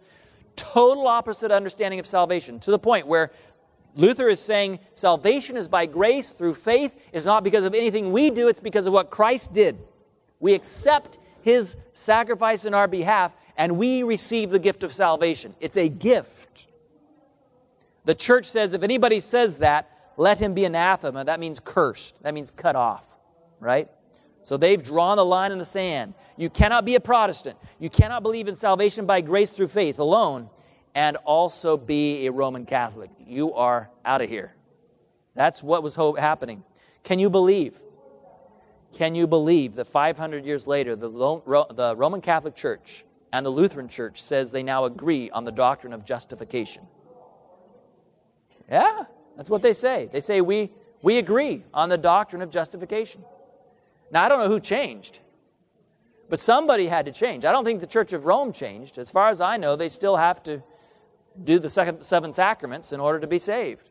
Total 0.56 1.08
opposite 1.08 1.52
understanding 1.52 2.00
of 2.00 2.08
salvation 2.08 2.60
to 2.60 2.72
the 2.72 2.80
point 2.80 3.08
where 3.08 3.32
Luther 3.96 4.28
is 4.30 4.40
saying 4.40 4.80
salvation 4.94 5.58
is 5.58 5.68
by 5.68 5.86
grace 5.86 6.30
through 6.30 6.56
faith. 6.56 7.00
It's 7.14 7.26
not 7.26 7.44
because 7.44 7.64
of 7.66 7.74
anything 7.74 8.12
we 8.12 8.30
do, 8.30 8.48
it's 8.48 8.60
because 8.60 8.88
of 8.88 8.94
what 8.94 9.10
Christ 9.10 9.54
did. 9.54 9.78
We 10.40 10.54
accept 10.54 11.18
his 11.42 11.76
sacrifice 11.94 12.66
in 12.66 12.74
our 12.74 12.88
behalf 12.88 13.34
and 13.58 13.78
we 13.78 14.04
receive 14.04 14.50
the 14.50 14.60
gift 14.60 14.84
of 14.84 14.94
salvation. 14.94 15.56
It's 15.60 15.78
a 15.78 15.90
gift. 15.90 16.68
The 18.06 18.16
church 18.16 18.46
says 18.46 18.74
if 18.74 18.84
anybody 18.84 19.20
says 19.20 19.58
that, 19.58 19.90
let 20.18 20.40
him 20.40 20.54
be 20.54 20.66
anathema. 20.66 21.26
That 21.26 21.40
means 21.40 21.60
cursed. 21.60 22.22
That 22.24 22.34
means 22.34 22.52
cut 22.52 22.76
off, 22.76 23.08
right? 23.60 23.90
So 24.44 24.58
they've 24.58 24.82
drawn 24.82 25.18
the 25.18 25.26
line 25.26 25.52
in 25.52 25.60
the 25.60 25.66
sand. 25.66 26.14
You 26.36 26.50
cannot 26.50 26.86
be 26.86 26.96
a 26.96 27.00
Protestant. 27.00 27.58
You 27.80 27.90
cannot 27.90 28.24
believe 28.24 28.48
in 28.48 28.56
salvation 28.56 29.06
by 29.06 29.22
grace 29.22 29.52
through 29.52 29.68
faith 29.68 30.00
alone 30.00 30.50
and 30.96 31.18
also 31.18 31.78
be 31.78 32.26
a 32.26 32.32
Roman 32.32 32.66
Catholic. 32.66 33.12
You 33.20 33.54
are 33.54 33.90
out 34.04 34.22
of 34.22 34.30
here. 34.30 34.54
That's 35.36 35.62
what 35.62 35.84
was 35.84 35.96
happening. 35.96 36.64
Can 37.04 37.20
you 37.20 37.30
believe? 37.30 37.80
Can 38.94 39.16
you 39.16 39.28
believe 39.28 39.76
that 39.76 39.86
500 39.86 40.46
years 40.46 40.66
later, 40.68 40.96
the, 40.96 41.10
the 41.10 41.94
Roman 41.96 42.22
Catholic 42.22 42.56
Church 42.56 43.06
and 43.32 43.46
the 43.46 43.52
Lutheran 43.52 43.88
Church 43.88 44.22
says 44.22 44.52
they 44.52 44.64
now 44.64 44.86
agree 44.86 45.30
on 45.30 45.46
the 45.46 45.52
doctrine 45.52 45.94
of 45.94 46.04
justification? 46.06 46.88
Yeah, 48.70 49.04
that's 49.36 49.50
what 49.50 49.62
they 49.62 49.74
say. 49.74 50.10
They 50.12 50.20
say 50.20 50.42
we, 50.42 50.72
we 51.02 51.18
agree 51.18 51.64
on 51.74 51.90
the 51.90 51.98
doctrine 51.98 52.42
of 52.42 52.52
justification. 52.52 53.24
Now, 54.12 54.26
I 54.26 54.30
don't 54.30 54.40
know 54.40 54.48
who 54.48 54.60
changed, 54.60 55.20
but 56.30 56.40
somebody 56.40 56.88
had 56.88 57.06
to 57.06 57.12
change. 57.12 57.46
I 57.46 57.52
don't 57.52 57.64
think 57.64 57.80
the 57.80 57.88
Church 57.88 58.14
of 58.14 58.26
Rome 58.26 58.54
changed. 58.54 58.98
As 58.98 59.10
far 59.10 59.30
as 59.30 59.42
I 59.42 59.58
know, 59.58 59.76
they 59.76 59.90
still 59.90 60.18
have 60.18 60.44
to 60.44 60.62
do 61.44 61.60
the 61.60 61.70
seven 61.70 62.34
sacraments 62.34 62.92
in 62.92 63.00
order 63.00 63.20
to 63.20 63.28
be 63.28 63.40
saved. 63.40 63.90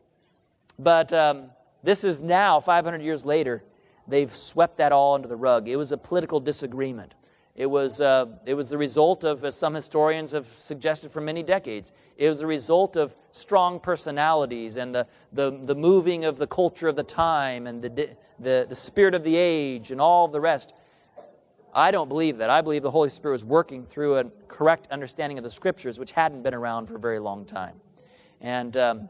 But 0.77 1.11
um, 1.13 1.51
this 1.83 2.03
is 2.03 2.21
now, 2.21 2.59
500 2.59 3.01
years 3.01 3.25
later, 3.25 3.63
they've 4.07 4.33
swept 4.33 4.77
that 4.77 4.91
all 4.91 5.15
under 5.15 5.27
the 5.27 5.35
rug. 5.35 5.67
It 5.67 5.75
was 5.75 5.91
a 5.91 5.97
political 5.97 6.39
disagreement. 6.39 7.15
It 7.59 7.69
was, 7.69 7.99
uh, 7.99 8.27
it 8.45 8.53
was 8.53 8.69
the 8.69 8.77
result 8.77 9.25
of, 9.25 9.43
as 9.43 9.53
some 9.53 9.73
historians 9.73 10.31
have 10.31 10.47
suggested 10.47 11.11
for 11.11 11.19
many 11.19 11.43
decades, 11.43 11.91
it 12.15 12.29
was 12.29 12.39
the 12.39 12.47
result 12.47 12.95
of 12.95 13.13
strong 13.31 13.81
personalities 13.81 14.77
and 14.77 14.95
the, 14.95 15.07
the, 15.33 15.51
the 15.51 15.75
moving 15.75 16.23
of 16.23 16.37
the 16.37 16.47
culture 16.47 16.87
of 16.87 16.95
the 16.95 17.03
time 17.03 17.67
and 17.67 17.81
the, 17.81 18.15
the, 18.39 18.65
the 18.69 18.75
spirit 18.75 19.13
of 19.13 19.25
the 19.25 19.35
age 19.35 19.91
and 19.91 19.99
all 19.99 20.29
the 20.29 20.39
rest. 20.39 20.73
I 21.73 21.91
don't 21.91 22.07
believe 22.07 22.37
that. 22.37 22.49
I 22.49 22.61
believe 22.61 22.81
the 22.81 22.91
Holy 22.91 23.09
Spirit 23.09 23.33
was 23.33 23.43
working 23.43 23.85
through 23.85 24.19
a 24.19 24.23
correct 24.47 24.87
understanding 24.89 25.37
of 25.37 25.43
the 25.43 25.49
Scriptures, 25.49 25.99
which 25.99 26.13
hadn't 26.13 26.43
been 26.43 26.53
around 26.53 26.87
for 26.87 26.95
a 26.95 26.99
very 26.99 27.19
long 27.19 27.43
time. 27.43 27.75
And 28.39 28.77
um, 28.77 29.09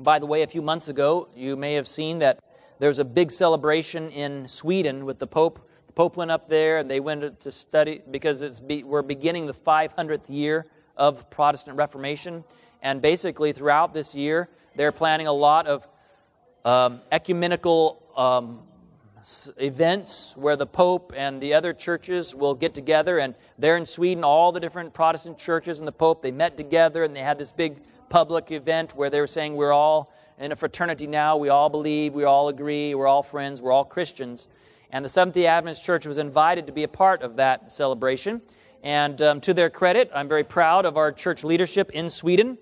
by 0.00 0.18
the 0.18 0.26
way, 0.26 0.42
a 0.42 0.48
few 0.48 0.62
months 0.62 0.88
ago, 0.88 1.28
you 1.36 1.54
may 1.54 1.74
have 1.74 1.86
seen 1.86 2.18
that 2.18 2.40
there's 2.80 2.98
a 2.98 3.04
big 3.04 3.30
celebration 3.30 4.10
in 4.10 4.48
Sweden 4.48 5.04
with 5.04 5.20
the 5.20 5.28
Pope. 5.28 5.70
Pope 5.94 6.16
went 6.16 6.30
up 6.30 6.48
there 6.48 6.78
and 6.78 6.90
they 6.90 7.00
went 7.00 7.40
to 7.40 7.52
study 7.52 8.02
because 8.10 8.42
it's 8.42 8.60
be, 8.60 8.82
we're 8.82 9.02
beginning 9.02 9.46
the 9.46 9.54
500th 9.54 10.28
year 10.28 10.66
of 10.96 11.28
Protestant 11.30 11.76
Reformation. 11.76 12.44
And 12.82 13.00
basically, 13.00 13.52
throughout 13.52 13.94
this 13.94 14.14
year, 14.14 14.48
they're 14.76 14.92
planning 14.92 15.26
a 15.26 15.32
lot 15.32 15.66
of 15.66 15.88
um, 16.64 17.00
ecumenical 17.12 18.02
um, 18.16 18.60
events 19.56 20.36
where 20.36 20.56
the 20.56 20.66
Pope 20.66 21.12
and 21.16 21.40
the 21.40 21.54
other 21.54 21.72
churches 21.72 22.34
will 22.34 22.54
get 22.54 22.74
together. 22.74 23.18
And 23.18 23.34
there 23.58 23.76
in 23.76 23.86
Sweden, 23.86 24.24
all 24.24 24.52
the 24.52 24.60
different 24.60 24.92
Protestant 24.92 25.38
churches 25.38 25.78
and 25.78 25.88
the 25.88 25.92
Pope, 25.92 26.22
they 26.22 26.32
met 26.32 26.56
together 26.56 27.04
and 27.04 27.14
they 27.14 27.20
had 27.20 27.38
this 27.38 27.52
big 27.52 27.78
public 28.08 28.50
event 28.50 28.94
where 28.94 29.10
they 29.10 29.20
were 29.20 29.26
saying, 29.26 29.54
We're 29.54 29.72
all 29.72 30.12
in 30.38 30.52
a 30.52 30.56
fraternity 30.56 31.06
now. 31.06 31.36
We 31.36 31.48
all 31.48 31.68
believe, 31.68 32.14
we 32.14 32.24
all 32.24 32.48
agree, 32.48 32.94
we're 32.94 33.06
all 33.06 33.22
friends, 33.22 33.62
we're 33.62 33.72
all 33.72 33.84
Christians. 33.84 34.48
And 34.90 35.04
the 35.04 35.08
Seventh 35.08 35.34
day 35.34 35.46
Adventist 35.46 35.84
Church 35.84 36.06
was 36.06 36.18
invited 36.18 36.66
to 36.66 36.72
be 36.72 36.82
a 36.82 36.88
part 36.88 37.22
of 37.22 37.36
that 37.36 37.72
celebration. 37.72 38.42
And 38.82 39.20
um, 39.22 39.40
to 39.40 39.54
their 39.54 39.70
credit, 39.70 40.10
I'm 40.14 40.28
very 40.28 40.44
proud 40.44 40.84
of 40.84 40.96
our 40.96 41.10
church 41.10 41.42
leadership 41.42 41.90
in 41.92 42.10
Sweden. 42.10 42.58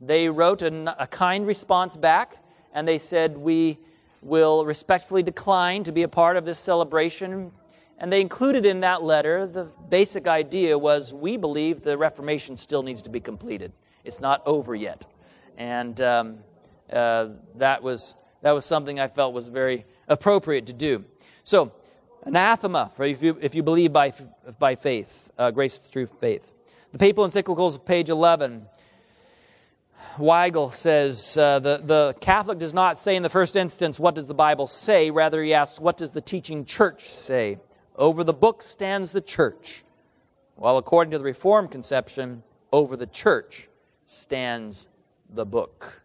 They 0.00 0.28
wrote 0.28 0.62
a, 0.62 1.02
a 1.02 1.06
kind 1.06 1.46
response 1.46 1.96
back, 1.96 2.36
and 2.72 2.88
they 2.88 2.98
said, 2.98 3.36
We 3.36 3.78
will 4.22 4.64
respectfully 4.64 5.22
decline 5.22 5.84
to 5.84 5.92
be 5.92 6.02
a 6.02 6.08
part 6.08 6.36
of 6.36 6.44
this 6.44 6.58
celebration. 6.58 7.52
And 7.98 8.12
they 8.12 8.20
included 8.20 8.66
in 8.66 8.80
that 8.80 9.02
letter 9.02 9.46
the 9.46 9.64
basic 9.88 10.26
idea 10.26 10.76
was 10.76 11.14
we 11.14 11.36
believe 11.36 11.82
the 11.82 11.96
Reformation 11.96 12.56
still 12.56 12.82
needs 12.82 13.02
to 13.02 13.10
be 13.10 13.20
completed. 13.20 13.72
It's 14.04 14.20
not 14.20 14.42
over 14.46 14.74
yet. 14.74 15.06
And 15.56 16.00
um, 16.00 16.38
uh, 16.92 17.28
that, 17.56 17.82
was, 17.82 18.14
that 18.42 18.52
was 18.52 18.64
something 18.64 19.00
I 19.00 19.08
felt 19.08 19.32
was 19.32 19.48
very 19.48 19.86
appropriate 20.08 20.66
to 20.66 20.72
do. 20.72 21.04
So, 21.44 21.72
anathema 22.24 22.90
for 22.94 23.04
if 23.04 23.22
you, 23.22 23.38
if 23.40 23.54
you 23.54 23.62
believe 23.62 23.92
by, 23.92 24.12
by 24.58 24.74
faith, 24.74 25.30
uh, 25.38 25.50
grace 25.50 25.78
through 25.78 26.06
faith. 26.06 26.52
The 26.92 26.98
papal 26.98 27.26
encyclicals, 27.26 27.84
page 27.84 28.08
11, 28.08 28.66
Weigel 30.18 30.72
says 30.72 31.36
uh, 31.36 31.58
the, 31.58 31.80
the 31.82 32.16
Catholic 32.20 32.58
does 32.58 32.72
not 32.72 32.98
say 32.98 33.16
in 33.16 33.22
the 33.22 33.28
first 33.28 33.54
instance, 33.54 34.00
What 34.00 34.14
does 34.14 34.26
the 34.26 34.34
Bible 34.34 34.66
say? 34.66 35.10
Rather, 35.10 35.42
he 35.42 35.52
asks, 35.52 35.78
What 35.78 35.96
does 35.96 36.12
the 36.12 36.20
teaching 36.20 36.64
church 36.64 37.12
say? 37.12 37.58
Over 37.96 38.24
the 38.24 38.32
book 38.32 38.62
stands 38.62 39.12
the 39.12 39.20
church, 39.20 39.84
while 40.54 40.78
according 40.78 41.10
to 41.12 41.18
the 41.18 41.24
Reformed 41.24 41.70
conception, 41.70 42.42
over 42.72 42.96
the 42.96 43.06
church 43.06 43.68
stands 44.06 44.88
the 45.28 45.44
book. 45.44 46.02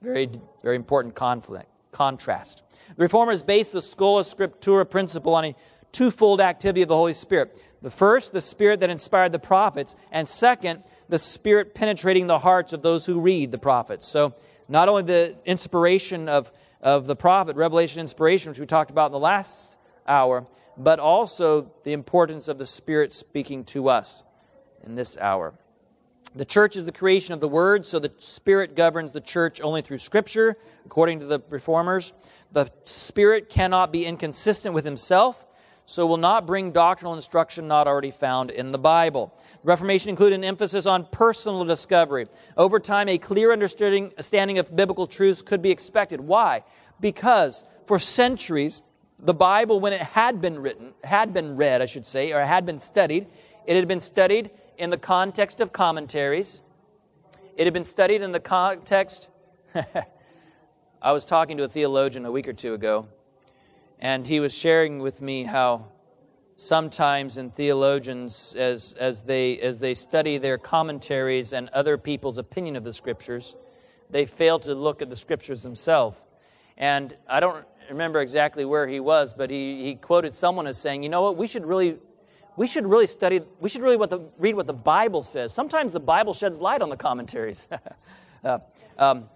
Very, 0.00 0.28
very 0.62 0.76
important 0.76 1.14
conflict, 1.14 1.68
contrast. 1.92 2.62
The 2.96 3.02
Reformers 3.02 3.42
base 3.42 3.68
the 3.70 3.80
Sola 3.80 4.22
Scriptura 4.22 4.88
principle 4.88 5.34
on 5.34 5.44
a 5.44 5.56
twofold 5.92 6.40
activity 6.40 6.82
of 6.82 6.88
the 6.88 6.96
Holy 6.96 7.14
Spirit. 7.14 7.62
The 7.82 7.90
first, 7.90 8.32
the 8.32 8.40
Spirit 8.40 8.80
that 8.80 8.90
inspired 8.90 9.32
the 9.32 9.38
prophets, 9.38 9.94
and 10.10 10.26
second, 10.26 10.82
the 11.08 11.18
Spirit 11.18 11.74
penetrating 11.74 12.26
the 12.26 12.38
hearts 12.38 12.72
of 12.72 12.82
those 12.82 13.06
who 13.06 13.20
read 13.20 13.50
the 13.50 13.58
prophets. 13.58 14.08
So, 14.08 14.34
not 14.68 14.88
only 14.88 15.02
the 15.02 15.36
inspiration 15.44 16.28
of, 16.28 16.50
of 16.80 17.06
the 17.06 17.16
prophet, 17.16 17.56
revelation 17.56 18.00
inspiration, 18.00 18.50
which 18.50 18.58
we 18.58 18.66
talked 18.66 18.90
about 18.90 19.06
in 19.06 19.12
the 19.12 19.18
last 19.18 19.76
hour, 20.06 20.46
but 20.76 20.98
also 20.98 21.70
the 21.84 21.92
importance 21.92 22.48
of 22.48 22.58
the 22.58 22.66
Spirit 22.66 23.12
speaking 23.12 23.64
to 23.64 23.88
us 23.88 24.22
in 24.84 24.94
this 24.94 25.18
hour. 25.18 25.54
The 26.34 26.44
church 26.46 26.76
is 26.76 26.86
the 26.86 26.92
creation 26.92 27.34
of 27.34 27.40
the 27.40 27.48
Word, 27.48 27.84
so 27.86 27.98
the 27.98 28.10
Spirit 28.16 28.74
governs 28.74 29.12
the 29.12 29.20
church 29.20 29.60
only 29.60 29.82
through 29.82 29.98
Scripture, 29.98 30.56
according 30.86 31.20
to 31.20 31.26
the 31.26 31.42
Reformers. 31.50 32.14
The 32.52 32.70
Spirit 32.84 33.50
cannot 33.50 33.92
be 33.92 34.06
inconsistent 34.06 34.74
with 34.74 34.86
Himself, 34.86 35.44
so 35.84 36.06
will 36.06 36.16
not 36.16 36.46
bring 36.46 36.72
doctrinal 36.72 37.14
instruction 37.14 37.68
not 37.68 37.86
already 37.86 38.10
found 38.10 38.50
in 38.50 38.70
the 38.70 38.78
Bible. 38.78 39.34
The 39.62 39.68
Reformation 39.68 40.08
included 40.08 40.36
an 40.36 40.44
emphasis 40.44 40.86
on 40.86 41.04
personal 41.04 41.66
discovery. 41.66 42.28
Over 42.56 42.80
time, 42.80 43.10
a 43.10 43.18
clear 43.18 43.52
understanding 43.52 44.58
of 44.58 44.74
biblical 44.74 45.06
truths 45.06 45.42
could 45.42 45.60
be 45.60 45.70
expected. 45.70 46.20
Why? 46.20 46.64
Because 46.98 47.62
for 47.84 47.98
centuries, 47.98 48.80
the 49.18 49.34
Bible, 49.34 49.80
when 49.80 49.92
it 49.92 50.00
had 50.00 50.40
been 50.40 50.60
written, 50.60 50.94
had 51.04 51.34
been 51.34 51.56
read, 51.56 51.82
I 51.82 51.86
should 51.86 52.06
say, 52.06 52.32
or 52.32 52.40
had 52.40 52.64
been 52.64 52.78
studied, 52.78 53.26
it 53.66 53.76
had 53.76 53.86
been 53.86 54.00
studied 54.00 54.50
in 54.78 54.90
the 54.90 54.96
context 54.96 55.60
of 55.60 55.72
commentaries. 55.72 56.62
It 57.56 57.64
had 57.64 57.72
been 57.72 57.84
studied 57.84 58.22
in 58.22 58.32
the 58.32 58.40
context. 58.40 59.28
I 61.02 61.12
was 61.12 61.24
talking 61.24 61.56
to 61.58 61.64
a 61.64 61.68
theologian 61.68 62.24
a 62.24 62.30
week 62.30 62.48
or 62.48 62.52
two 62.52 62.74
ago, 62.74 63.08
and 63.98 64.26
he 64.26 64.40
was 64.40 64.54
sharing 64.54 65.00
with 65.00 65.20
me 65.20 65.44
how 65.44 65.88
sometimes 66.56 67.38
in 67.38 67.50
theologians 67.50 68.54
as, 68.56 68.94
as, 68.94 69.22
they, 69.22 69.58
as 69.58 69.80
they 69.80 69.94
study 69.94 70.38
their 70.38 70.58
commentaries 70.58 71.52
and 71.52 71.68
other 71.70 71.98
people's 71.98 72.38
opinion 72.38 72.76
of 72.76 72.84
the 72.84 72.92
scriptures, 72.92 73.56
they 74.10 74.26
fail 74.26 74.58
to 74.60 74.74
look 74.74 75.02
at 75.02 75.10
the 75.10 75.16
scriptures 75.16 75.62
themselves. 75.62 76.18
And 76.76 77.16
I 77.28 77.40
don't 77.40 77.64
remember 77.88 78.20
exactly 78.20 78.64
where 78.64 78.86
he 78.86 79.00
was, 79.00 79.34
but 79.34 79.50
he, 79.50 79.84
he 79.84 79.94
quoted 79.96 80.34
someone 80.34 80.66
as 80.66 80.78
saying, 80.78 81.02
you 81.02 81.08
know 81.08 81.22
what, 81.22 81.36
we 81.36 81.46
should 81.46 81.66
really 81.66 81.98
we 82.56 82.66
should 82.66 82.86
really 82.86 83.06
study, 83.06 83.40
we 83.60 83.68
should 83.68 83.82
really 83.82 83.96
what 83.96 84.10
the, 84.10 84.20
read 84.38 84.54
what 84.54 84.66
the 84.66 84.72
Bible 84.72 85.22
says. 85.22 85.52
Sometimes 85.52 85.92
the 85.92 86.00
Bible 86.00 86.34
sheds 86.34 86.60
light 86.60 86.82
on 86.82 86.90
the 86.90 86.96
commentaries. 86.96 87.66
uh, 88.44 88.58
um, 88.98 89.28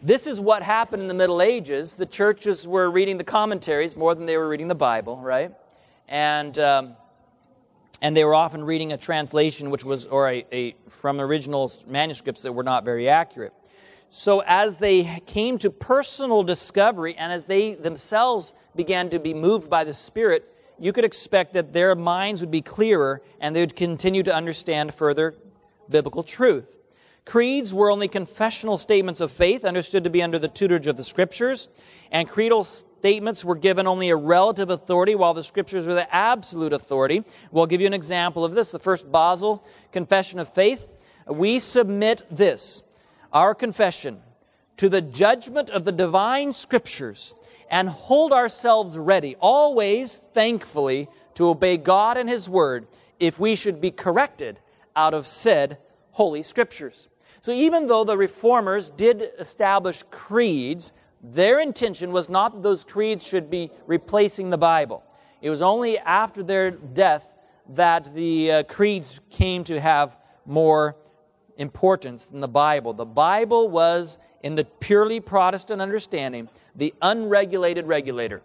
this 0.00 0.26
is 0.26 0.40
what 0.40 0.62
happened 0.62 1.02
in 1.02 1.08
the 1.08 1.14
Middle 1.14 1.42
Ages. 1.42 1.96
The 1.96 2.06
churches 2.06 2.66
were 2.66 2.90
reading 2.90 3.18
the 3.18 3.24
commentaries 3.24 3.96
more 3.96 4.14
than 4.14 4.26
they 4.26 4.36
were 4.36 4.48
reading 4.48 4.68
the 4.68 4.74
Bible, 4.74 5.18
right? 5.18 5.52
And, 6.08 6.58
um, 6.58 6.96
and 8.00 8.16
they 8.16 8.24
were 8.24 8.34
often 8.34 8.64
reading 8.64 8.92
a 8.92 8.96
translation 8.96 9.70
which 9.70 9.84
was, 9.84 10.06
or 10.06 10.28
a, 10.28 10.44
a, 10.52 10.74
from 10.88 11.20
original 11.20 11.72
manuscripts 11.86 12.42
that 12.42 12.52
were 12.52 12.64
not 12.64 12.84
very 12.84 13.08
accurate. 13.08 13.52
So 14.10 14.42
as 14.46 14.76
they 14.76 15.20
came 15.24 15.56
to 15.58 15.70
personal 15.70 16.42
discovery 16.42 17.14
and 17.16 17.32
as 17.32 17.44
they 17.44 17.74
themselves 17.74 18.52
began 18.76 19.08
to 19.10 19.18
be 19.18 19.32
moved 19.32 19.70
by 19.70 19.84
the 19.84 19.92
Spirit, 19.92 20.51
you 20.82 20.92
could 20.92 21.04
expect 21.04 21.52
that 21.52 21.72
their 21.72 21.94
minds 21.94 22.40
would 22.40 22.50
be 22.50 22.60
clearer 22.60 23.22
and 23.40 23.54
they 23.54 23.60
would 23.60 23.76
continue 23.76 24.24
to 24.24 24.34
understand 24.34 24.92
further 24.92 25.32
biblical 25.88 26.24
truth. 26.24 26.76
Creeds 27.24 27.72
were 27.72 27.88
only 27.88 28.08
confessional 28.08 28.76
statements 28.76 29.20
of 29.20 29.30
faith, 29.30 29.64
understood 29.64 30.02
to 30.02 30.10
be 30.10 30.20
under 30.20 30.40
the 30.40 30.48
tutorage 30.48 30.88
of 30.88 30.96
the 30.96 31.04
Scriptures, 31.04 31.68
and 32.10 32.28
creedal 32.28 32.64
statements 32.64 33.44
were 33.44 33.54
given 33.54 33.86
only 33.86 34.10
a 34.10 34.16
relative 34.16 34.70
authority, 34.70 35.14
while 35.14 35.34
the 35.34 35.44
Scriptures 35.44 35.86
were 35.86 35.94
the 35.94 36.12
absolute 36.12 36.72
authority. 36.72 37.22
We'll 37.52 37.66
give 37.66 37.80
you 37.80 37.86
an 37.86 37.94
example 37.94 38.44
of 38.44 38.54
this. 38.54 38.72
The 38.72 38.80
First 38.80 39.12
Basel 39.12 39.64
Confession 39.92 40.40
of 40.40 40.52
Faith. 40.52 40.88
We 41.28 41.60
submit 41.60 42.24
this, 42.28 42.82
our 43.32 43.54
confession, 43.54 44.20
to 44.78 44.88
the 44.88 45.00
judgment 45.00 45.70
of 45.70 45.84
the 45.84 45.92
divine 45.92 46.52
Scriptures 46.52 47.36
and 47.72 47.88
hold 47.88 48.32
ourselves 48.32 48.98
ready, 48.98 49.34
always 49.40 50.18
thankfully, 50.18 51.08
to 51.34 51.48
obey 51.48 51.78
God 51.78 52.18
and 52.18 52.28
His 52.28 52.48
Word 52.48 52.86
if 53.18 53.40
we 53.40 53.56
should 53.56 53.80
be 53.80 53.90
corrected 53.90 54.60
out 54.94 55.14
of 55.14 55.26
said 55.26 55.78
Holy 56.10 56.42
Scriptures. 56.42 57.08
So 57.40 57.50
even 57.50 57.86
though 57.86 58.04
the 58.04 58.16
reformers 58.16 58.90
did 58.90 59.30
establish 59.38 60.04
creeds, 60.10 60.92
their 61.22 61.58
intention 61.58 62.12
was 62.12 62.28
not 62.28 62.52
that 62.52 62.62
those 62.62 62.84
creeds 62.84 63.26
should 63.26 63.48
be 63.48 63.70
replacing 63.86 64.50
the 64.50 64.58
Bible. 64.58 65.02
It 65.40 65.48
was 65.48 65.62
only 65.62 65.98
after 65.98 66.42
their 66.42 66.70
death 66.70 67.32
that 67.70 68.14
the 68.14 68.52
uh, 68.52 68.62
creeds 68.64 69.18
came 69.30 69.64
to 69.64 69.80
have 69.80 70.18
more 70.44 70.96
importance 71.56 72.26
than 72.26 72.40
the 72.40 72.48
Bible. 72.48 72.92
The 72.92 73.06
Bible 73.06 73.70
was 73.70 74.18
in 74.42 74.54
the 74.54 74.64
purely 74.64 75.20
Protestant 75.20 75.80
understanding, 75.80 76.48
the 76.74 76.94
unregulated 77.02 77.86
regulator. 77.86 78.42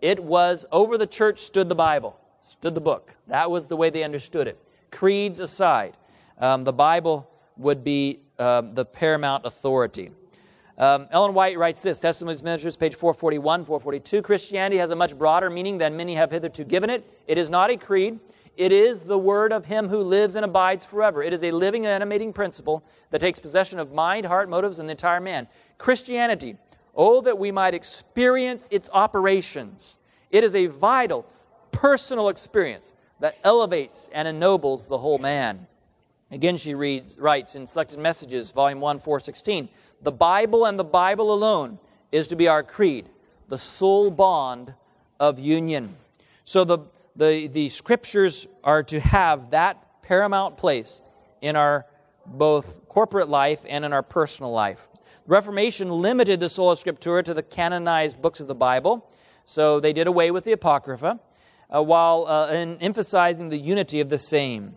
It 0.00 0.22
was 0.22 0.66
over 0.72 0.98
the 0.98 1.06
church 1.06 1.40
stood 1.40 1.68
the 1.68 1.74
Bible, 1.74 2.18
stood 2.40 2.74
the 2.74 2.80
book. 2.80 3.14
That 3.28 3.50
was 3.50 3.66
the 3.66 3.76
way 3.76 3.90
they 3.90 4.02
understood 4.02 4.46
it. 4.46 4.58
Creeds 4.90 5.40
aside, 5.40 5.96
um, 6.38 6.64
the 6.64 6.72
Bible 6.72 7.30
would 7.56 7.82
be 7.82 8.20
um, 8.38 8.74
the 8.74 8.84
paramount 8.84 9.46
authority. 9.46 10.10
Um, 10.78 11.08
Ellen 11.10 11.32
White 11.32 11.56
writes 11.56 11.82
this 11.82 11.98
Testimonies 11.98 12.42
Ministers, 12.42 12.76
page 12.76 12.94
441, 12.94 13.64
442. 13.64 14.20
Christianity 14.20 14.76
has 14.76 14.90
a 14.90 14.96
much 14.96 15.16
broader 15.16 15.48
meaning 15.48 15.78
than 15.78 15.96
many 15.96 16.14
have 16.14 16.30
hitherto 16.30 16.64
given 16.64 16.90
it. 16.90 17.02
It 17.26 17.38
is 17.38 17.48
not 17.48 17.70
a 17.70 17.78
creed, 17.78 18.18
it 18.56 18.72
is 18.72 19.04
the 19.04 19.18
word 19.18 19.52
of 19.52 19.66
Him 19.66 19.88
who 19.88 19.98
lives 19.98 20.34
and 20.34 20.44
abides 20.44 20.84
forever. 20.84 21.22
It 21.22 21.32
is 21.32 21.42
a 21.42 21.50
living, 21.50 21.86
animating 21.86 22.32
principle 22.32 22.82
that 23.10 23.20
takes 23.20 23.38
possession 23.38 23.78
of 23.78 23.92
mind, 23.92 24.26
heart, 24.26 24.48
motives, 24.48 24.78
and 24.78 24.88
the 24.88 24.92
entire 24.92 25.20
man. 25.20 25.46
Christianity, 25.78 26.56
oh, 26.94 27.20
that 27.20 27.38
we 27.38 27.50
might 27.50 27.74
experience 27.74 28.68
its 28.70 28.88
operations. 28.92 29.98
It 30.30 30.42
is 30.42 30.54
a 30.54 30.66
vital, 30.66 31.26
personal 31.70 32.28
experience 32.28 32.94
that 33.20 33.38
elevates 33.44 34.08
and 34.12 34.26
ennobles 34.26 34.86
the 34.86 34.98
whole 34.98 35.18
man. 35.18 35.66
Again, 36.30 36.56
she 36.56 36.74
reads, 36.74 37.18
writes 37.18 37.54
in 37.54 37.66
Selected 37.66 37.98
Messages, 37.98 38.50
Volume 38.50 38.80
1, 38.80 38.98
416, 38.98 39.68
The 40.02 40.12
Bible 40.12 40.64
and 40.64 40.78
the 40.78 40.84
Bible 40.84 41.32
alone 41.32 41.78
is 42.10 42.26
to 42.28 42.36
be 42.36 42.48
our 42.48 42.62
creed, 42.62 43.08
the 43.48 43.58
sole 43.58 44.10
bond 44.10 44.74
of 45.20 45.38
union. 45.38 45.94
So 46.44 46.64
the, 46.64 46.78
the, 47.16 47.48
the 47.48 47.68
scriptures 47.68 48.46
are 48.62 48.82
to 48.84 49.00
have 49.00 49.50
that 49.50 50.02
paramount 50.02 50.56
place 50.56 51.00
in 51.40 51.56
our 51.56 51.86
both 52.26 52.86
corporate 52.88 53.28
life 53.28 53.64
and 53.68 53.84
in 53.84 53.92
our 53.92 54.02
personal 54.02 54.52
life. 54.52 54.88
The 55.24 55.30
Reformation 55.30 55.90
limited 55.90 56.40
the 56.40 56.48
sola 56.48 56.76
scriptura 56.76 57.24
to 57.24 57.34
the 57.34 57.42
canonized 57.42 58.20
books 58.20 58.40
of 58.40 58.46
the 58.46 58.54
Bible, 58.54 59.10
so 59.44 59.80
they 59.80 59.92
did 59.92 60.06
away 60.06 60.30
with 60.30 60.44
the 60.44 60.52
Apocrypha, 60.52 61.20
uh, 61.74 61.82
while 61.82 62.26
uh, 62.26 62.48
emphasizing 62.48 63.48
the 63.48 63.58
unity 63.58 64.00
of 64.00 64.08
the 64.08 64.18
same. 64.18 64.76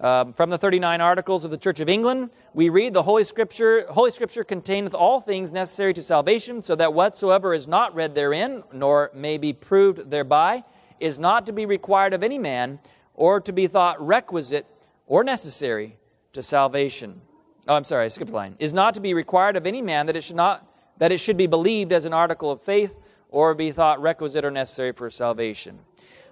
Um, 0.00 0.32
from 0.32 0.50
the 0.50 0.58
39 0.58 1.00
articles 1.00 1.44
of 1.44 1.50
the 1.50 1.56
Church 1.56 1.80
of 1.80 1.88
England, 1.88 2.30
we 2.54 2.68
read 2.68 2.92
the 2.92 3.02
Holy 3.02 3.24
Scripture, 3.24 3.84
Holy 3.90 4.12
Scripture 4.12 4.44
containeth 4.44 4.94
all 4.94 5.20
things 5.20 5.50
necessary 5.50 5.92
to 5.94 6.02
salvation, 6.02 6.62
so 6.62 6.76
that 6.76 6.94
whatsoever 6.94 7.52
is 7.52 7.66
not 7.66 7.94
read 7.96 8.14
therein, 8.14 8.62
nor 8.72 9.10
may 9.12 9.38
be 9.38 9.52
proved 9.52 10.10
thereby, 10.10 10.62
is 11.00 11.18
not 11.18 11.46
to 11.46 11.52
be 11.52 11.66
required 11.66 12.14
of 12.14 12.22
any 12.22 12.38
man, 12.38 12.78
or 13.14 13.40
to 13.40 13.52
be 13.52 13.66
thought 13.66 14.04
requisite 14.04 14.66
or 15.06 15.24
necessary 15.24 15.98
to 16.32 16.42
salvation. 16.42 17.20
Oh, 17.66 17.74
I'm 17.74 17.84
sorry, 17.84 18.04
I 18.04 18.08
skipped 18.08 18.30
a 18.30 18.34
line. 18.34 18.56
Is 18.58 18.72
not 18.72 18.94
to 18.94 19.00
be 19.00 19.12
required 19.12 19.56
of 19.56 19.66
any 19.66 19.82
man 19.82 20.06
that 20.06 20.16
it 20.16 20.24
should 20.24 20.36
not 20.36 20.64
that 20.98 21.12
it 21.12 21.18
should 21.18 21.36
be 21.36 21.46
believed 21.46 21.92
as 21.92 22.04
an 22.04 22.12
article 22.12 22.50
of 22.50 22.60
faith, 22.60 22.96
or 23.28 23.54
be 23.54 23.70
thought 23.70 24.00
requisite 24.02 24.44
or 24.44 24.50
necessary 24.50 24.92
for 24.92 25.08
salvation. 25.10 25.78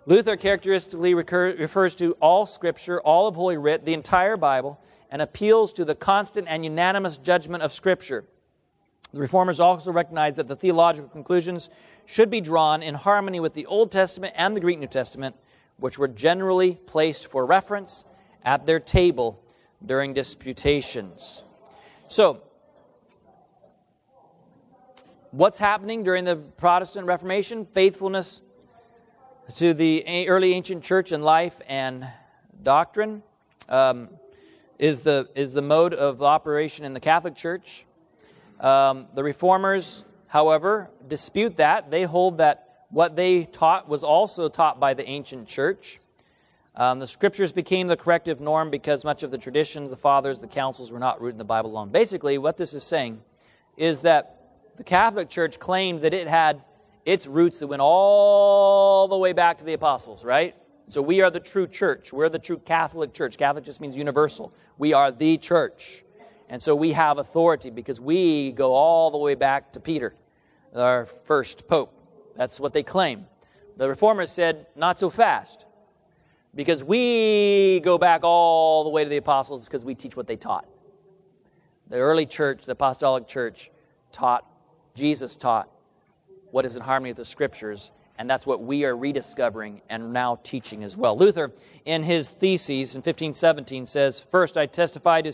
Luther 0.06 0.36
characteristically 0.36 1.14
recur, 1.14 1.54
refers 1.56 1.94
to 1.96 2.12
all 2.20 2.46
Scripture, 2.46 3.00
all 3.00 3.28
of 3.28 3.34
Holy 3.34 3.56
Writ, 3.56 3.84
the 3.84 3.94
entire 3.94 4.36
Bible, 4.36 4.80
and 5.10 5.22
appeals 5.22 5.72
to 5.74 5.84
the 5.84 5.94
constant 5.94 6.46
and 6.48 6.64
unanimous 6.64 7.18
judgment 7.18 7.62
of 7.62 7.72
Scripture. 7.72 8.24
The 9.12 9.20
Reformers 9.20 9.60
also 9.60 9.92
recognized 9.92 10.36
that 10.38 10.48
the 10.48 10.56
theological 10.56 11.08
conclusions 11.08 11.70
should 12.06 12.30
be 12.30 12.40
drawn 12.40 12.82
in 12.82 12.94
harmony 12.94 13.40
with 13.40 13.52
the 13.52 13.66
Old 13.66 13.90
Testament 13.90 14.32
and 14.36 14.56
the 14.56 14.60
Greek 14.60 14.78
New 14.78 14.86
Testament, 14.86 15.36
which 15.76 15.98
were 15.98 16.08
generally 16.08 16.76
placed 16.86 17.26
for 17.26 17.44
reference 17.44 18.04
at 18.44 18.64
their 18.64 18.80
table 18.80 19.42
during 19.84 20.14
disputations. 20.14 21.42
So, 22.08 22.42
what's 25.32 25.58
happening 25.58 26.04
during 26.04 26.24
the 26.24 26.36
Protestant 26.36 27.06
Reformation? 27.06 27.66
Faithfulness 27.66 28.40
to 29.56 29.74
the 29.74 30.26
early 30.28 30.54
ancient 30.54 30.84
church 30.84 31.12
in 31.12 31.22
life 31.22 31.60
and 31.68 32.06
doctrine 32.62 33.22
um, 33.68 34.08
is, 34.78 35.02
the, 35.02 35.28
is 35.34 35.52
the 35.52 35.62
mode 35.62 35.92
of 35.92 36.22
operation 36.22 36.84
in 36.84 36.92
the 36.92 37.00
Catholic 37.00 37.34
Church. 37.34 37.84
Um, 38.60 39.08
the 39.14 39.22
Reformers 39.22 40.04
however, 40.28 40.90
dispute 41.06 41.56
that. 41.56 41.90
They 41.90 42.04
hold 42.04 42.38
that 42.38 42.84
what 42.90 43.16
they 43.16 43.44
taught 43.44 43.88
was 43.88 44.04
also 44.04 44.48
taught 44.48 44.78
by 44.78 44.94
the 44.94 45.06
ancient 45.08 45.48
church. 45.48 46.00
Um, 46.74 46.98
the 46.98 47.06
scriptures 47.06 47.52
became 47.52 47.86
the 47.86 47.96
corrective 47.96 48.40
norm 48.40 48.70
because 48.70 49.02
much 49.02 49.22
of 49.22 49.30
the 49.30 49.38
traditions, 49.38 49.90
the 49.90 49.96
fathers, 49.96 50.40
the 50.40 50.46
councils 50.46 50.92
were 50.92 50.98
not 50.98 51.20
rooted 51.20 51.34
in 51.34 51.38
the 51.38 51.44
Bible 51.44 51.70
alone. 51.70 51.88
Basically, 51.88 52.36
what 52.36 52.58
this 52.58 52.74
is 52.74 52.84
saying 52.84 53.22
is 53.76 54.02
that 54.02 54.36
the 54.76 54.84
Catholic 54.84 55.30
Church 55.30 55.58
claimed 55.58 56.02
that 56.02 56.12
it 56.12 56.28
had 56.28 56.62
its 57.06 57.26
roots 57.26 57.60
that 57.60 57.68
went 57.68 57.80
all 57.80 59.08
the 59.08 59.16
way 59.16 59.32
back 59.32 59.58
to 59.58 59.64
the 59.64 59.72
apostles, 59.72 60.24
right? 60.24 60.54
So 60.88 61.00
we 61.00 61.22
are 61.22 61.30
the 61.30 61.40
true 61.40 61.66
church. 61.66 62.12
We're 62.12 62.28
the 62.28 62.38
true 62.38 62.58
Catholic 62.58 63.14
Church. 63.14 63.38
Catholic 63.38 63.64
just 63.64 63.80
means 63.80 63.96
universal. 63.96 64.52
We 64.76 64.92
are 64.92 65.10
the 65.10 65.38
church. 65.38 66.04
And 66.48 66.62
so 66.62 66.74
we 66.76 66.92
have 66.92 67.18
authority 67.18 67.70
because 67.70 68.00
we 68.00 68.52
go 68.52 68.72
all 68.72 69.10
the 69.10 69.18
way 69.18 69.34
back 69.34 69.72
to 69.72 69.80
Peter 69.80 70.14
our 70.76 71.06
first 71.06 71.66
pope. 71.68 71.92
That's 72.36 72.60
what 72.60 72.72
they 72.72 72.82
claim. 72.82 73.26
The 73.76 73.88
reformers 73.88 74.30
said, 74.30 74.66
not 74.74 74.98
so 74.98 75.10
fast, 75.10 75.66
because 76.54 76.82
we 76.82 77.80
go 77.84 77.98
back 77.98 78.22
all 78.24 78.84
the 78.84 78.90
way 78.90 79.04
to 79.04 79.10
the 79.10 79.18
apostles 79.18 79.64
because 79.66 79.84
we 79.84 79.94
teach 79.94 80.16
what 80.16 80.26
they 80.26 80.36
taught. 80.36 80.66
The 81.88 81.96
early 81.96 82.26
church, 82.26 82.64
the 82.64 82.72
apostolic 82.72 83.28
church, 83.28 83.70
taught, 84.12 84.44
Jesus 84.94 85.36
taught 85.36 85.68
what 86.50 86.64
is 86.64 86.74
in 86.74 86.82
harmony 86.82 87.10
with 87.10 87.18
the 87.18 87.24
scriptures, 87.24 87.92
and 88.18 88.28
that's 88.28 88.46
what 88.46 88.62
we 88.62 88.84
are 88.84 88.96
rediscovering 88.96 89.82
and 89.90 90.12
now 90.12 90.40
teaching 90.42 90.82
as 90.82 90.96
well. 90.96 91.16
Luther, 91.16 91.52
in 91.84 92.02
his 92.02 92.30
theses 92.30 92.94
in 92.94 93.00
1517, 93.00 93.84
says, 93.84 94.20
First, 94.20 94.56
I 94.56 94.64
testify 94.64 95.20
to, 95.22 95.32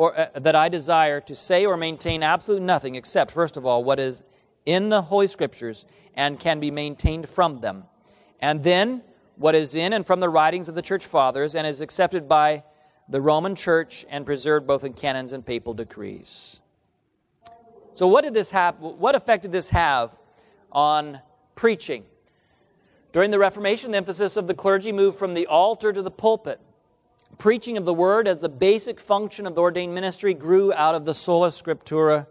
or, 0.00 0.18
uh, 0.18 0.28
that 0.32 0.56
I 0.56 0.70
desire 0.70 1.20
to 1.20 1.34
say 1.34 1.66
or 1.66 1.76
maintain 1.76 2.22
absolutely 2.22 2.64
nothing 2.64 2.94
except, 2.94 3.30
first 3.30 3.58
of 3.58 3.66
all, 3.66 3.84
what 3.84 4.00
is 4.00 4.22
in 4.64 4.88
the 4.88 5.02
Holy 5.02 5.26
Scriptures 5.26 5.84
and 6.14 6.40
can 6.40 6.58
be 6.58 6.70
maintained 6.70 7.28
from 7.28 7.60
them. 7.60 7.84
And 8.40 8.62
then, 8.62 9.02
what 9.36 9.54
is 9.54 9.74
in 9.74 9.92
and 9.92 10.06
from 10.06 10.20
the 10.20 10.30
writings 10.30 10.70
of 10.70 10.74
the 10.74 10.80
church 10.80 11.04
fathers 11.04 11.54
and 11.54 11.66
is 11.66 11.82
accepted 11.82 12.30
by 12.30 12.64
the 13.10 13.20
Roman 13.20 13.54
church 13.54 14.06
and 14.08 14.24
preserved 14.24 14.66
both 14.66 14.84
in 14.84 14.94
canons 14.94 15.34
and 15.34 15.44
papal 15.44 15.74
decrees. 15.74 16.62
So 17.92 18.06
what 18.06 18.24
did 18.24 18.32
this 18.32 18.52
have 18.52 18.80
what 18.80 19.14
effect 19.14 19.42
did 19.42 19.52
this 19.52 19.68
have 19.68 20.16
on 20.72 21.20
preaching? 21.56 22.04
During 23.12 23.30
the 23.30 23.38
Reformation, 23.38 23.90
the 23.90 23.98
emphasis 23.98 24.38
of 24.38 24.46
the 24.46 24.54
clergy 24.54 24.92
moved 24.92 25.18
from 25.18 25.34
the 25.34 25.46
altar 25.46 25.92
to 25.92 26.00
the 26.00 26.10
pulpit. 26.10 26.58
Preaching 27.40 27.78
of 27.78 27.86
the 27.86 27.94
word 27.94 28.28
as 28.28 28.40
the 28.40 28.50
basic 28.50 29.00
function 29.00 29.46
of 29.46 29.54
the 29.54 29.62
ordained 29.62 29.94
ministry 29.94 30.34
grew 30.34 30.74
out 30.74 30.94
of 30.94 31.06
the 31.06 31.14
sola 31.14 31.48
scriptura 31.48 32.26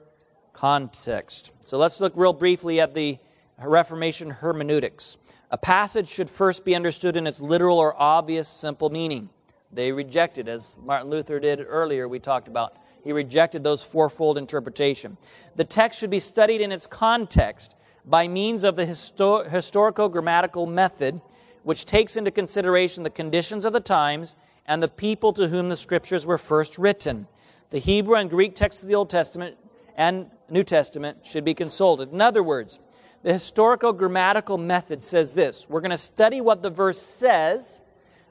context. 0.53 1.51
So 1.61 1.79
let's 1.79 1.99
look 1.99 2.13
real 2.15 2.31
briefly 2.31 2.79
at 2.79 2.93
the 2.93 3.17
Reformation 3.59 4.29
hermeneutics. 4.29 5.17
A 5.49 5.57
passage 5.57 6.07
should 6.07 6.29
first 6.29 6.63
be 6.63 6.75
understood 6.75 7.17
in 7.17 7.25
its 7.25 7.41
literal 7.41 7.79
or 7.79 7.99
obvious 7.99 8.47
simple 8.47 8.91
meaning. 8.91 9.31
They 9.71 9.91
rejected, 9.91 10.47
as 10.47 10.77
Martin 10.79 11.09
Luther 11.09 11.39
did 11.39 11.65
earlier, 11.67 12.07
we 12.07 12.19
talked 12.19 12.47
about. 12.47 12.77
He 13.03 13.11
rejected 13.11 13.63
those 13.63 13.83
fourfold 13.83 14.37
interpretation. 14.37 15.17
The 15.55 15.63
text 15.63 15.99
should 15.99 16.11
be 16.11 16.19
studied 16.19 16.61
in 16.61 16.71
its 16.71 16.85
context 16.85 17.75
by 18.05 18.27
means 18.27 18.63
of 18.63 18.75
the 18.75 18.85
histor- 18.85 19.49
historical 19.49 20.07
grammatical 20.07 20.67
method, 20.67 21.19
which 21.63 21.85
takes 21.85 22.15
into 22.15 22.31
consideration 22.31 23.03
the 23.03 23.09
conditions 23.09 23.65
of 23.65 23.73
the 23.73 23.79
times 23.79 24.35
and 24.65 24.81
the 24.81 24.87
people 24.87 25.33
to 25.33 25.47
whom 25.47 25.69
the 25.69 25.77
scriptures 25.77 26.25
were 26.25 26.37
first 26.37 26.77
written. 26.77 27.27
The 27.71 27.79
Hebrew 27.79 28.15
and 28.15 28.29
Greek 28.29 28.55
texts 28.55 28.83
of 28.83 28.89
the 28.89 28.95
Old 28.95 29.09
Testament 29.09 29.57
and 29.95 30.29
New 30.49 30.63
Testament 30.63 31.25
should 31.25 31.43
be 31.43 31.53
consulted. 31.53 32.11
In 32.11 32.21
other 32.21 32.41
words, 32.41 32.79
the 33.21 33.33
historical 33.33 33.91
grammatical 33.93 34.57
method 34.57 35.03
says 35.03 35.33
this 35.33 35.69
we're 35.69 35.81
going 35.81 35.91
to 35.91 35.97
study 35.97 36.39
what 36.39 36.61
the 36.61 36.69
verse 36.69 37.01
says, 37.01 37.81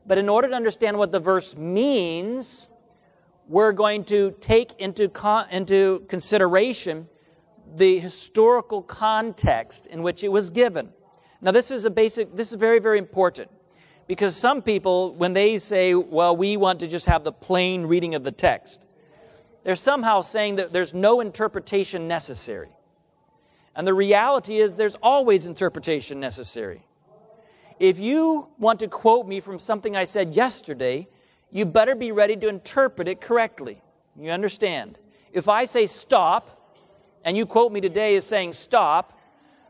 but 0.06 0.16
in 0.16 0.28
order 0.28 0.48
to 0.48 0.54
understand 0.54 0.96
what 0.96 1.12
the 1.12 1.20
verse 1.20 1.56
means, 1.56 2.70
we're 3.48 3.72
going 3.72 4.04
to 4.04 4.34
take 4.40 4.74
into, 4.78 5.08
con- 5.08 5.46
into 5.50 6.04
consideration 6.08 7.08
the 7.76 7.98
historical 7.98 8.82
context 8.82 9.86
in 9.86 10.02
which 10.02 10.24
it 10.24 10.28
was 10.28 10.50
given. 10.50 10.90
Now, 11.40 11.52
this 11.52 11.70
is 11.70 11.84
a 11.84 11.90
basic, 11.90 12.34
this 12.34 12.50
is 12.50 12.56
very, 12.56 12.80
very 12.80 12.98
important 12.98 13.50
because 14.06 14.36
some 14.36 14.62
people, 14.62 15.14
when 15.14 15.34
they 15.34 15.58
say, 15.58 15.94
well, 15.94 16.36
we 16.36 16.56
want 16.56 16.80
to 16.80 16.86
just 16.86 17.06
have 17.06 17.24
the 17.24 17.32
plain 17.32 17.86
reading 17.86 18.14
of 18.14 18.24
the 18.24 18.32
text, 18.32 18.84
they're 19.62 19.76
somehow 19.76 20.20
saying 20.22 20.56
that 20.56 20.72
there's 20.72 20.94
no 20.94 21.20
interpretation 21.20 22.08
necessary. 22.08 22.70
And 23.76 23.86
the 23.86 23.94
reality 23.94 24.58
is, 24.58 24.76
there's 24.76 24.96
always 24.96 25.46
interpretation 25.46 26.18
necessary. 26.18 26.82
If 27.78 28.00
you 28.00 28.48
want 28.58 28.80
to 28.80 28.88
quote 28.88 29.26
me 29.28 29.38
from 29.38 29.58
something 29.58 29.94
I 29.94 30.04
said 30.04 30.34
yesterday, 30.34 31.06
you 31.52 31.64
better 31.64 31.94
be 31.94 32.10
ready 32.10 32.36
to 32.36 32.48
interpret 32.48 33.06
it 33.06 33.20
correctly. 33.20 33.80
You 34.18 34.30
understand? 34.30 34.98
If 35.32 35.48
I 35.48 35.64
say 35.64 35.86
stop, 35.86 36.76
and 37.24 37.36
you 37.36 37.46
quote 37.46 37.70
me 37.70 37.80
today 37.80 38.16
as 38.16 38.26
saying 38.26 38.54
stop, 38.54 39.17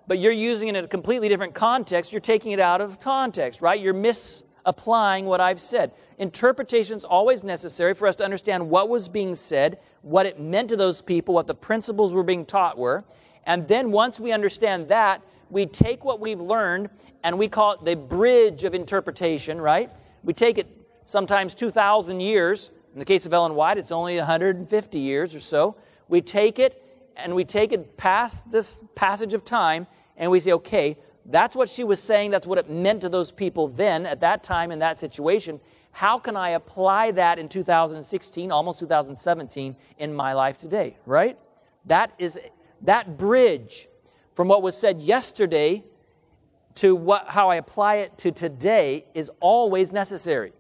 but 0.08 0.18
you're 0.18 0.32
using 0.32 0.68
it 0.68 0.74
in 0.74 0.84
a 0.84 0.88
completely 0.88 1.28
different 1.28 1.54
context, 1.54 2.10
you're 2.10 2.20
taking 2.20 2.52
it 2.52 2.58
out 2.58 2.80
of 2.80 2.98
context, 2.98 3.62
right? 3.62 3.80
You're 3.80 3.94
misapplying 3.94 5.26
what 5.26 5.40
I've 5.40 5.60
said. 5.60 5.92
Interpretation 6.18 6.96
is 6.96 7.04
always 7.04 7.44
necessary 7.44 7.94
for 7.94 8.08
us 8.08 8.16
to 8.16 8.24
understand 8.24 8.68
what 8.68 8.88
was 8.88 9.06
being 9.06 9.36
said, 9.36 9.78
what 10.02 10.26
it 10.26 10.40
meant 10.40 10.70
to 10.70 10.76
those 10.76 11.02
people, 11.02 11.34
what 11.34 11.46
the 11.46 11.54
principles 11.54 12.14
were 12.14 12.24
being 12.24 12.46
taught 12.46 12.76
were, 12.76 13.04
and 13.44 13.68
then 13.68 13.90
once 13.90 14.18
we 14.18 14.32
understand 14.32 14.88
that, 14.88 15.22
we 15.50 15.64
take 15.64 16.04
what 16.04 16.20
we've 16.20 16.40
learned 16.40 16.90
and 17.22 17.38
we 17.38 17.48
call 17.48 17.72
it 17.72 17.84
the 17.84 17.96
bridge 17.96 18.64
of 18.64 18.74
interpretation, 18.74 19.60
right? 19.60 19.90
We 20.22 20.34
take 20.34 20.58
it 20.58 20.66
sometimes 21.06 21.54
2,000 21.54 22.20
years. 22.20 22.70
In 22.92 22.98
the 22.98 23.06
case 23.06 23.24
of 23.24 23.32
Ellen 23.32 23.54
White, 23.54 23.78
it's 23.78 23.90
only 23.90 24.18
150 24.18 24.98
years 24.98 25.34
or 25.34 25.40
so. 25.40 25.76
We 26.08 26.20
take 26.20 26.58
it 26.58 26.82
and 27.16 27.34
we 27.34 27.44
take 27.44 27.72
it 27.72 27.96
past 27.96 28.50
this 28.50 28.82
passage 28.94 29.32
of 29.32 29.44
time 29.44 29.86
and 30.18 30.30
we 30.30 30.40
say, 30.40 30.52
okay, 30.52 30.98
that's 31.24 31.56
what 31.56 31.68
she 31.68 31.84
was 31.84 32.02
saying. 32.02 32.30
That's 32.30 32.46
what 32.46 32.58
it 32.58 32.68
meant 32.68 33.00
to 33.02 33.08
those 33.08 33.32
people 33.32 33.68
then, 33.68 34.04
at 34.04 34.20
that 34.20 34.42
time, 34.42 34.70
in 34.70 34.80
that 34.80 34.98
situation. 34.98 35.60
How 35.92 36.18
can 36.18 36.36
I 36.36 36.50
apply 36.50 37.12
that 37.12 37.38
in 37.38 37.48
2016, 37.48 38.52
almost 38.52 38.80
2017, 38.80 39.76
in 39.98 40.14
my 40.14 40.32
life 40.32 40.58
today, 40.58 40.96
right? 41.06 41.38
That 41.86 42.12
is 42.18 42.38
that 42.82 43.16
bridge 43.16 43.88
from 44.34 44.48
what 44.48 44.62
was 44.62 44.76
said 44.76 45.00
yesterday 45.00 45.84
to 46.76 46.94
what, 46.94 47.28
how 47.28 47.50
I 47.50 47.56
apply 47.56 47.96
it 47.96 48.16
to 48.18 48.30
today 48.30 49.06
is 49.14 49.30
always 49.40 49.90
necessary. 49.92 50.52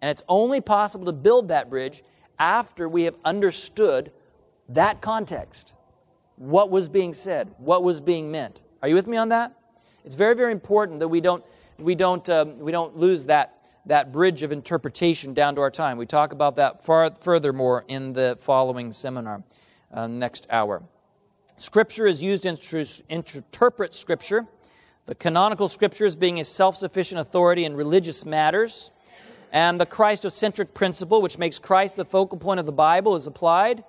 And 0.00 0.10
it's 0.10 0.24
only 0.28 0.60
possible 0.60 1.06
to 1.06 1.12
build 1.12 1.48
that 1.48 1.70
bridge 1.70 2.02
after 2.38 2.88
we 2.88 3.04
have 3.04 3.14
understood 3.24 4.10
that 4.68 5.00
context. 5.00 5.74
What 6.36 6.70
was 6.70 6.88
being 6.88 7.14
said, 7.14 7.54
what 7.58 7.82
was 7.82 8.00
being 8.00 8.30
meant. 8.30 8.60
Are 8.82 8.88
you 8.88 8.94
with 8.94 9.06
me 9.06 9.16
on 9.16 9.28
that? 9.28 9.54
It's 10.04 10.16
very, 10.16 10.34
very 10.34 10.52
important 10.52 11.00
that 11.00 11.08
we 11.08 11.20
don't, 11.20 11.44
we 11.78 11.94
don't, 11.94 12.28
um, 12.28 12.58
we 12.58 12.72
don't 12.72 12.96
lose 12.96 13.26
that, 13.26 13.58
that 13.86 14.12
bridge 14.12 14.42
of 14.42 14.50
interpretation 14.50 15.34
down 15.34 15.54
to 15.54 15.60
our 15.60 15.70
time. 15.70 15.98
We 15.98 16.06
talk 16.06 16.32
about 16.32 16.56
that 16.56 16.84
far, 16.84 17.14
furthermore 17.20 17.84
in 17.86 18.12
the 18.12 18.36
following 18.40 18.92
seminar 18.92 19.44
uh, 19.92 20.06
next 20.06 20.46
hour. 20.50 20.82
Scripture 21.58 22.06
is 22.06 22.22
used 22.22 22.42
to 22.42 23.02
interpret 23.08 23.94
Scripture. 23.94 24.46
The 25.06 25.14
canonical 25.14 25.68
Scriptures 25.68 26.16
being 26.16 26.40
a 26.40 26.44
self 26.44 26.76
sufficient 26.76 27.20
authority 27.20 27.64
in 27.64 27.76
religious 27.76 28.24
matters. 28.24 28.90
And 29.52 29.78
the 29.78 29.86
Christocentric 29.86 30.72
principle, 30.72 31.20
which 31.20 31.38
makes 31.38 31.58
Christ 31.58 31.96
the 31.96 32.06
focal 32.06 32.38
point 32.38 32.58
of 32.58 32.66
the 32.66 32.72
Bible, 32.72 33.14
is 33.14 33.26
applied. 33.26 33.84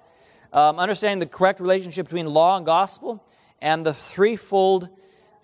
Um, 0.54 0.78
understanding 0.78 1.18
the 1.18 1.26
correct 1.26 1.60
relationship 1.60 2.06
between 2.06 2.28
law 2.28 2.58
and 2.58 2.64
gospel 2.64 3.26
and 3.60 3.84
the 3.84 3.94
threefold 3.94 4.88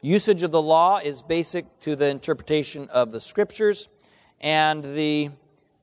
usage 0.02 0.44
of 0.44 0.52
the 0.52 0.62
law 0.62 1.00
is 1.00 1.24
basic 1.24 1.66
to 1.80 1.96
the 1.96 2.06
interpretation 2.06 2.88
of 2.90 3.12
the 3.12 3.20
Scriptures. 3.20 3.90
And 4.40 4.84
the 4.84 5.32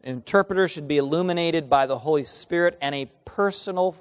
interpreter 0.05 0.69
should 0.69 0.87
be 0.87 0.99
illuminated 0.99 1.69
by 1.69 1.87
the 1.87 1.99
Holy 1.99 2.23
Spirit 2.23 2.79
and 2.81 2.95
a 2.95 3.07
personal 3.25 3.97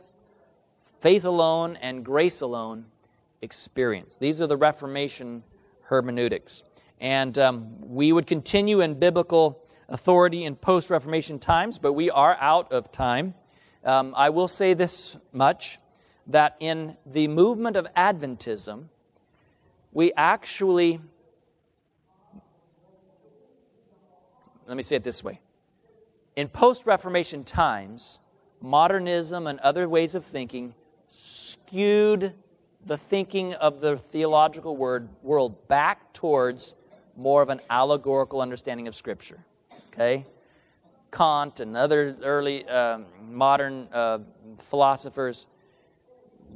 faith 0.99 1.25
alone 1.25 1.75
and 1.81 2.05
grace 2.05 2.41
alone 2.41 2.85
experience. 3.41 4.17
These 4.17 4.41
are 4.41 4.47
the 4.47 4.57
Reformation 4.57 5.43
hermeneutics. 5.85 6.61
And 7.01 7.39
um, 7.39 7.81
we 7.81 8.13
would 8.13 8.27
continue 8.27 8.79
in 8.79 8.99
biblical 8.99 9.65
authority 9.89 10.43
in 10.43 10.55
post 10.55 10.91
Reformation 10.91 11.39
times, 11.39 11.79
but 11.79 11.93
we 11.93 12.11
are 12.11 12.37
out 12.39 12.71
of 12.71 12.91
time. 12.91 13.33
Um, 13.85 14.13
I 14.17 14.31
will 14.31 14.47
say 14.47 14.73
this 14.73 15.15
much 15.31 15.77
that 16.27 16.57
in 16.59 16.97
the 17.05 17.27
movement 17.27 17.77
of 17.77 17.87
Adventism, 17.95 18.85
we 19.91 20.11
actually, 20.17 20.99
let 24.67 24.75
me 24.75 24.81
say 24.81 24.95
it 24.95 25.03
this 25.03 25.23
way. 25.23 25.39
In 26.35 26.49
post 26.49 26.87
Reformation 26.87 27.43
times, 27.43 28.19
modernism 28.59 29.45
and 29.45 29.59
other 29.59 29.87
ways 29.87 30.15
of 30.15 30.25
thinking 30.25 30.73
skewed 31.07 32.33
the 32.85 32.97
thinking 32.97 33.53
of 33.53 33.81
the 33.81 33.97
theological 33.97 34.75
word, 34.75 35.09
world 35.21 35.67
back 35.67 36.11
towards 36.11 36.75
more 37.15 37.41
of 37.41 37.49
an 37.49 37.61
allegorical 37.69 38.41
understanding 38.41 38.87
of 38.87 38.95
Scripture. 38.95 39.39
Okay? 39.87 40.25
Kant 41.15 41.61
and 41.61 41.77
other 41.77 42.15
early 42.23 42.67
um, 42.67 43.05
modern 43.31 43.87
uh, 43.93 44.19
philosophers 44.59 45.47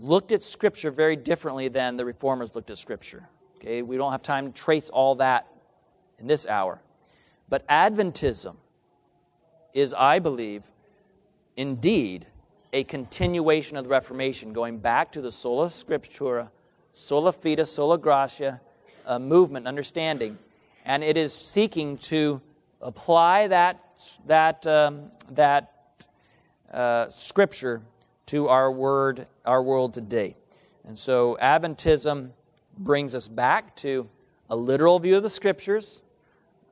looked 0.02 0.32
at 0.32 0.44
Scripture 0.44 0.92
very 0.92 1.16
differently 1.16 1.70
than 1.70 1.96
the 1.98 2.06
reformers 2.06 2.54
looked 2.54 2.70
at 2.70 2.78
Scripture. 2.78 3.28
Okay? 3.58 3.82
We 3.82 3.98
don't 3.98 4.12
have 4.12 4.22
time 4.22 4.52
to 4.52 4.62
trace 4.62 4.90
all 4.90 5.16
that 5.16 5.48
in 6.20 6.28
this 6.28 6.46
hour. 6.46 6.82
But 7.48 7.68
Adventism 7.68 8.56
is, 9.74 9.94
I 9.94 10.20
believe, 10.20 10.64
indeed 11.56 12.28
a 12.74 12.84
continuation 12.84 13.78
of 13.78 13.86
the 13.86 13.90
Reformation, 13.90 14.54
going 14.54 14.78
back 14.78 15.12
to 15.14 15.22
the 15.22 15.32
sola 15.32 15.68
scriptura, 15.68 16.50
sola 16.94 17.32
fide, 17.32 17.68
sola 17.68 17.98
gratia 17.98 18.62
uh, 19.06 19.18
movement, 19.18 19.68
understanding. 19.68 20.38
And 20.86 21.04
it 21.04 21.18
is 21.18 21.34
seeking 21.34 21.98
to 21.98 22.42
apply 22.82 23.48
that, 23.48 23.89
that, 24.26 24.66
um, 24.68 25.12
that 25.32 26.08
uh, 26.72 27.10
scripture 27.10 27.82
to 28.28 28.48
our 28.48 28.72
word, 28.72 29.28
our 29.46 29.62
world 29.62 29.94
today. 29.94 30.36
And 30.88 30.98
so 30.98 31.38
Adventism 31.42 32.32
brings 32.78 33.16
us 33.16 33.28
back 33.28 33.76
to 33.78 34.08
a 34.50 34.56
literal 34.56 35.00
view 35.00 35.18
of 35.18 35.24
the 35.24 35.30
scriptures 35.30 36.04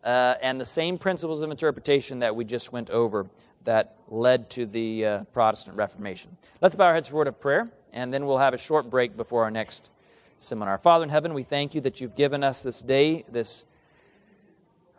uh, 0.03 0.35
and 0.41 0.59
the 0.59 0.65
same 0.65 0.97
principles 0.97 1.41
of 1.41 1.51
interpretation 1.51 2.19
that 2.19 2.35
we 2.35 2.45
just 2.45 2.71
went 2.71 2.89
over 2.89 3.27
that 3.63 3.97
led 4.07 4.49
to 4.51 4.65
the 4.65 5.05
uh, 5.05 5.23
Protestant 5.25 5.75
Reformation. 5.75 6.37
Let's 6.61 6.75
bow 6.75 6.85
our 6.85 6.93
heads 6.93 7.07
for 7.07 7.15
a 7.15 7.17
word 7.17 7.27
of 7.27 7.41
prayer, 7.41 7.69
and 7.91 8.13
then 8.13 8.25
we'll 8.25 8.37
have 8.37 8.53
a 8.53 8.57
short 8.57 8.89
break 8.89 9.17
before 9.17 9.43
our 9.43 9.51
next 9.51 9.89
seminar. 10.37 10.77
Father 10.77 11.03
in 11.03 11.09
heaven, 11.09 11.33
we 11.33 11.43
thank 11.43 11.75
you 11.75 11.81
that 11.81 11.99
you've 11.99 12.15
given 12.15 12.43
us 12.43 12.61
this 12.61 12.81
day, 12.81 13.25
this 13.29 13.65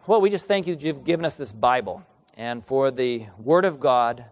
well, 0.09 0.23
we 0.23 0.31
just 0.31 0.49
thank 0.49 0.67
you 0.67 0.75
that 0.75 0.83
you've 0.83 1.05
given 1.05 1.27
us 1.27 1.35
this 1.35 1.53
Bible 1.53 2.03
and 2.39 2.65
for 2.65 2.93
the 2.93 3.27
Word 3.37 3.65
of 3.65 3.81
God. 3.81 4.25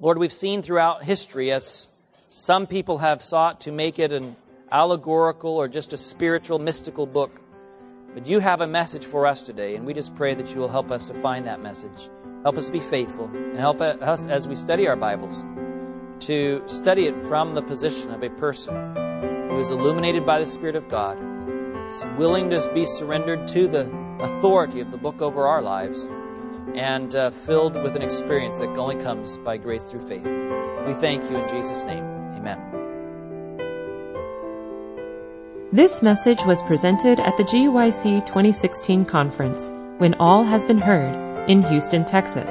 Lord, 0.00 0.16
we've 0.16 0.32
seen 0.32 0.62
throughout 0.62 1.04
history 1.04 1.52
as 1.52 1.88
some 2.28 2.66
people 2.66 2.98
have 2.98 3.22
sought 3.22 3.60
to 3.60 3.70
make 3.70 3.98
it 3.98 4.12
an 4.12 4.34
allegorical 4.72 5.50
or 5.50 5.68
just 5.68 5.92
a 5.92 5.98
spiritual, 5.98 6.58
mystical 6.58 7.06
book. 7.06 7.40
But 8.14 8.26
you 8.26 8.40
have 8.40 8.62
a 8.62 8.66
message 8.66 9.04
for 9.04 9.26
us 9.26 9.42
today, 9.42 9.76
and 9.76 9.84
we 9.84 9.92
just 9.92 10.16
pray 10.16 10.34
that 10.34 10.54
you 10.54 10.60
will 10.60 10.68
help 10.68 10.90
us 10.90 11.04
to 11.06 11.14
find 11.14 11.46
that 11.46 11.62
message. 11.62 12.08
Help 12.42 12.56
us 12.56 12.70
be 12.70 12.80
faithful, 12.80 13.26
and 13.26 13.58
help 13.58 13.82
us 13.82 14.26
as 14.26 14.48
we 14.48 14.56
study 14.56 14.88
our 14.88 14.96
Bibles 14.96 15.44
to 16.20 16.62
study 16.66 17.06
it 17.06 17.20
from 17.22 17.54
the 17.54 17.62
position 17.62 18.10
of 18.10 18.22
a 18.22 18.30
person 18.30 18.74
who 19.50 19.58
is 19.58 19.70
illuminated 19.70 20.24
by 20.24 20.38
the 20.38 20.46
Spirit 20.46 20.76
of 20.76 20.88
God, 20.88 21.18
is 21.88 22.06
willing 22.16 22.48
to 22.50 22.70
be 22.72 22.86
surrendered 22.86 23.46
to 23.48 23.68
the 23.68 23.90
authority 24.20 24.80
of 24.80 24.90
the 24.90 24.96
book 24.96 25.20
over 25.20 25.46
our 25.46 25.62
lives, 25.62 26.08
and 26.74 27.14
uh, 27.14 27.30
filled 27.30 27.74
with 27.82 27.96
an 27.96 28.02
experience 28.02 28.58
that 28.58 28.68
only 28.76 28.96
comes 28.96 29.38
by 29.38 29.56
grace 29.56 29.84
through 29.84 30.02
faith. 30.02 30.24
We 30.86 30.94
thank 30.94 31.30
you 31.30 31.36
in 31.36 31.48
Jesus' 31.48 31.84
name. 31.84 32.04
Amen. 32.36 32.58
This 35.72 36.02
message 36.02 36.44
was 36.46 36.62
presented 36.62 37.20
at 37.20 37.36
the 37.36 37.44
GYC 37.44 38.24
2016 38.24 39.04
conference, 39.04 39.70
When 39.98 40.14
All 40.14 40.42
Has 40.44 40.64
Been 40.64 40.78
Heard, 40.78 41.14
in 41.48 41.62
Houston, 41.62 42.04
Texas. 42.04 42.50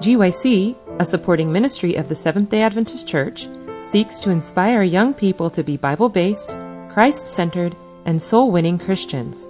GYC, 0.00 0.76
a 0.98 1.04
supporting 1.04 1.50
ministry 1.50 1.94
of 1.94 2.08
the 2.08 2.14
Seventh 2.14 2.50
day 2.50 2.62
Adventist 2.62 3.06
Church, 3.06 3.48
seeks 3.90 4.20
to 4.20 4.30
inspire 4.30 4.82
young 4.82 5.14
people 5.14 5.48
to 5.48 5.62
be 5.62 5.76
Bible 5.76 6.08
based, 6.08 6.56
Christ 6.88 7.26
centered, 7.26 7.74
and 8.04 8.20
soul 8.20 8.50
winning 8.50 8.78
Christians. 8.78 9.48